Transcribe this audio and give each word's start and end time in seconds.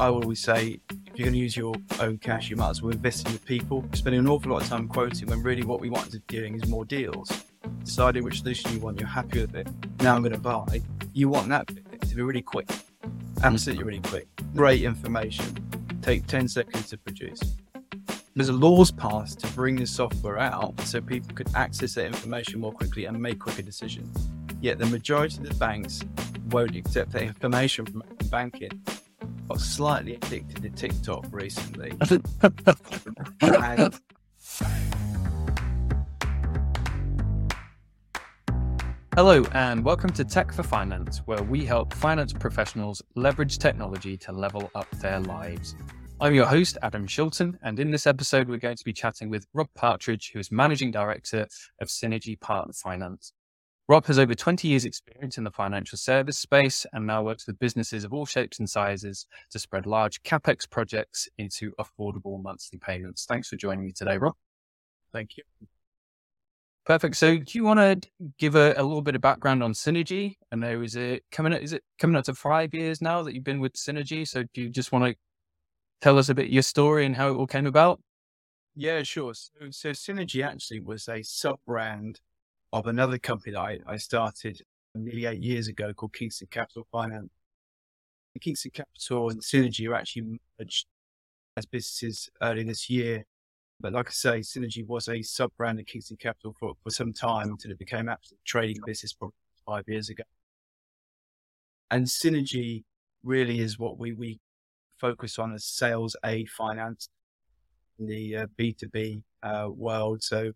I 0.00 0.08
always 0.08 0.40
say 0.40 0.80
if 0.88 1.18
you're 1.18 1.26
going 1.26 1.34
to 1.34 1.38
use 1.38 1.54
your 1.54 1.74
own 2.00 2.16
cash, 2.16 2.48
you 2.48 2.56
might 2.56 2.70
as 2.70 2.80
well 2.80 2.90
invest 2.90 3.26
in 3.26 3.32
your 3.32 3.40
people. 3.40 3.84
Spending 3.92 4.20
an 4.20 4.28
awful 4.28 4.50
lot 4.50 4.62
of 4.62 4.68
time 4.68 4.88
quoting 4.88 5.28
when 5.28 5.42
really 5.42 5.62
what 5.62 5.78
we 5.78 5.90
want 5.90 6.10
to 6.10 6.20
be 6.20 6.38
doing 6.38 6.54
is 6.54 6.66
more 6.66 6.86
deals. 6.86 7.30
Deciding 7.84 8.24
which 8.24 8.38
solution 8.38 8.72
you 8.72 8.78
want, 8.78 8.98
you're 8.98 9.06
happy 9.06 9.42
with 9.42 9.54
it. 9.54 9.68
Now 10.00 10.16
I'm 10.16 10.22
going 10.22 10.32
to 10.32 10.38
buy. 10.38 10.80
You 11.12 11.28
want 11.28 11.50
that 11.50 11.66
to 11.66 12.14
be 12.16 12.22
really 12.22 12.40
quick, 12.40 12.66
absolutely 13.42 13.84
really 13.84 14.00
quick. 14.00 14.26
Great 14.56 14.80
information. 14.80 15.44
Take 16.00 16.26
10 16.26 16.48
seconds 16.48 16.88
to 16.88 16.96
produce. 16.96 17.56
There's 18.34 18.48
a 18.48 18.54
laws 18.54 18.90
passed 18.90 19.40
to 19.40 19.48
bring 19.48 19.76
this 19.76 19.90
software 19.90 20.38
out 20.38 20.80
so 20.80 21.02
people 21.02 21.34
could 21.34 21.54
access 21.54 21.92
that 21.96 22.06
information 22.06 22.58
more 22.58 22.72
quickly 22.72 23.04
and 23.04 23.20
make 23.20 23.38
quicker 23.38 23.60
decisions. 23.60 24.30
Yet 24.62 24.78
the 24.78 24.86
majority 24.86 25.36
of 25.36 25.50
the 25.50 25.54
banks 25.56 26.02
won't 26.48 26.74
accept 26.74 27.12
that 27.12 27.22
information 27.22 27.84
from 27.84 28.02
banking 28.30 28.80
got 29.50 29.60
slightly 29.60 30.14
addicted 30.14 30.62
to 30.62 30.70
TikTok 30.70 31.26
recently. 31.32 31.90
and 33.40 33.98
Hello, 39.16 39.44
and 39.52 39.84
welcome 39.84 40.10
to 40.10 40.24
Tech 40.24 40.52
for 40.52 40.62
Finance, 40.62 41.22
where 41.24 41.42
we 41.42 41.64
help 41.64 41.92
finance 41.94 42.32
professionals 42.32 43.02
leverage 43.16 43.58
technology 43.58 44.16
to 44.18 44.30
level 44.30 44.70
up 44.76 44.88
their 45.00 45.18
lives. 45.18 45.74
I'm 46.20 46.32
your 46.32 46.46
host, 46.46 46.78
Adam 46.82 47.08
Shilton, 47.08 47.58
and 47.64 47.80
in 47.80 47.90
this 47.90 48.06
episode, 48.06 48.48
we're 48.48 48.58
going 48.58 48.76
to 48.76 48.84
be 48.84 48.92
chatting 48.92 49.30
with 49.30 49.48
Rob 49.52 49.66
Partridge, 49.74 50.30
who 50.32 50.38
is 50.38 50.52
Managing 50.52 50.92
Director 50.92 51.48
of 51.80 51.88
Synergi 51.88 52.38
Partner 52.38 52.72
Finance. 52.72 53.32
Rob 53.90 54.06
has 54.06 54.20
over 54.20 54.36
20 54.36 54.68
years' 54.68 54.84
experience 54.84 55.36
in 55.36 55.42
the 55.42 55.50
financial 55.50 55.98
service 55.98 56.38
space 56.38 56.86
and 56.92 57.08
now 57.08 57.24
works 57.24 57.48
with 57.48 57.58
businesses 57.58 58.04
of 58.04 58.12
all 58.12 58.24
shapes 58.24 58.60
and 58.60 58.70
sizes 58.70 59.26
to 59.50 59.58
spread 59.58 59.84
large 59.84 60.22
capex 60.22 60.70
projects 60.70 61.28
into 61.38 61.72
affordable 61.72 62.40
monthly 62.40 62.78
payments. 62.78 63.26
Thanks 63.28 63.48
for 63.48 63.56
joining 63.56 63.84
me 63.84 63.90
today, 63.90 64.16
Rob. 64.16 64.36
Thank 65.12 65.36
you. 65.36 65.42
Perfect. 66.86 67.16
So, 67.16 67.38
do 67.38 67.58
you 67.58 67.64
want 67.64 67.80
to 67.80 68.08
give 68.38 68.54
a, 68.54 68.74
a, 68.76 68.82
little 68.84 69.02
bit 69.02 69.16
of 69.16 69.22
background 69.22 69.60
on 69.60 69.72
Synergi? 69.72 70.36
I 70.52 70.54
know 70.54 70.82
is 70.82 70.94
it 70.94 71.24
coming? 71.32 71.52
Is 71.52 71.72
it 71.72 71.82
coming 71.98 72.14
up 72.14 72.26
to 72.26 72.34
five 72.34 72.72
years 72.72 73.02
now 73.02 73.24
that 73.24 73.34
you've 73.34 73.42
been 73.42 73.58
with 73.58 73.72
Synergi? 73.72 74.24
So, 74.28 74.44
do 74.54 74.62
you 74.62 74.68
just 74.68 74.92
want 74.92 75.04
to 75.06 75.16
tell 76.00 76.16
us 76.16 76.28
a 76.28 76.34
bit 76.36 76.48
your 76.48 76.62
story 76.62 77.06
and 77.06 77.16
how 77.16 77.30
it 77.32 77.34
all 77.34 77.48
came 77.48 77.66
about? 77.66 78.00
Yeah, 78.76 79.02
sure. 79.02 79.34
So, 79.34 79.50
so 79.70 79.90
Synergi 79.90 80.46
actually 80.46 80.78
was 80.78 81.08
a 81.08 81.24
sub 81.24 81.58
brand 81.66 82.20
of 82.72 82.86
another 82.86 83.18
company 83.18 83.52
that 83.52 83.60
I, 83.60 83.78
I 83.86 83.96
started 83.96 84.62
nearly 84.94 85.26
eight 85.26 85.42
years 85.42 85.68
ago 85.68 85.92
called 85.92 86.12
Kingston 86.12 86.48
Capital 86.50 86.86
Finance. 86.90 87.30
Kingston 88.40 88.70
Capital 88.72 89.30
and 89.30 89.40
Synergi 89.40 89.88
are 89.88 89.94
actually 89.94 90.38
merged 90.58 90.86
as 91.56 91.66
businesses 91.66 92.30
early 92.40 92.62
this 92.62 92.88
year. 92.88 93.24
But 93.80 93.92
like 93.92 94.08
I 94.08 94.12
say, 94.12 94.40
Synergi 94.40 94.86
was 94.86 95.08
a 95.08 95.22
sub 95.22 95.50
brand 95.56 95.80
of 95.80 95.86
Kingston 95.86 96.16
Capital 96.20 96.54
for, 96.58 96.74
for 96.82 96.90
some 96.90 97.12
time 97.12 97.50
until 97.50 97.70
it 97.70 97.78
became 97.78 98.08
absolute 98.08 98.40
trading 98.44 98.82
business 98.86 99.12
probably 99.12 99.34
five 99.66 99.84
years 99.88 100.08
ago. 100.10 100.24
And 101.90 102.06
Synergi 102.06 102.84
really 103.24 103.60
is 103.60 103.78
what 103.78 103.98
we, 103.98 104.12
we 104.12 104.38
focus 104.98 105.38
on 105.38 105.54
as 105.54 105.64
sales 105.64 106.14
aid 106.24 106.48
finance 106.50 107.08
in 107.98 108.06
the 108.06 108.36
uh, 108.36 108.46
B2B 108.58 109.22
uh, 109.42 109.68
world. 109.70 110.22
So 110.22 110.52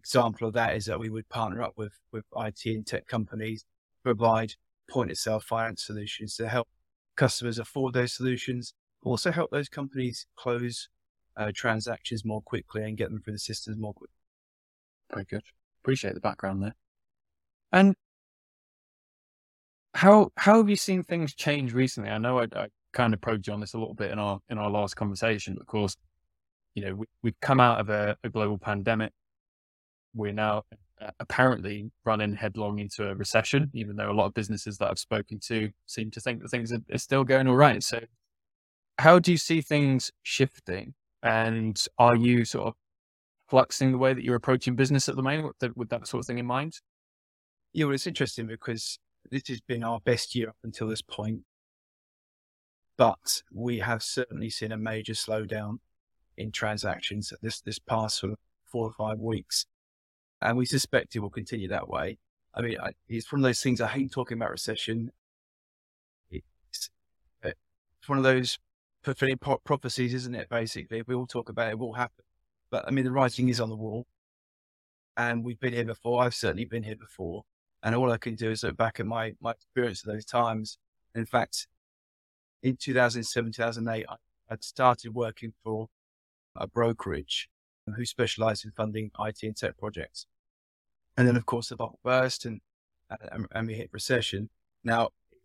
example 0.00 0.48
of 0.48 0.54
that 0.54 0.76
is 0.76 0.86
that 0.86 0.98
we 0.98 1.10
would 1.10 1.28
partner 1.28 1.62
up 1.62 1.74
with, 1.76 1.92
with 2.12 2.24
IT 2.36 2.64
and 2.66 2.86
tech 2.86 3.06
companies, 3.06 3.64
provide 4.02 4.54
point 4.88 5.10
of 5.10 5.18
sale 5.18 5.40
finance 5.40 5.84
solutions 5.84 6.36
to 6.36 6.48
help 6.48 6.68
customers 7.16 7.58
afford 7.58 7.94
those 7.94 8.12
solutions, 8.12 8.74
also 9.02 9.30
help 9.30 9.50
those 9.50 9.68
companies 9.68 10.26
close 10.36 10.88
uh, 11.36 11.52
transactions 11.54 12.24
more 12.24 12.42
quickly 12.42 12.82
and 12.82 12.96
get 12.96 13.10
them 13.10 13.20
through 13.20 13.34
the 13.34 13.38
systems 13.38 13.76
more 13.78 13.94
quickly. 13.94 14.14
Very 15.12 15.24
good. 15.24 15.42
Appreciate 15.82 16.14
the 16.14 16.20
background 16.20 16.62
there. 16.62 16.74
And 17.72 17.94
how 19.94 20.30
how 20.36 20.56
have 20.58 20.68
you 20.68 20.76
seen 20.76 21.02
things 21.02 21.34
change 21.34 21.72
recently? 21.72 22.10
I 22.10 22.18
know 22.18 22.40
I, 22.40 22.46
I 22.54 22.68
kind 22.92 23.14
of 23.14 23.20
probed 23.20 23.46
you 23.46 23.52
on 23.52 23.60
this 23.60 23.74
a 23.74 23.78
little 23.78 23.94
bit 23.94 24.10
in 24.10 24.18
our 24.18 24.40
in 24.48 24.58
our 24.58 24.70
last 24.70 24.96
conversation. 24.96 25.56
Of 25.60 25.66
course, 25.66 25.96
you 26.74 26.84
know 26.84 27.04
we, 27.22 27.30
have 27.30 27.40
come 27.40 27.60
out 27.60 27.80
of 27.80 27.88
a, 27.88 28.16
a 28.24 28.28
global 28.28 28.58
pandemic 28.58 29.12
we're 30.14 30.32
now 30.32 30.62
uh, 31.00 31.10
apparently 31.18 31.90
running 32.04 32.34
headlong 32.34 32.78
into 32.78 33.08
a 33.08 33.14
recession, 33.14 33.70
even 33.72 33.96
though 33.96 34.10
a 34.10 34.12
lot 34.12 34.26
of 34.26 34.34
businesses 34.34 34.78
that 34.78 34.90
I've 34.90 34.98
spoken 34.98 35.38
to 35.46 35.70
seem 35.86 36.10
to 36.10 36.20
think 36.20 36.42
that 36.42 36.50
things 36.50 36.72
are, 36.72 36.82
are 36.92 36.98
still 36.98 37.24
going 37.24 37.48
all 37.48 37.56
right. 37.56 37.82
So, 37.82 38.00
how 38.98 39.18
do 39.18 39.32
you 39.32 39.38
see 39.38 39.60
things 39.60 40.12
shifting? 40.22 40.94
And 41.22 41.82
are 41.98 42.16
you 42.16 42.44
sort 42.44 42.68
of 42.68 42.74
fluxing 43.50 43.92
the 43.92 43.98
way 43.98 44.14
that 44.14 44.24
you're 44.24 44.36
approaching 44.36 44.76
business 44.76 45.08
at 45.08 45.16
the 45.16 45.22
moment 45.22 45.54
with, 45.60 45.76
with 45.76 45.88
that 45.90 46.06
sort 46.06 46.22
of 46.22 46.26
thing 46.26 46.38
in 46.38 46.46
mind? 46.46 46.80
Yeah, 47.72 47.86
well, 47.86 47.94
it's 47.94 48.06
interesting 48.06 48.46
because 48.46 48.98
this 49.30 49.42
has 49.48 49.60
been 49.60 49.84
our 49.84 50.00
best 50.00 50.34
year 50.34 50.48
up 50.48 50.56
until 50.64 50.88
this 50.88 51.02
point. 51.02 51.40
But 52.96 53.42
we 53.50 53.78
have 53.78 54.02
certainly 54.02 54.50
seen 54.50 54.72
a 54.72 54.76
major 54.76 55.14
slowdown 55.14 55.78
in 56.36 56.52
transactions 56.52 57.32
this 57.42 57.60
this 57.60 57.78
past 57.78 58.18
sort 58.18 58.32
of 58.32 58.38
four 58.64 58.86
or 58.86 58.92
five 58.92 59.18
weeks 59.18 59.66
and 60.42 60.56
we 60.56 60.66
suspect 60.66 61.14
it 61.14 61.20
will 61.20 61.30
continue 61.30 61.68
that 61.68 61.88
way. 61.88 62.18
I 62.54 62.62
mean, 62.62 62.76
I, 62.82 62.92
it's 63.08 63.30
one 63.30 63.40
of 63.40 63.44
those 63.44 63.62
things 63.62 63.80
I 63.80 63.88
hate 63.88 64.10
talking 64.10 64.38
about 64.38 64.50
recession. 64.50 65.12
It's, 66.30 66.90
uh, 67.44 67.50
it's 67.98 68.08
one 68.08 68.18
of 68.18 68.24
those 68.24 68.58
fulfilling 69.02 69.38
prophecies, 69.38 70.14
isn't 70.14 70.34
it? 70.34 70.48
Basically, 70.48 70.98
if 70.98 71.08
we 71.08 71.14
all 71.14 71.26
talk 71.26 71.48
about 71.48 71.68
it, 71.68 71.72
it 71.72 71.78
will 71.78 71.94
happen. 71.94 72.24
But 72.70 72.86
I 72.86 72.90
mean, 72.90 73.04
the 73.04 73.12
writing 73.12 73.48
is 73.48 73.60
on 73.60 73.68
the 73.68 73.76
wall, 73.76 74.06
and 75.16 75.44
we've 75.44 75.60
been 75.60 75.72
here 75.72 75.84
before. 75.84 76.22
I've 76.22 76.34
certainly 76.34 76.64
been 76.64 76.82
here 76.82 76.96
before, 76.96 77.44
and 77.82 77.94
all 77.94 78.12
I 78.12 78.18
can 78.18 78.34
do 78.34 78.50
is 78.50 78.62
look 78.62 78.76
back 78.76 79.00
at 79.00 79.06
my 79.06 79.34
my 79.40 79.52
experience 79.52 80.04
of 80.04 80.12
those 80.12 80.24
times. 80.24 80.78
In 81.14 81.26
fact, 81.26 81.66
in 82.62 82.76
2007, 82.76 83.52
2008, 83.52 84.06
I, 84.08 84.14
I'd 84.48 84.64
started 84.64 85.14
working 85.14 85.52
for 85.64 85.88
a 86.56 86.66
brokerage 86.66 87.48
who 87.92 88.04
specialize 88.04 88.64
in 88.64 88.70
funding 88.72 89.10
IT 89.18 89.42
and 89.42 89.56
tech 89.56 89.76
projects. 89.78 90.26
And 91.16 91.26
then, 91.26 91.36
of 91.36 91.46
course, 91.46 91.68
the 91.68 91.76
bubble 91.76 92.00
burst 92.02 92.44
and, 92.44 92.60
uh, 93.10 93.16
and, 93.32 93.46
and 93.52 93.66
we 93.66 93.74
hit 93.74 93.90
recession. 93.92 94.48
Now, 94.84 95.10
it 95.32 95.38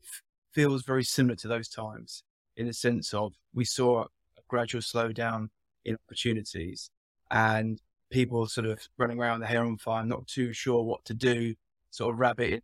feels 0.53 0.83
very 0.83 1.03
similar 1.03 1.35
to 1.37 1.47
those 1.47 1.67
times 1.67 2.23
in 2.55 2.67
the 2.67 2.73
sense 2.73 3.13
of 3.13 3.33
we 3.53 3.65
saw 3.65 4.03
a 4.03 4.41
gradual 4.47 4.81
slowdown 4.81 5.49
in 5.83 5.97
opportunities 6.07 6.89
and 7.31 7.81
people 8.11 8.47
sort 8.47 8.67
of 8.67 8.87
running 8.97 9.19
around 9.19 9.39
the 9.39 9.47
hair 9.47 9.63
on 9.63 9.77
fire, 9.77 10.05
not 10.05 10.27
too 10.27 10.53
sure 10.53 10.83
what 10.83 11.03
to 11.05 11.13
do, 11.13 11.55
sort 11.89 12.13
of 12.13 12.19
rabbit 12.19 12.63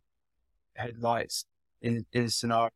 headlights 0.76 1.44
in, 1.80 2.06
in 2.12 2.24
a 2.24 2.30
scenario 2.30 2.70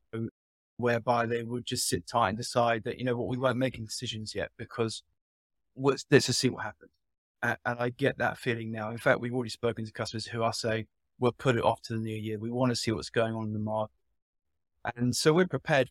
whereby 0.77 1.27
they 1.27 1.43
would 1.43 1.65
just 1.65 1.89
sit 1.89 2.07
tight 2.07 2.31
and 2.31 2.39
decide 2.39 2.85
that, 2.85 2.99
you 2.99 3.05
know 3.05 3.17
what, 3.17 3.29
we 3.29 3.39
weren't 3.39 3.57
making 3.57 3.85
decisions 3.85 4.35
yet 4.35 4.51
because 4.59 5.03
let's, 5.77 6.05
let's 6.11 6.27
just 6.27 6.39
see 6.39 6.49
what 6.49 6.65
happens. 6.65 6.91
And, 7.43 7.57
and, 7.65 7.79
I 7.79 7.91
get 7.91 8.19
that 8.19 8.39
feeling 8.39 8.73
now. 8.73 8.91
In 8.91 8.99
fact, 8.99 9.21
we've 9.21 9.35
already 9.35 9.51
spoken 9.51 9.85
to 9.85 9.93
customers 9.93 10.27
who 10.27 10.43
are 10.43 10.53
saying, 10.53 10.87
we'll 11.19 11.33
put 11.33 11.57
it 11.57 11.65
off 11.65 11.83
to 11.83 11.95
the 11.95 12.01
new 12.01 12.15
year. 12.17 12.39
We 12.39 12.51
want 12.51 12.71
to 12.71 12.77
see 12.77 12.93
what's 12.93 13.11
going 13.11 13.35
on 13.35 13.45
in 13.45 13.53
the 13.53 13.59
market. 13.59 13.95
And 14.97 15.15
so 15.15 15.33
we're 15.33 15.47
prepared, 15.47 15.91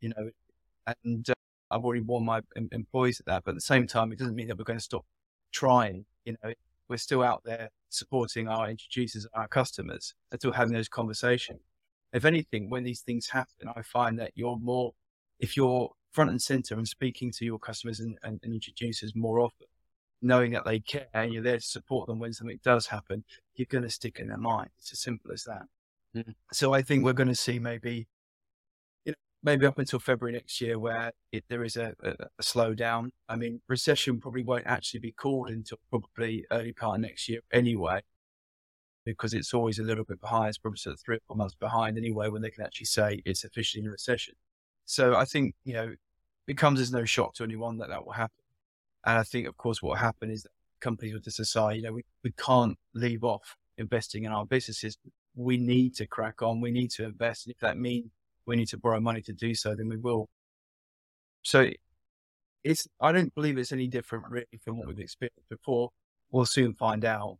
you 0.00 0.10
know, 0.10 0.30
and 1.04 1.28
uh, 1.28 1.34
I've 1.70 1.84
already 1.84 2.02
warned 2.02 2.26
my 2.26 2.40
em- 2.56 2.68
employees 2.72 3.20
at 3.20 3.26
that. 3.26 3.44
But 3.44 3.52
at 3.52 3.56
the 3.56 3.60
same 3.62 3.86
time, 3.86 4.12
it 4.12 4.18
doesn't 4.18 4.36
mean 4.36 4.48
that 4.48 4.58
we're 4.58 4.64
going 4.64 4.78
to 4.78 4.84
stop 4.84 5.04
trying. 5.52 6.04
You 6.24 6.36
know, 6.42 6.52
we're 6.88 6.96
still 6.96 7.22
out 7.22 7.42
there 7.44 7.70
supporting 7.88 8.48
our 8.48 8.68
introducers, 8.70 9.26
our 9.34 9.48
customers, 9.48 10.14
and 10.30 10.40
still 10.40 10.52
having 10.52 10.74
those 10.74 10.88
conversations. 10.88 11.60
If 12.12 12.24
anything, 12.24 12.70
when 12.70 12.84
these 12.84 13.00
things 13.00 13.28
happen, 13.28 13.68
I 13.74 13.82
find 13.82 14.18
that 14.20 14.32
you're 14.34 14.58
more, 14.58 14.94
if 15.40 15.56
you're 15.56 15.90
front 16.16 16.30
and 16.30 16.40
center 16.40 16.74
and 16.74 16.88
speaking 16.88 17.30
to 17.30 17.44
your 17.44 17.58
customers 17.58 18.00
and, 18.00 18.18
and, 18.22 18.40
and 18.42 18.54
introducers 18.54 19.12
more 19.14 19.38
often, 19.38 19.66
knowing 20.22 20.52
that 20.52 20.64
they 20.64 20.80
care 20.80 21.08
and 21.12 21.32
you're 21.32 21.42
there 21.42 21.58
to 21.58 21.72
support 21.76 22.06
them 22.06 22.18
when 22.18 22.32
something 22.32 22.58
does 22.64 22.86
happen, 22.86 23.22
you're 23.54 23.66
going 23.70 23.84
to 23.84 23.90
stick 23.90 24.18
in 24.18 24.28
their 24.28 24.38
mind. 24.38 24.70
It's 24.78 24.92
as 24.92 25.00
simple 25.00 25.30
as 25.30 25.44
that. 25.44 25.66
Mm-hmm. 26.16 26.30
So 26.52 26.72
I 26.72 26.80
think 26.80 27.04
we're 27.04 27.12
going 27.12 27.28
to 27.28 27.44
see 27.46 27.58
maybe, 27.58 28.08
you 29.04 29.12
know, 29.12 29.18
maybe 29.42 29.66
up 29.66 29.78
until 29.78 29.98
February 29.98 30.32
next 30.32 30.58
year 30.60 30.78
where 30.78 31.12
it, 31.32 31.44
there 31.50 31.62
is 31.62 31.76
a, 31.76 31.94
a, 32.02 32.12
a 32.38 32.42
slowdown. 32.42 33.10
I 33.28 33.36
mean, 33.36 33.60
recession 33.68 34.18
probably 34.18 34.42
won't 34.42 34.66
actually 34.66 35.00
be 35.00 35.12
called 35.12 35.50
until 35.50 35.78
probably 35.90 36.46
early 36.50 36.72
part 36.72 36.96
of 36.96 37.02
next 37.02 37.28
year 37.28 37.40
anyway, 37.52 38.00
because 39.04 39.34
it's 39.34 39.52
always 39.52 39.78
a 39.78 39.84
little 39.84 40.04
bit 40.04 40.20
behind. 40.20 40.48
It's 40.48 40.58
probably 40.58 40.78
sort 40.78 40.94
of 40.94 41.00
three 41.00 41.16
or 41.16 41.24
four 41.28 41.36
months 41.36 41.54
behind 41.54 41.98
anyway 41.98 42.28
when 42.30 42.42
they 42.42 42.50
can 42.50 42.64
actually 42.64 42.86
say 42.86 43.20
it's 43.26 43.44
officially 43.44 43.82
in 43.82 43.88
a 43.88 43.92
recession. 43.92 44.34
So 44.88 45.14
I 45.14 45.24
think, 45.24 45.54
you 45.64 45.74
know, 45.74 45.94
it 46.46 46.56
comes 46.56 46.80
as 46.80 46.92
no 46.92 47.04
shock 47.04 47.34
to 47.34 47.44
anyone 47.44 47.78
that 47.78 47.88
that 47.88 48.04
will 48.04 48.12
happen. 48.12 48.42
And 49.04 49.18
I 49.18 49.22
think, 49.22 49.46
of 49.46 49.56
course, 49.56 49.82
what 49.82 49.90
will 49.90 49.96
happen 49.96 50.30
is 50.30 50.42
that 50.42 50.50
companies 50.80 51.14
will 51.14 51.20
just 51.20 51.36
decide, 51.38 51.76
you 51.76 51.82
know, 51.82 51.92
we, 51.92 52.04
we 52.22 52.32
can't 52.32 52.76
leave 52.94 53.24
off 53.24 53.56
investing 53.78 54.24
in 54.24 54.32
our 54.32 54.46
businesses. 54.46 54.96
We 55.34 55.56
need 55.56 55.94
to 55.96 56.06
crack 56.06 56.42
on. 56.42 56.60
We 56.60 56.70
need 56.70 56.90
to 56.92 57.04
invest. 57.04 57.46
And 57.46 57.54
if 57.54 57.60
that 57.60 57.78
means 57.78 58.10
we 58.46 58.56
need 58.56 58.68
to 58.68 58.78
borrow 58.78 59.00
money 59.00 59.22
to 59.22 59.32
do 59.32 59.54
so, 59.54 59.74
then 59.74 59.88
we 59.88 59.96
will. 59.96 60.28
so 61.42 61.70
it's 62.64 62.88
I 63.00 63.12
don't 63.12 63.34
believe 63.34 63.58
it's 63.58 63.72
any 63.72 63.86
different 63.86 64.24
really 64.28 64.58
from 64.64 64.78
what 64.78 64.88
we've 64.88 64.98
experienced 64.98 65.48
before. 65.48 65.90
We'll 66.30 66.46
soon 66.46 66.74
find 66.74 67.04
out. 67.04 67.38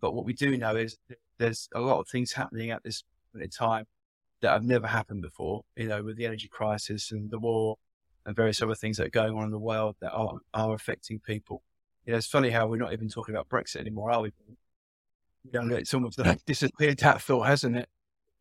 But 0.00 0.14
what 0.14 0.24
we 0.24 0.32
do 0.32 0.56
know 0.56 0.76
is 0.76 0.96
there's 1.38 1.68
a 1.74 1.80
lot 1.80 2.00
of 2.00 2.08
things 2.08 2.32
happening 2.32 2.70
at 2.70 2.82
this 2.82 3.04
point 3.32 3.44
in 3.44 3.50
time 3.50 3.86
that 4.42 4.50
have 4.50 4.64
never 4.64 4.86
happened 4.86 5.22
before. 5.22 5.62
You 5.76 5.88
know, 5.88 6.02
with 6.02 6.16
the 6.16 6.26
energy 6.26 6.48
crisis 6.48 7.12
and 7.12 7.30
the 7.30 7.38
war 7.38 7.76
and 8.26 8.36
various 8.36 8.62
other 8.62 8.74
things 8.74 8.96
that 8.96 9.06
are 9.06 9.10
going 9.10 9.34
on 9.34 9.44
in 9.44 9.50
the 9.50 9.58
world 9.58 9.96
that 10.00 10.12
are 10.12 10.34
are 10.52 10.74
affecting 10.74 11.20
people. 11.20 11.62
You 12.04 12.12
know, 12.12 12.18
it's 12.18 12.26
funny 12.26 12.50
how 12.50 12.66
we're 12.66 12.76
not 12.76 12.92
even 12.92 13.08
talking 13.08 13.34
about 13.34 13.48
Brexit 13.48 13.80
anymore, 13.80 14.10
are 14.10 14.22
we? 14.22 14.32
You 15.44 15.62
know, 15.62 15.76
it's 15.76 15.94
almost 15.94 16.18
like 16.18 16.44
disappeared 16.46 16.98
that 16.98 17.22
thought, 17.22 17.46
hasn't 17.46 17.76
it? 17.76 17.88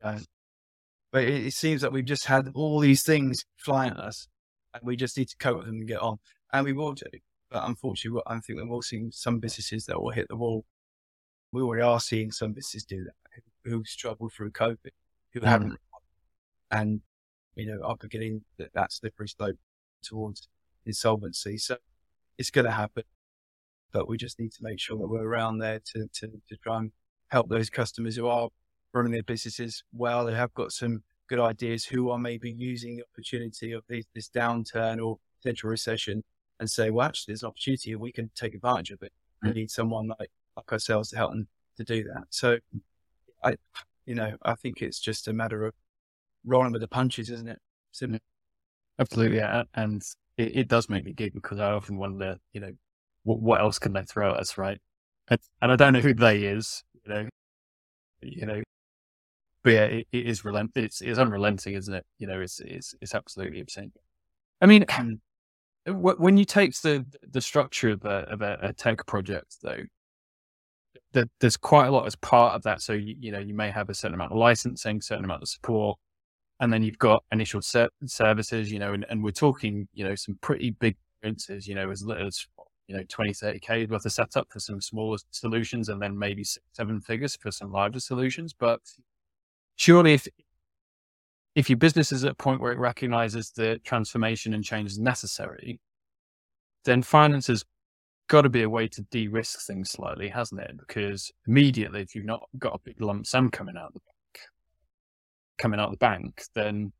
Uh, 0.01 0.19
but 1.11 1.23
it, 1.23 1.47
it 1.47 1.53
seems 1.53 1.81
that 1.81 1.91
we've 1.91 2.05
just 2.05 2.25
had 2.25 2.49
all 2.55 2.79
these 2.79 3.03
things 3.03 3.45
flying 3.57 3.91
at 3.91 3.99
us 3.99 4.27
and 4.73 4.83
we 4.83 4.95
just 4.95 5.17
need 5.17 5.29
to 5.29 5.37
cope 5.37 5.57
with 5.57 5.67
them 5.67 5.75
and 5.75 5.87
get 5.87 6.01
on. 6.01 6.17
And 6.51 6.65
we 6.65 6.73
will 6.73 6.93
do. 6.93 7.05
But 7.49 7.67
unfortunately, 7.67 8.21
I 8.25 8.39
think 8.39 8.59
we're 8.59 8.69
all 8.69 8.81
seeing 8.81 9.11
some 9.11 9.39
businesses 9.39 9.85
that 9.85 10.01
will 10.01 10.09
hit 10.09 10.27
the 10.27 10.35
wall. 10.35 10.65
We 11.51 11.61
already 11.61 11.83
are 11.83 11.99
seeing 11.99 12.31
some 12.31 12.53
businesses 12.53 12.83
do 12.83 13.03
that 13.03 13.33
who, 13.63 13.83
struggled 13.85 14.33
through 14.33 14.51
COVID, 14.51 14.91
who 15.33 15.39
mm. 15.39 15.45
haven't, 15.45 15.79
and 16.71 17.01
you 17.55 17.67
know, 17.67 17.83
are 17.83 17.95
beginning 17.95 18.43
that, 18.57 18.73
that 18.73 18.91
slippery 18.91 19.27
slope 19.27 19.57
towards 20.03 20.47
insolvency. 20.85 21.57
So 21.57 21.77
it's 22.37 22.51
going 22.51 22.65
to 22.65 22.71
happen, 22.71 23.03
but 23.91 24.07
we 24.07 24.17
just 24.17 24.39
need 24.39 24.51
to 24.53 24.63
make 24.63 24.79
sure 24.79 24.97
that 24.97 25.07
we're 25.07 25.25
around 25.25 25.59
there 25.59 25.79
to, 25.93 26.07
to, 26.13 26.27
to 26.49 26.57
try 26.57 26.77
and 26.77 26.91
help 27.29 27.49
those 27.49 27.69
customers 27.69 28.15
who 28.15 28.27
are 28.27 28.49
running 28.93 29.11
their 29.11 29.23
businesses 29.23 29.83
well. 29.93 30.25
They 30.25 30.35
have 30.35 30.53
got 30.53 30.71
some 30.71 31.03
good 31.27 31.39
ideas 31.39 31.85
who 31.85 32.09
are 32.09 32.19
maybe 32.19 32.51
using 32.51 32.97
the 32.97 33.03
opportunity 33.11 33.71
of 33.71 33.83
this, 33.87 34.05
this 34.13 34.29
downturn 34.29 35.03
or 35.03 35.17
potential 35.41 35.69
recession 35.69 36.23
and 36.59 36.69
say, 36.69 36.89
well, 36.89 37.07
actually, 37.07 37.31
there's 37.31 37.43
an 37.43 37.49
opportunity 37.49 37.91
and 37.91 38.01
we 38.01 38.11
can 38.11 38.29
take 38.35 38.53
advantage 38.53 38.91
of 38.91 39.01
it. 39.01 39.11
We 39.41 39.49
mm. 39.49 39.55
need 39.55 39.71
someone 39.71 40.07
like, 40.07 40.31
like 40.55 40.71
ourselves 40.71 41.09
to 41.09 41.17
help 41.17 41.31
them 41.31 41.47
to 41.77 41.83
do 41.83 42.03
that. 42.03 42.25
So 42.29 42.57
I, 43.43 43.55
you 44.05 44.15
know, 44.15 44.37
I 44.43 44.55
think 44.55 44.81
it's 44.81 44.99
just 44.99 45.27
a 45.27 45.33
matter 45.33 45.65
of 45.65 45.73
rolling 46.45 46.71
with 46.71 46.81
the 46.81 46.87
punches, 46.87 47.29
isn't 47.29 47.47
it? 47.47 47.59
Simple. 47.91 48.19
Absolutely. 48.99 49.37
Yeah. 49.37 49.63
And 49.73 50.01
it, 50.37 50.55
it, 50.55 50.67
does 50.67 50.89
make 50.89 51.05
me 51.05 51.13
giggle 51.13 51.41
because 51.41 51.59
I 51.59 51.71
often 51.71 51.97
wonder, 51.97 52.37
you 52.53 52.61
know, 52.61 52.71
what, 53.23 53.39
what 53.39 53.61
else 53.61 53.79
can 53.79 53.93
they 53.93 54.03
throw 54.03 54.33
at 54.33 54.39
us, 54.39 54.57
right? 54.57 54.79
And, 55.29 55.39
and 55.61 55.71
I 55.71 55.75
don't 55.75 55.93
know 55.93 56.01
who 56.01 56.13
they 56.13 56.43
is, 56.43 56.83
you 57.05 57.13
know, 57.13 57.29
you 58.21 58.45
know, 58.45 58.61
but 59.63 59.73
yeah, 59.73 59.85
it, 59.85 60.07
it 60.11 60.27
is 60.27 60.43
relent. 60.43 60.71
It's, 60.75 61.01
it's 61.01 61.17
unrelenting, 61.19 61.73
isn't 61.73 61.93
it? 61.93 62.05
You 62.19 62.27
know, 62.27 62.41
it's 62.41 62.59
it's 62.59 62.93
it's 63.01 63.15
absolutely 63.15 63.61
obscene. 63.61 63.93
I 64.61 64.65
mean, 64.65 64.85
when 65.87 66.37
you 66.37 66.45
take 66.45 66.79
the 66.81 67.05
the 67.29 67.41
structure 67.41 67.91
of 67.91 68.03
a, 68.03 68.27
of 68.29 68.41
a, 68.41 68.57
a 68.61 68.73
tech 68.73 69.05
project, 69.05 69.57
though, 69.61 69.83
there's 71.39 71.57
quite 71.57 71.87
a 71.87 71.91
lot 71.91 72.05
as 72.05 72.15
part 72.17 72.55
of 72.55 72.63
that. 72.63 72.81
So 72.81 72.93
you, 72.93 73.15
you 73.19 73.31
know, 73.31 73.39
you 73.39 73.53
may 73.53 73.71
have 73.71 73.89
a 73.89 73.93
certain 73.93 74.15
amount 74.15 74.31
of 74.31 74.37
licensing, 74.37 75.01
certain 75.01 75.25
amount 75.25 75.43
of 75.43 75.49
support, 75.49 75.97
and 76.59 76.71
then 76.71 76.83
you've 76.83 76.99
got 76.99 77.23
initial 77.31 77.61
ser- 77.61 77.89
services. 78.05 78.71
You 78.71 78.79
know, 78.79 78.93
and, 78.93 79.05
and 79.09 79.23
we're 79.23 79.31
talking, 79.31 79.87
you 79.93 80.03
know, 80.03 80.15
some 80.15 80.37
pretty 80.41 80.71
big 80.71 80.95
differences. 81.21 81.67
You 81.67 81.75
know, 81.75 81.89
as 81.89 82.03
little 82.03 82.27
as 82.27 82.45
you 82.87 82.97
know 82.97 83.03
20 83.07 83.33
30 83.33 83.59
k 83.59 83.85
worth 83.85 84.05
of 84.05 84.11
setup 84.11 84.51
for 84.51 84.59
some 84.59 84.81
smaller 84.81 85.17
solutions 85.31 85.87
and 85.89 86.01
then 86.01 86.19
maybe 86.19 86.43
six, 86.43 86.65
seven 86.73 86.99
figures 86.99 87.33
for 87.37 87.49
some 87.49 87.71
larger 87.71 88.01
solutions 88.01 88.53
but 88.53 88.81
surely 89.77 90.13
if 90.13 90.27
if 91.55 91.69
your 91.69 91.77
business 91.77 92.11
is 92.11 92.25
at 92.25 92.31
a 92.31 92.35
point 92.35 92.61
where 92.61 92.71
it 92.71 92.79
recognizes 92.79 93.51
the 93.51 93.79
transformation 93.83 94.53
and 94.53 94.63
change 94.63 94.91
is 94.91 94.99
necessary, 94.99 95.79
then 96.85 97.03
finance 97.03 97.47
has 97.47 97.63
got 98.27 98.41
to 98.41 98.49
be 98.49 98.63
a 98.63 98.69
way 98.69 98.87
to 98.87 99.01
de-risk 99.11 99.61
things 99.61 99.91
slightly, 99.91 100.29
hasn't 100.29 100.61
it? 100.61 100.77
Because 100.77 101.31
immediately, 101.47 102.01
if 102.01 102.15
you've 102.15 102.25
not 102.25 102.47
got 102.57 102.75
a 102.75 102.79
big 102.83 102.99
lump 103.01 103.27
sum 103.27 103.49
coming 103.51 103.77
out 103.77 103.87
of 103.87 103.93
the 103.93 103.99
coming 105.57 105.79
out 105.79 105.87
of 105.87 105.91
the 105.91 105.97
bank, 105.97 106.43
then 106.55 106.93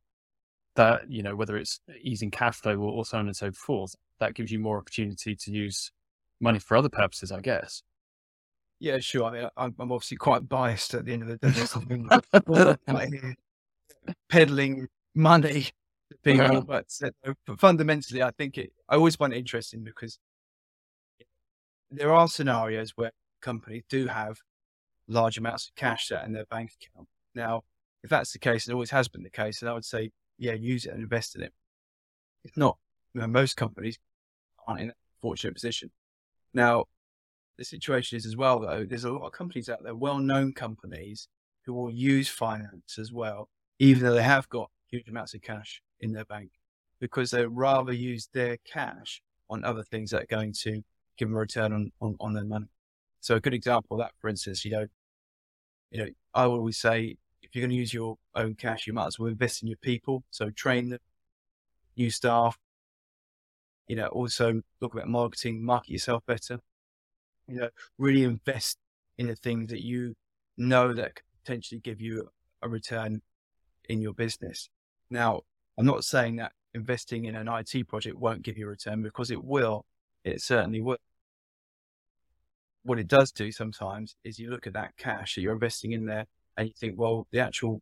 that 0.75 1.09
you 1.09 1.21
know 1.21 1.35
whether 1.35 1.55
it's 1.57 1.79
easing 2.01 2.31
cash 2.31 2.55
flow 2.55 2.75
or, 2.75 2.91
or 2.91 3.05
so 3.05 3.17
on 3.17 3.27
and 3.27 3.35
so 3.35 3.51
forth, 3.51 3.95
that 4.19 4.33
gives 4.33 4.51
you 4.51 4.59
more 4.59 4.77
opportunity 4.77 5.35
to 5.35 5.51
use 5.51 5.91
money 6.39 6.59
for 6.59 6.77
other 6.77 6.89
purposes, 6.89 7.31
I 7.31 7.41
guess. 7.41 7.83
Yeah, 8.79 8.99
sure. 8.99 9.25
I 9.25 9.31
mean, 9.31 9.49
I'm, 9.55 9.75
I'm 9.79 9.91
obviously 9.91 10.17
quite 10.17 10.49
biased 10.49 10.93
at 10.93 11.05
the 11.05 11.13
end 11.13 11.23
of 11.23 11.29
the 11.29 11.37
day. 11.37 11.53
peddling 14.29 14.87
money 15.15 15.67
to 16.11 16.17
people, 16.23 16.61
but, 16.63 16.85
but 17.45 17.59
fundamentally, 17.59 18.21
I 18.21 18.31
think 18.31 18.57
it. 18.57 18.73
I 18.89 18.95
always 18.95 19.15
find 19.15 19.33
it 19.33 19.37
interesting 19.37 19.83
because 19.83 20.19
there 21.89 22.13
are 22.13 22.27
scenarios 22.27 22.91
where 22.95 23.11
companies 23.41 23.83
do 23.87 24.07
have 24.07 24.39
large 25.07 25.37
amounts 25.37 25.67
of 25.67 25.75
cash 25.75 26.11
in 26.11 26.33
their 26.33 26.45
bank 26.45 26.71
account. 26.81 27.07
Now, 27.35 27.63
if 28.03 28.09
that's 28.09 28.33
the 28.33 28.39
case, 28.39 28.67
it 28.67 28.73
always 28.73 28.91
has 28.91 29.07
been 29.07 29.23
the 29.23 29.29
case, 29.29 29.61
and 29.61 29.69
I 29.69 29.73
would 29.73 29.85
say, 29.85 30.11
yeah, 30.37 30.53
use 30.53 30.85
it 30.85 30.93
and 30.93 31.01
invest 31.01 31.35
in 31.35 31.43
it. 31.43 31.53
If 32.43 32.57
not, 32.57 32.77
you 33.13 33.21
know, 33.21 33.27
most 33.27 33.55
companies 33.55 33.97
aren't 34.67 34.81
in 34.81 34.87
that 34.87 34.97
fortunate 35.21 35.53
position. 35.53 35.91
Now, 36.53 36.85
the 37.57 37.63
situation 37.63 38.17
is 38.17 38.25
as 38.25 38.35
well, 38.35 38.59
though, 38.59 38.83
there's 38.83 39.05
a 39.05 39.11
lot 39.11 39.25
of 39.25 39.31
companies 39.31 39.69
out 39.69 39.83
there, 39.83 39.95
well 39.95 40.19
known 40.19 40.53
companies, 40.53 41.27
who 41.65 41.73
will 41.73 41.91
use 41.91 42.27
finance 42.27 42.97
as 42.99 43.11
well, 43.13 43.49
even 43.79 44.03
though 44.03 44.13
they 44.13 44.23
have 44.23 44.49
got 44.49 44.69
huge 44.87 45.07
amounts 45.07 45.33
of 45.33 45.41
cash 45.41 45.81
in 46.01 46.11
their 46.11 46.25
bank, 46.25 46.51
because 46.99 47.31
they'd 47.31 47.45
rather 47.45 47.93
use 47.93 48.27
their 48.33 48.57
cash 48.65 49.21
on 49.49 49.63
other 49.63 49.83
things 49.83 50.11
that 50.11 50.23
are 50.23 50.27
going 50.27 50.51
to 50.51 50.83
give 51.17 51.29
them 51.29 51.35
a 51.35 51.39
return 51.39 51.71
on, 51.71 51.91
on, 52.01 52.15
on 52.19 52.33
their 52.33 52.43
money. 52.43 52.67
So 53.21 53.35
a 53.35 53.39
good 53.39 53.53
example 53.53 53.95
of 53.95 54.05
that, 54.05 54.11
for 54.19 54.29
instance, 54.29 54.65
you 54.65 54.71
know, 54.71 54.87
you 55.91 55.99
know, 55.99 56.09
I 56.33 56.47
would 56.47 56.57
always 56.57 56.77
say 56.77 57.17
if 57.53 57.57
you're 57.57 57.61
going 57.61 57.69
to 57.69 57.75
use 57.75 57.93
your 57.93 58.17
own 58.33 58.55
cash, 58.55 58.87
you 58.87 58.93
might 58.93 59.07
as 59.07 59.19
well 59.19 59.29
invest 59.29 59.61
in 59.61 59.67
your 59.67 59.77
people. 59.77 60.23
So 60.31 60.49
train 60.49 60.89
them, 60.89 60.99
new 61.95 62.09
staff, 62.09 62.57
you 63.87 63.95
know, 63.95 64.07
also 64.07 64.61
look 64.81 64.93
about 64.93 65.07
marketing, 65.07 65.63
market 65.63 65.91
yourself 65.91 66.25
better 66.25 66.59
you 67.47 67.59
know, 67.59 67.69
really 67.97 68.23
invest 68.23 68.77
in 69.17 69.27
the 69.27 69.35
things 69.35 69.69
that 69.69 69.83
you 69.83 70.15
know 70.57 70.93
that 70.93 71.15
could 71.15 71.25
potentially 71.43 71.81
give 71.81 72.01
you 72.01 72.29
a 72.61 72.69
return 72.69 73.21
in 73.89 74.01
your 74.01 74.13
business. 74.13 74.69
Now, 75.09 75.41
I'm 75.77 75.85
not 75.85 76.05
saying 76.05 76.37
that 76.37 76.53
investing 76.73 77.25
in 77.25 77.35
an 77.35 77.47
IT 77.47 77.87
project 77.87 78.17
won't 78.17 78.41
give 78.41 78.57
you 78.57 78.65
a 78.65 78.69
return 78.69 79.03
because 79.03 79.29
it 79.29 79.43
will. 79.43 79.85
It 80.23 80.41
certainly 80.41 80.81
will. 80.81 80.97
What 82.83 82.99
it 82.99 83.07
does 83.07 83.31
do 83.31 83.51
sometimes 83.51 84.15
is 84.23 84.39
you 84.39 84.49
look 84.49 84.67
at 84.67 84.73
that 84.73 84.95
cash 84.97 85.35
that 85.35 85.41
you're 85.41 85.53
investing 85.53 85.91
in 85.91 86.05
there 86.05 86.25
and 86.57 86.67
you 86.67 86.73
think, 86.77 86.97
well, 86.97 87.27
the 87.31 87.39
actual 87.39 87.81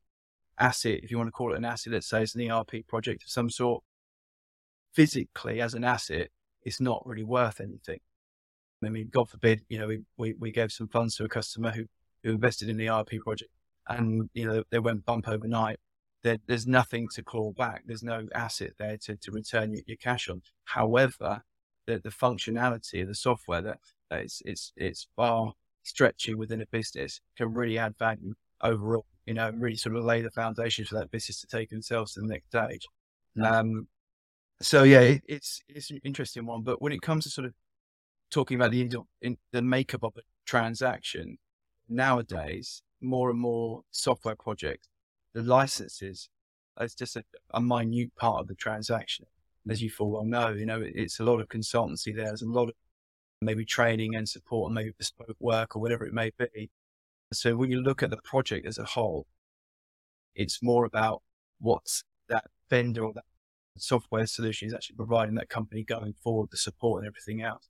asset, 0.59 0.99
if 1.03 1.11
you 1.11 1.17
want 1.17 1.27
to 1.27 1.31
call 1.31 1.53
it 1.53 1.57
an 1.57 1.65
asset, 1.65 1.93
let's 1.93 2.09
say 2.09 2.23
it's 2.23 2.35
an 2.35 2.49
ERP 2.49 2.87
project 2.87 3.23
of 3.23 3.29
some 3.29 3.49
sort, 3.49 3.83
physically 4.93 5.61
as 5.61 5.73
an 5.73 5.83
asset, 5.83 6.29
it's 6.63 6.79
not 6.79 7.03
really 7.05 7.23
worth 7.23 7.59
anything. 7.59 7.99
I 8.83 8.89
mean, 8.89 9.09
God 9.11 9.29
forbid, 9.29 9.61
you 9.69 9.79
know, 9.79 9.87
we, 9.87 9.99
we, 10.17 10.33
we 10.39 10.51
gave 10.51 10.71
some 10.71 10.87
funds 10.87 11.15
to 11.15 11.23
a 11.23 11.29
customer 11.29 11.71
who, 11.71 11.85
who 12.23 12.31
invested 12.31 12.69
in 12.69 12.77
the 12.77 12.89
ERP 12.89 13.11
project 13.23 13.51
and, 13.87 14.29
you 14.33 14.45
know, 14.45 14.63
they 14.71 14.79
went 14.79 15.05
bump 15.05 15.27
overnight. 15.27 15.79
There, 16.23 16.37
there's 16.47 16.67
nothing 16.67 17.07
to 17.15 17.23
claw 17.23 17.51
back. 17.51 17.83
There's 17.85 18.03
no 18.03 18.27
asset 18.33 18.71
there 18.79 18.97
to, 19.05 19.15
to 19.17 19.31
return 19.31 19.73
your, 19.73 19.81
your 19.87 19.97
cash 19.97 20.29
on. 20.29 20.41
However, 20.65 21.43
the, 21.85 21.99
the 21.99 22.09
functionality 22.09 23.01
of 23.01 23.07
the 23.07 23.15
software 23.15 23.61
that, 23.61 23.79
that 24.09 24.21
it's, 24.21 24.41
it's, 24.45 24.73
it's 24.75 25.07
far 25.15 25.53
stretchy 25.83 26.33
within 26.33 26.61
a 26.61 26.65
business 26.67 27.21
can 27.37 27.53
really 27.53 27.77
add 27.77 27.97
value 27.97 28.33
overall, 28.63 29.05
you 29.25 29.33
know, 29.33 29.51
really 29.55 29.75
sort 29.75 29.95
of 29.95 30.03
lay 30.03 30.21
the 30.21 30.31
foundation 30.31 30.85
for 30.85 30.95
that 30.95 31.11
business 31.11 31.41
to 31.41 31.47
take 31.47 31.69
themselves 31.69 32.13
to 32.13 32.21
the 32.21 32.27
next 32.27 32.47
stage. 32.47 32.87
Um, 33.43 33.87
so 34.61 34.83
yeah, 34.83 35.01
it, 35.01 35.23
it's, 35.27 35.61
it's 35.67 35.91
an 35.91 35.99
interesting 36.03 36.45
one, 36.45 36.63
but 36.63 36.81
when 36.81 36.91
it 36.91 37.01
comes 37.01 37.23
to 37.23 37.29
sort 37.29 37.47
of 37.47 37.53
talking 38.29 38.55
about 38.55 38.71
the 38.71 38.89
in, 39.21 39.37
the 39.51 39.61
makeup 39.61 40.03
of 40.03 40.13
a 40.17 40.21
transaction 40.45 41.37
nowadays, 41.89 42.83
more 43.01 43.29
and 43.29 43.39
more 43.39 43.81
software 43.91 44.35
projects, 44.35 44.87
the 45.33 45.41
licenses, 45.41 46.29
it's 46.79 46.95
just 46.95 47.15
a, 47.15 47.23
a 47.53 47.61
minute 47.61 48.15
part 48.15 48.41
of 48.41 48.47
the 48.47 48.55
transaction. 48.55 49.25
As 49.69 49.81
you 49.81 49.89
full 49.91 50.09
well 50.09 50.25
know, 50.25 50.49
you 50.49 50.65
know, 50.65 50.81
it, 50.81 50.93
it's 50.95 51.19
a 51.19 51.23
lot 51.23 51.39
of 51.39 51.47
consultancy 51.47 52.15
there. 52.15 52.25
There's 52.25 52.41
a 52.41 52.47
lot 52.47 52.69
of 52.69 52.75
maybe 53.41 53.65
training 53.65 54.15
and 54.15 54.27
support 54.27 54.69
and 54.69 54.75
maybe 54.75 54.91
bespoke 54.97 55.35
work 55.39 55.75
or 55.75 55.81
whatever 55.81 56.05
it 56.05 56.13
may 56.13 56.31
be. 56.37 56.69
So 57.33 57.55
when 57.55 57.71
you 57.71 57.81
look 57.81 58.03
at 58.03 58.09
the 58.09 58.17
project 58.17 58.65
as 58.65 58.77
a 58.77 58.83
whole, 58.83 59.25
it's 60.35 60.61
more 60.61 60.85
about 60.85 61.21
what 61.59 62.03
that 62.29 62.45
vendor 62.69 63.03
or 63.05 63.13
that 63.13 63.25
software 63.77 64.25
solution 64.25 64.67
is 64.67 64.73
actually 64.73 64.95
providing 64.95 65.35
that 65.35 65.50
company 65.50 65.83
going 65.83 66.13
forward, 66.21 66.50
the 66.51 66.57
support 66.57 67.03
and 67.03 67.07
everything 67.07 67.41
else. 67.41 67.69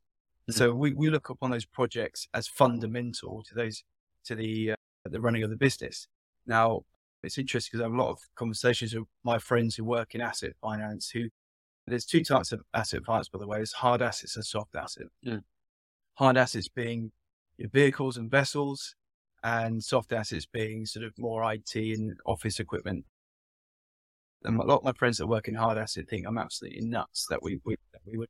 Mm-hmm. 0.49 0.57
So 0.57 0.73
we, 0.73 0.93
we 0.93 1.09
look 1.09 1.29
upon 1.29 1.51
those 1.51 1.65
projects 1.65 2.27
as 2.33 2.47
fundamental 2.47 3.43
to 3.47 3.55
those 3.55 3.83
to 4.25 4.35
the 4.35 4.71
uh, 4.71 4.75
the 5.05 5.21
running 5.21 5.43
of 5.43 5.49
the 5.49 5.55
business. 5.55 6.07
Now 6.45 6.81
it's 7.23 7.37
interesting 7.37 7.71
because 7.71 7.81
I 7.81 7.85
have 7.85 7.93
a 7.93 8.01
lot 8.01 8.11
of 8.11 8.19
conversations 8.35 8.95
with 8.95 9.05
my 9.23 9.37
friends 9.37 9.75
who 9.75 9.83
work 9.83 10.15
in 10.15 10.21
asset 10.21 10.53
finance 10.61 11.09
who 11.09 11.29
there's 11.87 12.05
two 12.05 12.23
types 12.23 12.51
of 12.51 12.61
asset 12.73 13.03
finance, 13.05 13.29
by 13.29 13.39
the 13.39 13.47
way. 13.47 13.57
There's 13.57 13.73
hard 13.73 14.01
assets 14.01 14.35
and 14.35 14.45
soft 14.45 14.75
assets. 14.75 15.09
Yeah. 15.21 15.39
Hard 16.15 16.37
assets 16.37 16.67
being 16.67 17.11
your 17.57 17.69
vehicles 17.69 18.17
and 18.17 18.29
vessels, 18.29 18.95
and 19.43 19.83
soft 19.83 20.11
assets 20.11 20.45
being 20.45 20.85
sort 20.85 21.05
of 21.05 21.17
more 21.17 21.51
IT 21.51 21.75
and 21.75 22.19
office 22.25 22.59
equipment. 22.59 23.05
And 24.43 24.59
a 24.59 24.63
lot 24.63 24.77
of 24.77 24.83
my 24.83 24.93
friends 24.93 25.17
that 25.17 25.27
work 25.27 25.47
in 25.47 25.55
hard 25.55 25.77
asset 25.77 26.07
think 26.09 26.25
I'm 26.25 26.37
absolutely 26.37 26.81
nuts 26.81 27.27
that 27.29 27.43
we, 27.43 27.59
we, 27.63 27.75
that 27.93 28.01
we 28.05 28.17
would 28.17 28.29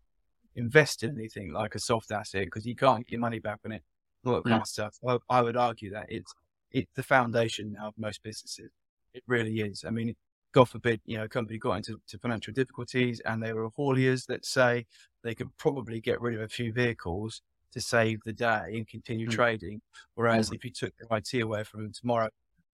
invest 0.55 1.03
in 1.03 1.17
anything 1.17 1.53
like 1.53 1.75
a 1.75 1.79
soft 1.79 2.11
asset 2.11 2.45
because 2.45 2.65
you 2.65 2.75
can't 2.75 3.05
get 3.05 3.13
your 3.13 3.21
money 3.21 3.39
back 3.39 3.59
on 3.65 3.71
it. 3.71 3.83
All 4.25 4.33
that 4.35 4.43
kind 4.43 4.55
Yeah. 4.57 4.61
of 4.61 4.67
stuff. 4.67 4.97
I, 5.07 5.17
I 5.29 5.41
would 5.41 5.57
argue 5.57 5.91
that 5.91 6.07
it's 6.09 6.33
it's 6.71 6.91
the 6.95 7.03
foundation 7.03 7.73
now 7.73 7.87
of 7.89 7.93
most 7.97 8.23
businesses. 8.23 8.71
It 9.13 9.23
really 9.27 9.59
is. 9.59 9.83
I 9.85 9.89
mean, 9.89 10.15
God 10.53 10.65
forbid, 10.69 11.01
you 11.05 11.17
know, 11.17 11.23
a 11.25 11.29
company 11.29 11.57
got 11.57 11.73
into 11.73 11.99
to 12.07 12.17
financial 12.19 12.53
difficulties 12.53 13.19
and 13.21 13.41
they 13.41 13.53
were 13.53 13.69
hauliers, 13.71 14.29
let's 14.29 14.49
say, 14.49 14.85
they 15.23 15.35
could 15.35 15.55
probably 15.57 15.99
get 15.99 16.21
rid 16.21 16.35
of 16.35 16.41
a 16.41 16.47
few 16.47 16.71
vehicles 16.71 17.41
to 17.71 17.81
save 17.81 18.19
the 18.25 18.33
day 18.33 18.73
and 18.73 18.87
continue 18.87 19.27
Mm. 19.27 19.33
trading. 19.33 19.81
Whereas 20.15 20.51
if 20.51 20.63
you 20.65 20.71
took 20.71 20.93
their 20.97 21.17
IT 21.17 21.33
away 21.41 21.63
from 21.63 21.83
them 21.83 21.93
tomorrow, 21.93 22.29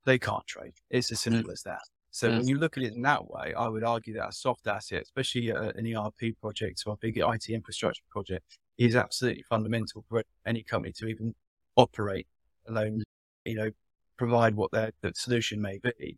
they 0.06 0.18
can't 0.18 0.46
trade. 0.48 0.74
It's 0.90 1.12
as 1.12 1.20
simple 1.22 1.52
as 1.52 1.64
that. 1.64 1.82
So 2.12 2.30
Mm. 2.32 2.38
when 2.38 2.48
you 2.48 2.58
look 2.58 2.78
at 2.78 2.84
it 2.84 2.94
in 2.94 3.02
that 3.04 3.30
way, 3.30 3.54
I 3.54 3.68
would 3.68 3.84
argue 3.84 4.14
that 4.16 4.30
a 4.30 4.32
soft 4.32 4.66
asset, 4.68 5.04
especially 5.04 5.50
a, 5.50 5.70
an 5.72 5.86
ERP 5.86 6.34
project 6.42 6.84
or 6.86 6.94
a 6.94 6.98
big 6.98 7.18
IT 7.18 7.50
infrastructure 7.50 8.04
project, 8.10 8.58
is 8.78 8.96
absolutely 8.96 9.44
fundamental 9.44 10.04
for 10.08 10.24
any 10.46 10.64
company 10.64 10.94
to 10.94 11.08
even 11.08 11.36
operate, 11.76 12.28
alone, 12.68 13.04
you 13.46 13.56
know, 13.56 13.70
provide 14.18 14.56
what 14.56 14.72
their 14.72 14.92
the 15.02 15.14
solution 15.16 15.62
may 15.62 15.78
be. 15.78 16.18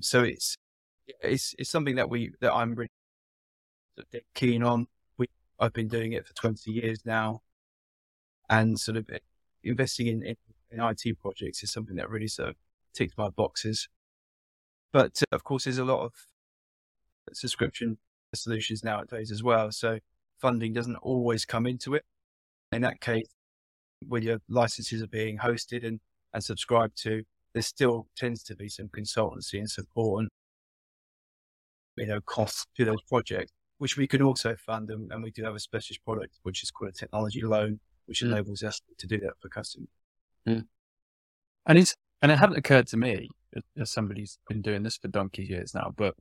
So 0.00 0.22
it's 0.22 0.56
it's 1.20 1.54
it's 1.58 1.70
something 1.70 1.96
that 1.96 2.08
we 2.08 2.32
that 2.40 2.52
I'm 2.52 2.74
really 2.74 2.90
keen 4.34 4.62
on. 4.62 4.86
We 5.18 5.26
I've 5.58 5.72
been 5.72 5.88
doing 5.88 6.12
it 6.12 6.26
for 6.26 6.34
20 6.34 6.70
years 6.70 7.04
now, 7.04 7.42
and 8.52 8.78
sort 8.78 8.98
of 8.98 9.08
investing 9.64 10.08
in, 10.08 10.22
in, 10.22 10.36
in 10.70 10.78
IT 10.78 11.18
projects 11.18 11.62
is 11.62 11.72
something 11.72 11.96
that 11.96 12.10
really 12.10 12.28
sort 12.28 12.50
of 12.50 12.56
ticks 12.92 13.14
my 13.16 13.30
boxes. 13.30 13.88
But 14.92 15.22
uh, 15.22 15.34
of 15.34 15.42
course, 15.42 15.64
there's 15.64 15.78
a 15.78 15.84
lot 15.86 16.04
of 16.04 16.12
subscription 17.32 17.96
solutions 18.34 18.84
nowadays 18.84 19.30
as 19.30 19.42
well. 19.42 19.72
So 19.72 20.00
funding 20.38 20.74
doesn't 20.74 20.96
always 20.96 21.46
come 21.46 21.66
into 21.66 21.94
it. 21.94 22.04
In 22.72 22.82
that 22.82 23.00
case, 23.00 23.26
when 24.06 24.22
your 24.22 24.38
licenses 24.50 25.02
are 25.02 25.08
being 25.08 25.38
hosted 25.38 25.86
and, 25.86 26.00
and 26.34 26.44
subscribed 26.44 27.02
to, 27.04 27.22
there 27.54 27.62
still 27.62 28.06
tends 28.16 28.42
to 28.44 28.54
be 28.54 28.68
some 28.68 28.88
consultancy 28.88 29.54
and 29.54 29.70
support 29.70 30.22
and 30.22 30.28
you 31.96 32.06
know 32.06 32.20
costs 32.20 32.66
to 32.76 32.84
those 32.84 33.02
projects, 33.08 33.52
which 33.78 33.96
we 33.96 34.06
can 34.06 34.20
also 34.20 34.56
fund. 34.56 34.90
And, 34.90 35.10
and 35.10 35.22
we 35.22 35.30
do 35.30 35.42
have 35.44 35.54
a 35.54 35.60
specialist 35.60 36.04
product 36.04 36.34
which 36.42 36.62
is 36.62 36.70
called 36.70 36.90
a 36.90 36.92
technology 36.92 37.40
loan, 37.40 37.80
which 38.06 38.20
Mm. 38.22 38.32
enables 38.32 38.62
us 38.62 38.80
to 38.98 39.06
do 39.06 39.18
that 39.20 39.34
for 39.40 39.48
customers. 39.48 39.88
And 40.46 41.78
it's 41.78 41.94
and 42.20 42.30
it 42.30 42.38
hadn't 42.38 42.56
occurred 42.56 42.86
to 42.88 42.96
me 42.96 43.28
as- 43.76 43.90
somebody 43.90 44.22
who's 44.22 44.38
been 44.48 44.62
doing 44.62 44.82
this 44.82 44.96
for 44.96 45.08
donkey 45.08 45.44
years 45.44 45.74
now, 45.74 45.92
but 45.96 46.14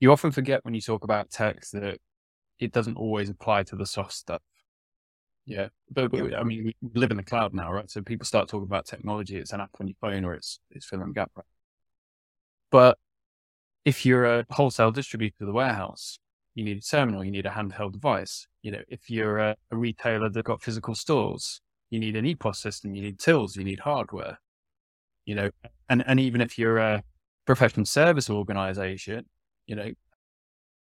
you 0.00 0.10
often 0.12 0.30
forget 0.30 0.64
when 0.64 0.74
you 0.74 0.80
talk 0.80 1.04
about 1.04 1.30
tech 1.30 1.66
that 1.72 1.98
it 2.58 2.72
doesn't 2.72 2.96
always 2.96 3.28
apply 3.30 3.62
to 3.64 3.76
the 3.76 3.86
soft 3.86 4.12
stuff. 4.12 4.42
Yeah, 5.44 5.68
but, 5.90 6.12
I 6.34 6.42
mean, 6.44 6.74
we 6.82 6.90
live 6.94 7.10
in 7.10 7.16
the 7.16 7.22
cloud 7.22 7.54
now, 7.54 7.72
right? 7.72 7.90
So 7.90 8.02
people 8.02 8.26
start 8.26 8.48
talking 8.48 8.66
about 8.66 8.84
technology. 8.84 9.36
It's 9.36 9.52
an 9.52 9.60
app 9.62 9.70
on 9.80 9.88
your 9.88 9.96
phone, 10.00 10.24
or 10.24 10.34
it's 10.34 10.60
it's 10.70 10.84
filling 10.86 11.08
a 11.08 11.12
gap, 11.12 11.30
right? 11.34 11.46
But 12.70 12.98
if 13.86 14.04
you're 14.04 14.26
a 14.26 14.46
wholesale 14.50 14.90
distributor 14.90 15.36
to 15.38 15.46
the 15.46 15.52
warehouse, 15.52 16.18
you 16.54 16.64
need 16.64 16.76
a 16.76 16.82
terminal, 16.82 17.24
you 17.24 17.30
need 17.30 17.46
a 17.46 17.50
handheld 17.50 17.92
device. 17.92 18.46
You 18.68 18.72
know, 18.72 18.82
if 18.88 19.08
you're 19.08 19.38
a, 19.38 19.56
a 19.70 19.76
retailer 19.78 20.28
that 20.28 20.44
got 20.44 20.60
physical 20.62 20.94
stores, 20.94 21.62
you 21.88 21.98
need 21.98 22.16
an 22.16 22.26
EPOS 22.26 22.56
system, 22.56 22.94
you 22.94 23.00
need 23.00 23.18
tills, 23.18 23.56
you 23.56 23.64
need 23.64 23.80
hardware. 23.80 24.38
You 25.24 25.36
know, 25.36 25.50
and 25.88 26.04
and 26.06 26.20
even 26.20 26.42
if 26.42 26.58
you're 26.58 26.76
a 26.76 27.02
professional 27.46 27.86
service 27.86 28.28
organization, 28.28 29.24
you 29.66 29.74
know, 29.74 29.90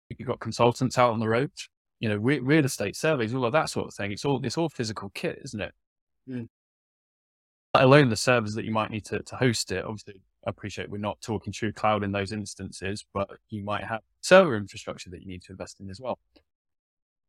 you've 0.08 0.26
got 0.26 0.40
consultants 0.40 0.98
out 0.98 1.12
on 1.12 1.20
the 1.20 1.28
road, 1.28 1.52
you 2.00 2.08
know, 2.08 2.16
re- 2.16 2.40
real 2.40 2.64
estate 2.64 2.96
surveys, 2.96 3.32
all 3.32 3.44
of 3.44 3.52
that 3.52 3.70
sort 3.70 3.86
of 3.86 3.94
thing. 3.94 4.10
It's 4.10 4.24
all 4.24 4.44
it's 4.44 4.58
all 4.58 4.68
physical 4.68 5.10
kit, 5.10 5.38
isn't 5.44 5.60
it? 5.60 5.72
Mm. 6.28 6.48
Let 7.72 7.84
alone 7.84 8.08
the 8.10 8.16
servers 8.16 8.54
that 8.54 8.64
you 8.64 8.72
might 8.72 8.90
need 8.90 9.04
to, 9.04 9.22
to 9.22 9.36
host 9.36 9.70
it. 9.70 9.84
Obviously, 9.84 10.20
I 10.44 10.50
appreciate 10.50 10.90
we're 10.90 10.98
not 10.98 11.20
talking 11.20 11.52
true 11.52 11.70
cloud 11.70 12.02
in 12.02 12.10
those 12.10 12.32
instances, 12.32 13.06
but 13.14 13.30
you 13.48 13.62
might 13.62 13.84
have 13.84 14.00
server 14.22 14.56
infrastructure 14.56 15.08
that 15.10 15.20
you 15.20 15.28
need 15.28 15.42
to 15.42 15.52
invest 15.52 15.78
in 15.78 15.88
as 15.88 16.00
well. 16.00 16.18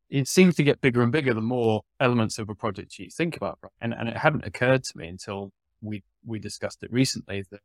It 0.10 0.28
seems 0.28 0.56
to 0.56 0.64
get 0.64 0.82
bigger 0.82 1.02
and 1.02 1.12
bigger 1.12 1.34
the 1.34 1.42
more 1.42 1.82
elements 2.00 2.40
of 2.40 2.50
a 2.50 2.56
project 2.56 2.98
you 2.98 3.10
think 3.10 3.36
about. 3.36 3.60
Right? 3.62 3.72
And 3.82 3.94
and 3.94 4.10
it 4.10 4.18
hadn't 4.18 4.46
occurred 4.46 4.84
to 4.86 4.98
me 4.98 5.08
until 5.08 5.52
we 5.82 6.04
we 6.26 6.40
discussed 6.40 6.84
it 6.84 6.92
recently 6.92 7.46
that 7.52 7.62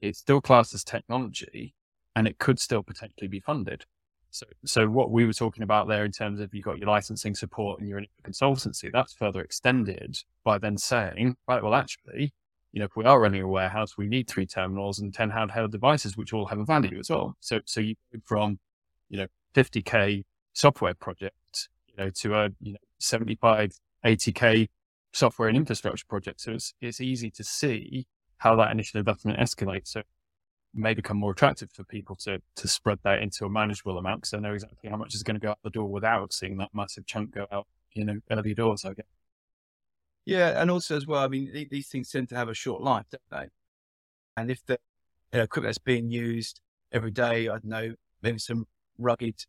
it's 0.00 0.18
still 0.18 0.40
classed 0.40 0.74
as 0.74 0.84
technology 0.84 1.74
and 2.16 2.26
it 2.26 2.38
could 2.38 2.58
still 2.58 2.82
potentially 2.82 3.28
be 3.28 3.40
funded. 3.40 3.84
So, 4.30 4.46
so 4.64 4.88
what 4.88 5.10
we 5.10 5.26
were 5.26 5.32
talking 5.32 5.62
about 5.62 5.88
there 5.88 6.04
in 6.04 6.12
terms 6.12 6.40
of 6.40 6.54
you've 6.54 6.64
got 6.64 6.78
your 6.78 6.88
licensing 6.88 7.34
support 7.34 7.80
and 7.80 7.88
you're 7.88 7.98
in 7.98 8.06
a 8.24 8.28
consultancy, 8.28 8.90
that's 8.92 9.12
further 9.12 9.40
extended 9.40 10.18
by 10.44 10.58
then 10.58 10.78
saying, 10.78 11.36
right, 11.48 11.62
well, 11.62 11.74
actually, 11.74 12.32
you 12.72 12.78
know, 12.78 12.86
if 12.86 12.96
we 12.96 13.04
are 13.04 13.20
running 13.20 13.42
a 13.42 13.48
warehouse, 13.48 13.96
we 13.96 14.06
need 14.06 14.28
three 14.28 14.46
terminals 14.46 15.00
and 15.00 15.12
10 15.12 15.32
handheld 15.32 15.72
devices, 15.72 16.16
which 16.16 16.32
all 16.32 16.46
have 16.46 16.60
a 16.60 16.64
value 16.64 16.98
as 16.98 17.10
well. 17.10 17.36
So, 17.40 17.60
so 17.64 17.80
you 17.80 17.96
go 18.12 18.20
from, 18.24 18.60
you 19.08 19.18
know, 19.18 19.26
50K 19.54 20.24
software 20.60 20.94
project, 20.94 21.68
you 21.86 21.94
know, 21.96 22.10
to 22.10 22.34
a, 22.34 22.50
you 22.60 22.72
know, 22.72 22.78
75, 22.98 23.78
80K 24.04 24.68
software 25.12 25.48
and 25.48 25.56
infrastructure 25.56 26.04
project. 26.06 26.40
So 26.42 26.52
it's, 26.52 26.74
it's 26.80 27.00
easy 27.00 27.30
to 27.30 27.42
see 27.42 28.06
how 28.38 28.56
that 28.56 28.70
initial 28.70 28.98
investment 28.98 29.38
escalates. 29.38 29.88
So 29.88 30.02
may 30.72 30.94
become 30.94 31.16
more 31.16 31.32
attractive 31.32 31.70
for 31.72 31.82
people 31.82 32.14
to 32.14 32.40
to 32.54 32.68
spread 32.68 32.98
that 33.02 33.20
into 33.20 33.44
a 33.44 33.50
manageable 33.50 33.98
amount 33.98 34.20
because 34.20 34.30
they 34.30 34.38
know 34.38 34.54
exactly 34.54 34.88
how 34.88 34.96
much 34.96 35.14
is 35.14 35.24
going 35.24 35.34
to 35.34 35.40
go 35.40 35.50
out 35.50 35.58
the 35.64 35.70
door 35.70 35.88
without 35.88 36.32
seeing 36.32 36.58
that 36.58 36.68
massive 36.72 37.06
chunk 37.06 37.34
go 37.34 37.46
out, 37.50 37.66
you 37.92 38.04
know, 38.04 38.20
early 38.30 38.54
doors. 38.54 38.84
I 38.84 38.92
guess. 38.92 39.06
Yeah, 40.26 40.60
and 40.60 40.70
also 40.70 40.96
as 40.96 41.06
well, 41.06 41.24
I 41.24 41.28
mean, 41.28 41.66
these 41.70 41.88
things 41.88 42.10
tend 42.10 42.28
to 42.28 42.36
have 42.36 42.48
a 42.48 42.54
short 42.54 42.82
life, 42.82 43.06
don't 43.10 43.22
they? 43.30 43.48
And 44.36 44.50
if 44.50 44.64
the 44.64 44.78
you 45.32 45.38
know, 45.38 45.44
equipment 45.44 45.70
that's 45.70 45.78
being 45.78 46.10
used 46.10 46.60
every 46.92 47.10
day, 47.10 47.48
I 47.48 47.52
don't 47.52 47.64
know, 47.64 47.94
maybe 48.22 48.38
some 48.38 48.66
rugged 48.98 49.46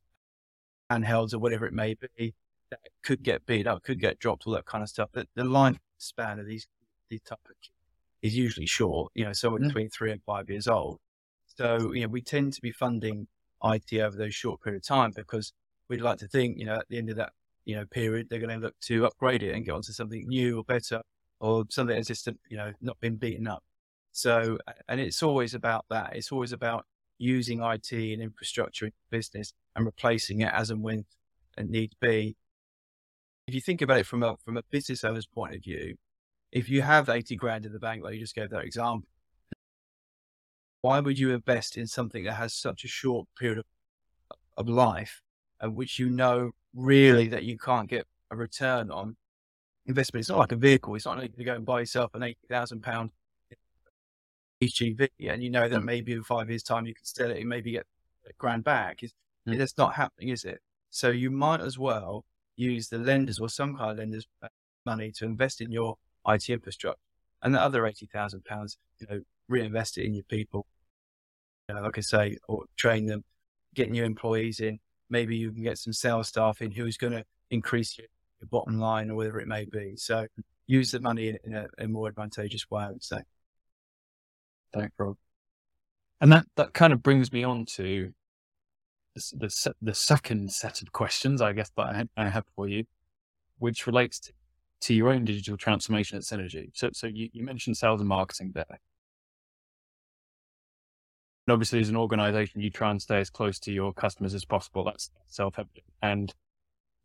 handhelds 0.91 1.33
or 1.33 1.39
whatever 1.39 1.65
it 1.65 1.73
may 1.73 1.95
be, 1.95 2.33
that 2.69 2.79
could 3.03 3.23
get 3.23 3.45
beat 3.45 3.67
up, 3.67 3.83
could 3.83 3.99
get 3.99 4.19
dropped, 4.19 4.47
all 4.47 4.53
that 4.53 4.65
kind 4.65 4.81
of 4.83 4.89
stuff. 4.89 5.09
But 5.11 5.27
the 5.35 5.43
lifespan 5.43 6.39
of 6.39 6.45
these 6.45 6.67
these 7.09 7.21
type 7.21 7.39
of 7.49 7.55
kit 7.61 7.73
is 8.21 8.35
usually 8.37 8.65
short, 8.65 9.11
you 9.15 9.25
know, 9.25 9.33
somewhere 9.33 9.61
Yeah. 9.61 9.67
between 9.67 9.89
three 9.89 10.11
and 10.11 10.23
five 10.23 10.49
years 10.49 10.67
old. 10.67 10.99
So, 11.57 11.93
you 11.93 12.01
know, 12.03 12.07
we 12.07 12.21
tend 12.21 12.53
to 12.53 12.61
be 12.61 12.71
funding 12.71 13.27
IT 13.63 13.93
over 13.99 14.15
those 14.17 14.33
short 14.33 14.61
period 14.61 14.77
of 14.81 14.87
time 14.87 15.11
because 15.11 15.51
we'd 15.89 16.01
like 16.01 16.19
to 16.19 16.27
think, 16.27 16.57
you 16.57 16.65
know, 16.65 16.75
at 16.75 16.87
the 16.87 16.97
end 16.97 17.09
of 17.09 17.17
that, 17.17 17.33
you 17.65 17.75
know, 17.75 17.85
period, 17.85 18.27
they're 18.29 18.39
going 18.39 18.57
to 18.57 18.65
look 18.65 18.79
to 18.81 19.05
upgrade 19.05 19.43
it 19.43 19.53
and 19.53 19.65
get 19.65 19.73
onto 19.73 19.91
something 19.91 20.25
new 20.27 20.59
or 20.59 20.63
better 20.63 21.01
or 21.39 21.65
something 21.69 21.95
that's 21.95 22.07
just, 22.07 22.27
you 22.49 22.57
know, 22.57 22.71
not 22.79 22.99
been 23.01 23.17
beaten 23.17 23.47
up. 23.47 23.63
So, 24.13 24.57
and 24.87 24.99
it's 25.01 25.21
always 25.21 25.53
about 25.53 25.85
that. 25.89 26.15
It's 26.15 26.31
always 26.31 26.53
about 26.53 26.85
using 27.17 27.61
IT 27.61 27.91
and 27.91 28.21
infrastructure 28.21 28.85
in 28.85 28.93
business 29.09 29.53
and 29.75 29.85
replacing 29.85 30.41
it 30.41 30.51
as 30.53 30.69
and 30.69 30.83
when 30.83 31.05
it 31.57 31.69
needs 31.69 31.95
be. 31.99 32.35
If 33.47 33.55
you 33.55 33.61
think 33.61 33.81
about 33.81 33.99
it 33.99 34.05
from 34.05 34.23
a 34.23 34.37
from 34.43 34.57
a 34.57 34.63
business 34.69 35.03
owner's 35.03 35.25
point 35.25 35.55
of 35.55 35.63
view, 35.63 35.95
if 36.51 36.69
you 36.69 36.81
have 36.81 37.09
80 37.09 37.35
grand 37.35 37.65
in 37.65 37.73
the 37.73 37.79
bank, 37.79 38.03
like 38.03 38.13
you 38.13 38.19
just 38.19 38.35
gave 38.35 38.49
that 38.49 38.63
example, 38.63 39.07
why 40.81 40.99
would 40.99 41.19
you 41.19 41.31
invest 41.31 41.77
in 41.77 41.87
something 41.87 42.23
that 42.25 42.33
has 42.33 42.53
such 42.53 42.83
a 42.83 42.87
short 42.87 43.27
period 43.37 43.59
of, 43.59 43.65
of 44.57 44.69
life 44.69 45.21
and 45.59 45.75
which 45.75 45.99
you 45.99 46.09
know 46.09 46.51
really 46.73 47.27
that 47.27 47.43
you 47.43 47.57
can't 47.57 47.89
get 47.89 48.05
a 48.31 48.35
return 48.35 48.91
on 48.91 49.15
investment? 49.85 50.21
It's 50.21 50.29
not 50.29 50.39
like 50.39 50.51
a 50.51 50.57
vehicle. 50.57 50.95
It's 50.95 51.05
not 51.05 51.17
like 51.17 51.31
you 51.37 51.45
go 51.45 51.55
and 51.55 51.65
buy 51.65 51.81
yourself 51.81 52.13
an 52.15 52.23
80,000 52.23 52.81
pound 52.81 53.11
HGV 54.61 55.09
and 55.19 55.43
you 55.43 55.49
know 55.49 55.67
that 55.67 55.79
hmm. 55.79 55.85
maybe 55.85 56.13
in 56.13 56.23
five 56.23 56.49
years 56.49 56.63
time 56.63 56.85
you 56.85 56.93
can 56.93 57.05
sell 57.05 57.31
it 57.31 57.37
and 57.37 57.49
maybe 57.49 57.71
get 57.71 57.85
a 58.27 58.33
grand 58.37 58.63
back. 58.63 59.03
It's, 59.03 59.13
Mm. 59.47 59.57
That's 59.57 59.77
not 59.77 59.95
happening, 59.95 60.29
is 60.29 60.43
it? 60.43 60.59
So 60.89 61.09
you 61.09 61.31
might 61.31 61.61
as 61.61 61.77
well 61.77 62.25
use 62.55 62.89
the 62.89 62.97
lenders 62.97 63.39
or 63.39 63.49
some 63.49 63.75
kind 63.77 63.91
of 63.91 63.97
lenders 63.97 64.27
uh, 64.43 64.47
money 64.85 65.11
to 65.17 65.25
invest 65.25 65.61
in 65.61 65.71
your 65.71 65.95
IT 66.27 66.49
infrastructure 66.49 66.99
and 67.41 67.55
the 67.55 67.61
other 67.61 67.85
80,000 67.85 68.43
pounds, 68.45 68.77
you 68.99 69.07
know, 69.09 69.21
reinvest 69.47 69.97
it 69.97 70.05
in 70.05 70.13
your 70.13 70.23
people. 70.25 70.65
You 71.67 71.75
know, 71.75 71.81
like 71.81 71.97
I 71.97 72.01
say, 72.01 72.37
or 72.47 72.65
train 72.75 73.05
them, 73.05 73.23
get 73.73 73.89
new 73.89 74.03
employees 74.03 74.59
in. 74.59 74.79
Maybe 75.09 75.35
you 75.35 75.51
can 75.51 75.63
get 75.63 75.77
some 75.77 75.93
sales 75.93 76.27
staff 76.27 76.61
in 76.61 76.71
who's 76.71 76.97
going 76.97 77.13
to 77.13 77.23
increase 77.49 77.97
your, 77.97 78.07
your 78.39 78.47
bottom 78.47 78.79
line 78.79 79.09
or 79.09 79.15
whatever 79.15 79.39
it 79.39 79.47
may 79.47 79.65
be. 79.65 79.95
So 79.95 80.27
use 80.67 80.91
the 80.91 80.99
money 80.99 81.29
in, 81.29 81.37
in 81.43 81.53
a, 81.55 81.67
a 81.79 81.87
more 81.87 82.07
advantageous 82.07 82.69
way, 82.69 82.83
I 82.83 82.91
would 82.91 83.03
say. 83.03 83.21
Thanks, 84.73 84.93
Rob. 84.97 85.17
And 86.21 86.31
that 86.31 86.45
that 86.55 86.73
kind 86.73 86.93
of 86.93 87.01
brings 87.01 87.31
me 87.31 87.43
on 87.43 87.65
to 87.77 88.13
the, 89.15 89.73
the, 89.81 89.93
second 89.93 90.51
set 90.51 90.81
of 90.81 90.91
questions, 90.91 91.41
I 91.41 91.53
guess, 91.53 91.71
that 91.75 91.83
I, 91.83 92.05
I 92.17 92.29
have 92.29 92.45
for 92.55 92.67
you, 92.67 92.85
which 93.59 93.85
relates 93.85 94.19
to, 94.21 94.33
to 94.81 94.93
your 94.93 95.09
own 95.09 95.25
digital 95.25 95.57
transformation 95.57 96.17
at 96.17 96.23
Synergi. 96.23 96.71
So, 96.73 96.89
so 96.93 97.07
you, 97.07 97.29
you 97.33 97.43
mentioned 97.43 97.77
sales 97.77 97.99
and 97.99 98.09
marketing 98.09 98.51
there. 98.53 98.65
And 101.47 101.53
obviously, 101.53 101.79
as 101.79 101.89
an 101.89 101.97
organization, 101.97 102.61
you 102.61 102.69
try 102.69 102.91
and 102.91 103.01
stay 103.01 103.19
as 103.19 103.29
close 103.29 103.59
to 103.59 103.71
your 103.71 103.93
customers 103.93 104.33
as 104.33 104.45
possible. 104.45 104.83
That's 104.85 105.09
self 105.27 105.59
evident. 105.59 105.85
And 106.01 106.33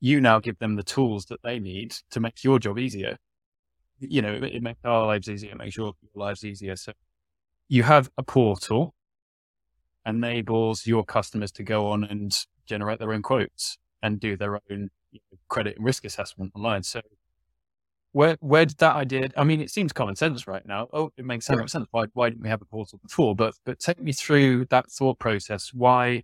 you 0.00 0.20
now 0.20 0.38
give 0.38 0.58
them 0.58 0.76
the 0.76 0.82
tools 0.82 1.26
that 1.26 1.42
they 1.42 1.58
need 1.58 1.96
to 2.10 2.20
make 2.20 2.44
your 2.44 2.58
job 2.58 2.78
easier. 2.78 3.16
You 3.98 4.22
know, 4.22 4.34
it, 4.34 4.44
it 4.44 4.62
makes 4.62 4.80
our 4.84 5.06
lives 5.06 5.28
easier, 5.28 5.52
it 5.52 5.58
makes 5.58 5.76
your, 5.76 5.94
your 6.02 6.24
lives 6.24 6.44
easier. 6.44 6.76
So 6.76 6.92
you 7.68 7.82
have 7.82 8.10
a 8.18 8.22
portal 8.22 8.94
enables 10.06 10.86
your 10.86 11.04
customers 11.04 11.50
to 11.52 11.62
go 11.62 11.88
on 11.90 12.04
and 12.04 12.46
generate 12.66 12.98
their 12.98 13.12
own 13.12 13.22
quotes 13.22 13.78
and 14.02 14.20
do 14.20 14.36
their 14.36 14.60
own 14.70 14.90
credit 15.48 15.76
and 15.76 15.84
risk 15.84 16.04
assessment 16.04 16.52
online. 16.54 16.82
So 16.82 17.00
where 18.12 18.38
where 18.40 18.64
did 18.64 18.78
that 18.78 18.96
idea? 18.96 19.28
I 19.36 19.44
mean, 19.44 19.60
it 19.60 19.70
seems 19.70 19.92
common 19.92 20.16
sense 20.16 20.46
right 20.46 20.64
now. 20.64 20.88
Oh, 20.92 21.12
it 21.16 21.24
makes 21.24 21.44
sense. 21.44 21.74
Why 21.90 22.06
why 22.14 22.30
didn't 22.30 22.42
we 22.42 22.48
have 22.48 22.62
a 22.62 22.64
portal 22.64 22.98
before? 23.02 23.34
But 23.34 23.54
but 23.64 23.78
take 23.78 24.00
me 24.00 24.12
through 24.12 24.66
that 24.66 24.90
thought 24.90 25.18
process. 25.18 25.74
Why 25.74 26.22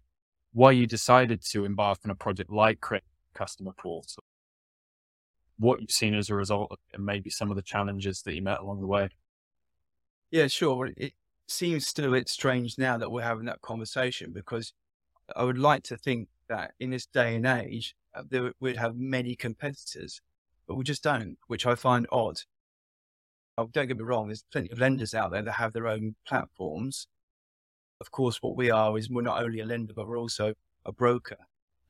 why 0.53 0.71
you 0.71 0.87
decided 0.87 1.43
to 1.51 1.65
embark 1.65 1.99
on 2.05 2.11
a 2.11 2.15
project 2.15 2.51
like 2.51 2.81
Create 2.81 3.05
Customer 3.35 3.73
Portal? 3.77 4.25
What 5.59 5.81
you've 5.81 5.91
seen 5.91 6.15
as 6.15 6.31
a 6.31 6.35
result 6.35 6.69
of 6.71 6.79
and 6.95 7.05
maybe 7.05 7.31
some 7.31 7.51
of 7.51 7.57
the 7.57 7.63
challenges 7.63 8.23
that 8.23 8.35
you 8.35 8.43
met 8.43 8.61
along 8.61 8.81
the 8.81 8.87
way. 8.87 9.11
Yeah, 10.31 10.47
sure. 10.47 10.91
It, 10.97 11.13
seems 11.49 11.87
still 11.87 12.09
a 12.09 12.13
bit 12.13 12.29
strange 12.29 12.79
now 12.79 12.97
that 12.99 13.11
we're 13.11 13.23
having 13.23 13.47
that 13.47 13.61
conversation 13.63 14.33
because 14.33 14.73
I 15.37 15.45
would 15.45 15.59
like 15.59 15.83
to 15.85 15.97
think 15.97 16.29
that 16.49 16.73
in 16.81 16.91
this 16.91 17.07
day 17.07 17.37
and 17.37 17.47
age, 17.47 17.95
uh, 18.15 18.23
there, 18.29 18.53
we'd 18.61 18.77
have 18.77 18.97
many 18.97 19.35
competitors, 19.35 20.21
but 20.67 20.75
we 20.75 20.85
just 20.85 21.03
don't, 21.03 21.39
which 21.47 21.67
I 21.67 21.75
find 21.75 22.07
odd. 22.13 22.41
Oh, 23.59 23.69
don't 23.73 23.89
get 23.89 23.99
me 23.99 24.05
wrong, 24.05 24.29
there's 24.29 24.45
plenty 24.51 24.71
of 24.71 24.79
lenders 24.79 25.15
out 25.15 25.31
there 25.33 25.43
that 25.43 25.53
have 25.53 25.73
their 25.73 25.87
own 25.87 26.15
platforms. 26.27 27.07
Of 28.01 28.11
course, 28.11 28.43
what 28.43 28.57
we 28.57 28.71
are 28.71 28.97
is 28.99 29.09
we're 29.09 29.23
not 29.23 29.43
only 29.43 29.61
a 29.61 29.67
lender, 29.67 29.93
but 29.95 30.09
we're 30.09 30.19
also 30.19 30.55
a 30.85 30.93
broker. 30.93 31.37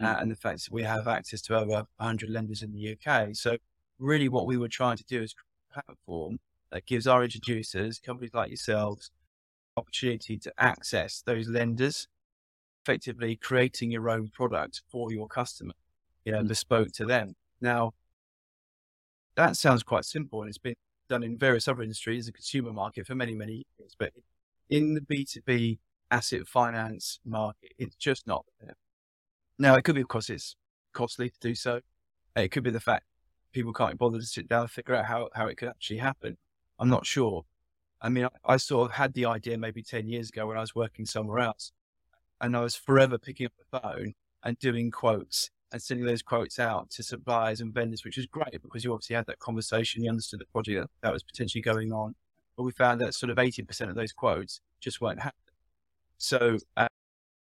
Uh, 0.01 0.15
mm. 0.15 0.23
And 0.23 0.31
the 0.31 0.37
fact 0.37 0.65
that 0.65 0.73
we 0.73 0.83
have 0.83 1.09
access 1.09 1.41
to 1.43 1.57
over 1.57 1.87
100 1.97 2.29
lenders 2.29 2.63
in 2.63 2.73
the 2.73 2.97
UK. 2.97 3.35
So, 3.35 3.57
really, 3.99 4.29
what 4.29 4.47
we 4.47 4.57
were 4.57 4.69
trying 4.69 4.97
to 4.97 5.05
do 5.05 5.23
is 5.23 5.35
a 5.71 5.81
platform 5.81 6.39
that 6.71 6.87
gives 6.87 7.07
our 7.07 7.23
introducers, 7.23 7.99
companies 7.99 8.35
like 8.35 8.49
yourselves, 8.49 9.11
opportunity 9.77 10.39
to 10.39 10.53
access 10.59 11.23
those 11.25 11.49
lenders, 11.49 12.09
effectively 12.85 13.37
creating 13.37 13.91
your 13.91 14.11
own 14.11 14.29
product 14.29 14.83
for 14.89 15.13
your 15.13 15.29
customer, 15.29 15.75
you 16.25 16.33
know, 16.33 16.39
mm-hmm. 16.39 16.49
bespoke 16.49 16.93
to 16.93 17.05
them. 17.05 17.35
Now, 17.61 17.95
that 19.37 19.57
sounds 19.57 19.83
quite 19.83 20.05
simple 20.05 20.43
and 20.43 20.49
it's 20.49 20.59
been 20.59 20.75
done 21.09 21.23
in 21.23 21.39
various 21.39 21.69
other 21.69 21.83
industries, 21.83 22.27
the 22.27 22.33
consumer 22.33 22.73
market 22.73 23.07
for 23.07 23.15
many, 23.15 23.35
many 23.35 23.65
years. 23.79 23.95
But 23.99 24.13
in 24.69 24.95
the 24.95 25.01
B2B 25.01 25.79
asset 26.11 26.47
finance 26.47 27.19
market, 27.25 27.73
it's 27.79 27.97
just 27.97 28.27
not 28.27 28.45
there. 28.61 28.77
Now, 29.59 29.77
it 29.77 29.83
could 29.83 29.95
be 29.95 30.03
because 30.03 30.29
it's 30.31 30.57
costly 30.93 31.31
to 31.31 31.39
do 31.41 31.55
so. 31.55 31.81
It 32.37 32.49
could 32.49 32.65
be 32.65 32.71
the 32.71 32.81
fact 32.81 33.05
people 33.53 33.73
can't 33.73 33.99
bother 33.99 34.19
to 34.19 34.25
sit 34.25 34.49
down 34.49 34.63
and 34.63 34.71
figure 34.71 34.95
out 34.95 35.07
how, 35.07 35.29
how 35.35 35.47
it 35.47 35.57
could 35.57 35.69
actually 35.69 35.99
happen. 35.99 36.37
I'm 36.79 36.89
not 36.89 37.07
sure. 37.07 37.45
I 38.03 38.09
mean, 38.09 38.29
I, 38.45 38.57
sort 38.57 38.91
of 38.91 38.97
had 38.97 39.15
the 39.15 39.27
idea 39.27 39.57
maybe 39.57 39.83
10 39.83 40.09
years 40.09 40.29
ago 40.29 40.47
when 40.49 40.57
I 40.57 40.61
was 40.61 40.75
working 40.75 41.07
somewhere 41.07 41.39
else. 41.39 41.71
And 42.41 42.57
I 42.57 42.61
was 42.61 42.75
forever 42.75 43.17
picking 43.17 43.47
up 43.47 43.53
the 43.57 43.79
phone 43.79 44.15
and 44.43 44.59
doing 44.59 44.91
quotes 44.91 45.51
and 45.71 45.81
sending 45.81 46.05
those 46.05 46.23
quotes 46.23 46.59
out 46.59 46.91
to 46.91 47.03
suppliers 47.05 47.61
and 47.61 47.73
vendors, 47.73 48.05
which 48.05 48.17
was 48.17 48.27
great 48.27 48.61
because 48.61 48.83
you 48.83 48.93
obviously 48.93 49.15
had 49.15 49.27
that 49.27 49.39
conversation, 49.39 50.03
you 50.03 50.11
understood 50.11 50.41
the 50.41 50.47
project 50.47 50.81
that, 50.81 50.91
that 51.07 51.13
was 51.13 51.23
potentially 51.23 51.63
going 51.63 51.93
on. 51.93 52.17
But 52.57 52.65
we 52.65 52.73
found 52.73 53.01
that 53.01 53.15
sort 53.15 53.31
of 53.31 53.37
80% 53.37 53.89
of 53.89 53.95
those 53.95 54.13
quotes 54.13 54.61
just 54.81 55.01
weren't 55.01 55.23
happening. 55.23 55.55
So 56.19 56.59
uh, 56.77 56.89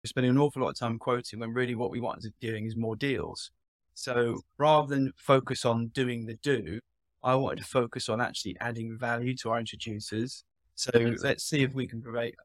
we're 0.04 0.10
spending 0.10 0.32
an 0.32 0.38
awful 0.38 0.62
lot 0.62 0.70
of 0.70 0.80
time 0.80 1.00
quoting 1.00 1.40
when 1.40 1.54
really 1.54 1.76
what 1.76 1.90
we 1.90 2.00
wanted 2.00 2.22
to 2.22 2.34
be 2.40 2.48
doing 2.48 2.66
is 2.68 2.76
more 2.76 2.96
deals. 2.96 3.50
So 3.96 4.42
rather 4.58 4.88
than 4.88 5.14
focus 5.18 5.66
on 5.66 5.88
doing 5.88 6.28
the 6.28 6.36
do, 6.36 6.80
I 7.26 7.34
wanted 7.34 7.58
to 7.58 7.66
focus 7.66 8.08
on 8.08 8.22
actually 8.22 8.56
adding 8.62 8.98
value 9.00 9.36
to 9.38 9.50
our 9.50 9.60
introducers. 9.60 10.44
So 10.76 10.92
let's 11.24 11.44
see 11.44 11.64
if 11.64 11.74
we 11.74 11.88
can 11.88 12.00
provide, 12.00 12.36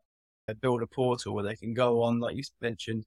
uh, 0.49 0.55
build 0.55 0.83
a 0.83 0.87
portal 0.87 1.35
where 1.35 1.45
they 1.45 1.55
can 1.55 1.75
go 1.75 2.03
on, 2.03 2.19
like 2.19 2.35
you 2.35 2.43
mentioned, 2.63 3.05